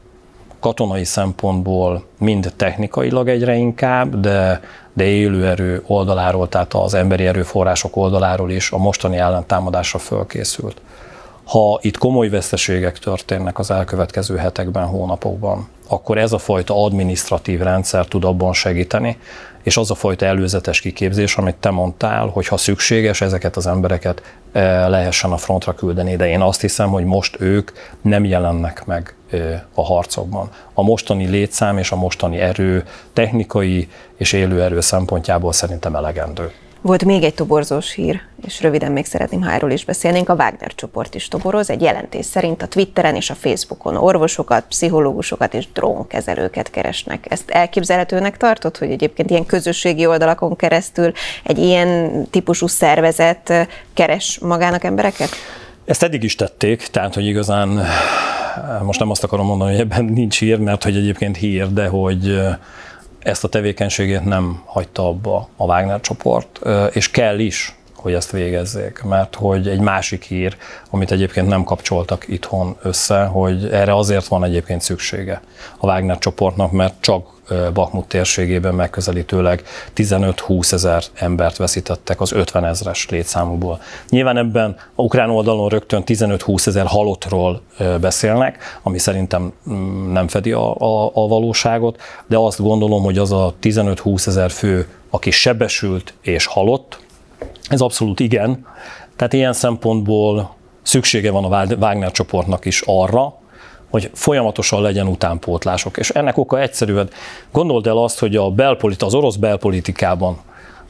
katonai 0.59 1.03
szempontból 1.03 2.05
mind 2.19 2.53
technikailag 2.55 3.27
egyre 3.27 3.55
inkább, 3.55 4.19
de, 4.19 4.61
de 4.97 5.03
élőerő 5.03 5.83
oldaláról, 5.87 6.49
tehát 6.49 6.73
az 6.73 6.93
emberi 6.93 7.25
erőforrások 7.25 7.95
oldaláról 7.95 8.51
is 8.51 8.71
a 8.71 8.77
mostani 8.77 9.17
ellentámadásra 9.17 9.99
fölkészült. 9.99 10.81
Ha 11.43 11.79
itt 11.81 11.97
komoly 11.97 12.29
veszteségek 12.29 12.99
történnek 12.99 13.59
az 13.59 13.71
elkövetkező 13.71 14.35
hetekben, 14.35 14.85
hónapokban, 14.85 15.67
akkor 15.87 16.17
ez 16.17 16.31
a 16.31 16.37
fajta 16.37 16.83
administratív 16.83 17.59
rendszer 17.59 18.05
tud 18.05 18.23
abban 18.23 18.53
segíteni, 18.53 19.17
és 19.63 19.77
az 19.77 19.91
a 19.91 19.95
fajta 19.95 20.25
előzetes 20.25 20.79
kiképzés, 20.79 21.35
amit 21.35 21.55
te 21.55 21.69
mondtál, 21.69 22.27
hogy 22.27 22.47
ha 22.47 22.57
szükséges, 22.57 23.21
ezeket 23.21 23.55
az 23.55 23.67
embereket 23.67 24.21
eh, 24.51 24.87
lehessen 24.89 25.31
a 25.31 25.37
frontra 25.37 25.73
küldeni, 25.73 26.15
de 26.15 26.27
én 26.27 26.41
azt 26.41 26.61
hiszem, 26.61 26.89
hogy 26.89 27.05
most 27.05 27.41
ők 27.41 27.71
nem 28.01 28.25
jelennek 28.25 28.85
meg 28.85 29.16
a 29.73 29.83
harcokban. 29.83 30.49
A 30.73 30.83
mostani 30.83 31.27
létszám 31.27 31.77
és 31.77 31.91
a 31.91 31.95
mostani 31.95 32.39
erő 32.39 32.83
technikai 33.13 33.87
és 34.17 34.33
élő 34.33 34.61
erő 34.61 34.79
szempontjából 34.79 35.53
szerintem 35.53 35.95
elegendő. 35.95 36.51
Volt 36.81 37.05
még 37.05 37.23
egy 37.23 37.33
toborzós 37.33 37.93
hír, 37.93 38.21
és 38.45 38.61
röviden 38.61 38.91
még 38.91 39.05
szeretném, 39.05 39.41
ha 39.41 39.51
erről 39.51 39.71
is 39.71 39.85
beszélnénk. 39.85 40.29
A 40.29 40.33
Wagner 40.33 40.75
csoport 40.75 41.15
is 41.15 41.27
toboroz. 41.27 41.69
Egy 41.69 41.81
jelentés 41.81 42.25
szerint 42.25 42.61
a 42.61 42.67
Twitteren 42.67 43.15
és 43.15 43.29
a 43.29 43.33
Facebookon 43.33 43.95
orvosokat, 43.95 44.65
pszichológusokat 44.67 45.53
és 45.53 45.67
drónkezelőket 45.73 46.69
keresnek. 46.69 47.25
Ezt 47.29 47.49
elképzelhetőnek 47.49 48.37
tartott, 48.37 48.77
hogy 48.77 48.91
egyébként 48.91 49.29
ilyen 49.29 49.45
közösségi 49.45 50.05
oldalakon 50.05 50.55
keresztül 50.55 51.11
egy 51.43 51.57
ilyen 51.57 52.23
típusú 52.29 52.67
szervezet 52.67 53.67
keres 53.93 54.39
magának 54.39 54.83
embereket? 54.83 55.29
Ezt 55.85 56.03
eddig 56.03 56.23
is 56.23 56.35
tették, 56.35 56.87
tehát 56.87 57.13
hogy 57.13 57.25
igazán 57.25 57.85
most 58.83 58.99
nem 58.99 59.09
azt 59.09 59.23
akarom 59.23 59.45
mondani, 59.45 59.71
hogy 59.71 59.79
ebben 59.79 60.05
nincs 60.05 60.39
hír, 60.39 60.59
mert 60.59 60.83
hogy 60.83 60.95
egyébként 60.95 61.37
hír, 61.37 61.73
de 61.73 61.87
hogy 61.87 62.39
ezt 63.19 63.43
a 63.43 63.47
tevékenységét 63.47 64.25
nem 64.25 64.61
hagyta 64.65 65.07
abba 65.07 65.49
a 65.55 65.65
Wagner 65.65 66.01
csoport, 66.01 66.59
és 66.91 67.11
kell 67.11 67.39
is, 67.39 67.75
hogy 67.95 68.13
ezt 68.13 68.31
végezzék, 68.31 69.01
mert 69.03 69.35
hogy 69.35 69.67
egy 69.67 69.79
másik 69.79 70.23
hír, 70.23 70.57
amit 70.89 71.11
egyébként 71.11 71.47
nem 71.47 71.63
kapcsoltak 71.63 72.27
itthon 72.27 72.75
össze, 72.81 73.23
hogy 73.23 73.69
erre 73.71 73.95
azért 73.95 74.27
van 74.27 74.43
egyébként 74.43 74.81
szüksége 74.81 75.41
a 75.77 75.85
Wagner 75.85 76.17
csoportnak, 76.17 76.71
mert 76.71 76.93
csak 76.99 77.27
Bakmut 77.73 78.07
térségében 78.07 78.75
megközelítőleg 78.75 79.63
15-20 79.95 80.73
ezer 80.73 81.03
embert 81.13 81.57
veszítettek 81.57 82.21
az 82.21 82.31
50 82.31 82.65
ezres 82.65 83.09
létszámúból. 83.09 83.79
Nyilván 84.09 84.37
ebben 84.37 84.75
a 84.95 85.01
ukrán 85.01 85.29
oldalon 85.29 85.69
rögtön 85.69 86.03
15-20 86.05 86.67
ezer 86.67 86.85
halottról 86.85 87.61
beszélnek, 88.01 88.79
ami 88.83 88.97
szerintem 88.97 89.53
mm, 89.69 90.11
nem 90.11 90.27
fedi 90.27 90.51
a, 90.51 90.75
a, 90.75 91.11
a 91.13 91.27
valóságot, 91.27 92.01
de 92.27 92.37
azt 92.37 92.61
gondolom, 92.61 93.03
hogy 93.03 93.17
az 93.17 93.31
a 93.31 93.53
15-20 93.61 94.27
ezer 94.27 94.51
fő, 94.51 94.87
aki 95.09 95.31
sebesült 95.31 96.13
és 96.21 96.45
halott, 96.45 96.99
ez 97.69 97.81
abszolút 97.81 98.19
igen. 98.19 98.65
Tehát 99.15 99.33
ilyen 99.33 99.53
szempontból 99.53 100.55
szüksége 100.81 101.31
van 101.31 101.43
a 101.43 101.65
Wagner 101.75 102.11
csoportnak 102.11 102.65
is 102.65 102.83
arra, 102.85 103.33
hogy 103.89 104.09
folyamatosan 104.13 104.81
legyen 104.81 105.07
utánpótlások. 105.07 105.97
És 105.97 106.09
ennek 106.09 106.37
oka 106.37 106.61
egyszerűen, 106.61 107.09
gondold 107.51 107.87
el 107.87 107.97
azt, 107.97 108.19
hogy 108.19 108.35
a 108.35 108.49
belpolitika, 108.49 109.05
az 109.05 109.13
orosz 109.13 109.35
belpolitikában, 109.35 110.37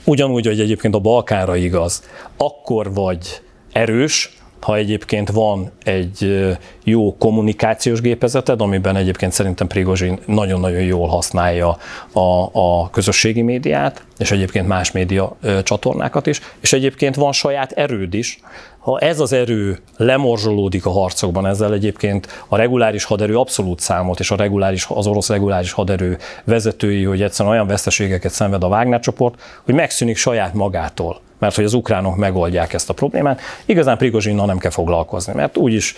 ugyanúgy, 0.05 0.45
hogy 0.45 0.59
egyébként 0.59 0.95
a 0.95 0.99
Balkánra 0.99 1.55
igaz, 1.55 2.03
akkor 2.37 2.93
vagy 2.93 3.41
erős, 3.71 4.36
ha 4.59 4.75
egyébként 4.75 5.29
van 5.31 5.71
egy 5.83 6.47
jó 6.83 7.17
kommunikációs 7.17 8.01
gépezeted, 8.01 8.61
amiben 8.61 8.95
egyébként 8.95 9.31
szerintem 9.31 9.67
Prigozsin 9.67 10.19
nagyon-nagyon 10.25 10.81
jól 10.81 11.07
használja 11.07 11.77
a, 12.11 12.49
a 12.51 12.89
közösségi 12.89 13.41
médiát, 13.41 14.05
és 14.17 14.31
egyébként 14.31 14.67
más 14.67 14.91
média 14.91 15.37
csatornákat 15.63 16.27
is, 16.27 16.41
és 16.59 16.73
egyébként 16.73 17.15
van 17.15 17.31
saját 17.31 17.71
erőd 17.71 18.13
is, 18.13 18.39
ha 18.79 18.99
ez 18.99 19.19
az 19.19 19.33
erő 19.33 19.79
lemorzsolódik 19.97 20.85
a 20.85 20.89
harcokban, 20.89 21.47
ezzel 21.47 21.73
egyébként 21.73 22.27
a 22.47 22.55
reguláris 22.55 23.03
haderő 23.03 23.37
abszolút 23.37 23.79
számolt, 23.79 24.19
és 24.19 24.31
a 24.31 24.35
reguláris, 24.35 24.85
az 24.89 25.07
orosz 25.07 25.29
reguláris 25.29 25.71
haderő 25.71 26.17
vezetői, 26.43 27.03
hogy 27.03 27.21
egyszerűen 27.21 27.55
olyan 27.55 27.67
veszteségeket 27.67 28.31
szenved 28.31 28.63
a 28.63 28.67
Wagner 28.67 28.99
csoport, 28.99 29.41
hogy 29.65 29.73
megszűnik 29.73 30.17
saját 30.17 30.53
magától 30.53 31.21
mert 31.39 31.55
hogy 31.55 31.63
az 31.63 31.73
ukránok 31.73 32.15
megoldják 32.15 32.73
ezt 32.73 32.89
a 32.89 32.93
problémát. 32.93 33.41
Igazán 33.65 33.97
Prigozsinnal 33.97 34.45
nem 34.45 34.57
kell 34.57 34.71
foglalkozni, 34.71 35.33
mert 35.33 35.57
úgyis 35.57 35.95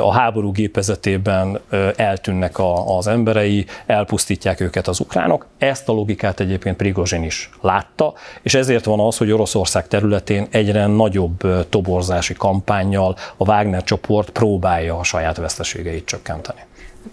a 0.00 0.12
háború 0.12 0.52
gépezetében 0.52 1.60
eltűnnek 1.96 2.52
az 2.86 3.06
emberei, 3.06 3.66
elpusztítják 3.86 4.60
őket 4.60 4.88
az 4.88 5.00
ukránok. 5.00 5.46
Ezt 5.58 5.88
a 5.88 5.92
logikát 5.92 6.40
egyébként 6.40 6.76
Prigozsin 6.76 7.22
is 7.22 7.50
látta, 7.60 8.12
és 8.42 8.54
ezért 8.54 8.84
van 8.84 9.00
az, 9.00 9.16
hogy 9.16 9.30
Oroszország 9.30 9.88
területén 9.88 10.46
egyre 10.50 10.86
nagyobb 10.86 11.68
toborzási 11.68 12.34
kampányjal 12.34 13.16
a 13.36 13.44
Wagner 13.44 13.84
csoport 13.84 14.30
próbálja 14.30 14.98
a 14.98 15.02
saját 15.02 15.36
veszteségeit 15.36 16.04
csökkenteni. 16.04 16.60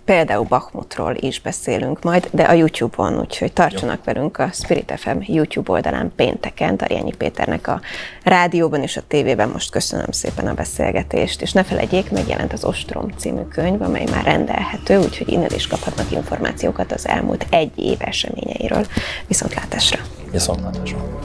Például 0.05 0.45
Bachmutról 0.45 1.15
is 1.19 1.41
beszélünk 1.41 2.03
majd, 2.03 2.29
de 2.31 2.43
a 2.43 2.53
YouTube-on, 2.53 3.19
úgyhogy 3.19 3.53
tartsanak 3.53 3.97
Jó. 4.05 4.13
velünk 4.13 4.37
a 4.37 4.49
Spirit 4.51 4.93
FM 4.97 5.17
YouTube 5.19 5.71
oldalán 5.71 6.11
pénteken, 6.15 6.77
Tarjányi 6.77 7.13
Péternek 7.13 7.67
a 7.67 7.81
rádióban 8.23 8.81
és 8.81 8.97
a 8.97 9.01
tévében. 9.07 9.49
Most 9.49 9.71
köszönöm 9.71 10.11
szépen 10.11 10.47
a 10.47 10.53
beszélgetést, 10.53 11.41
és 11.41 11.51
ne 11.51 11.63
felejtjék, 11.63 12.11
megjelent 12.11 12.53
az 12.53 12.63
Ostrom 12.63 13.09
című 13.17 13.41
könyv, 13.41 13.81
amely 13.81 14.05
már 14.11 14.23
rendelhető, 14.23 14.97
úgyhogy 14.97 15.29
innen 15.29 15.51
is 15.53 15.67
kaphatnak 15.67 16.11
információkat 16.11 16.91
az 16.91 17.07
elmúlt 17.07 17.45
egy 17.49 17.71
év 17.75 17.97
eseményeiről. 17.99 18.85
Viszontlátásra! 19.27 19.99
Viszontlátásra! 20.31 21.19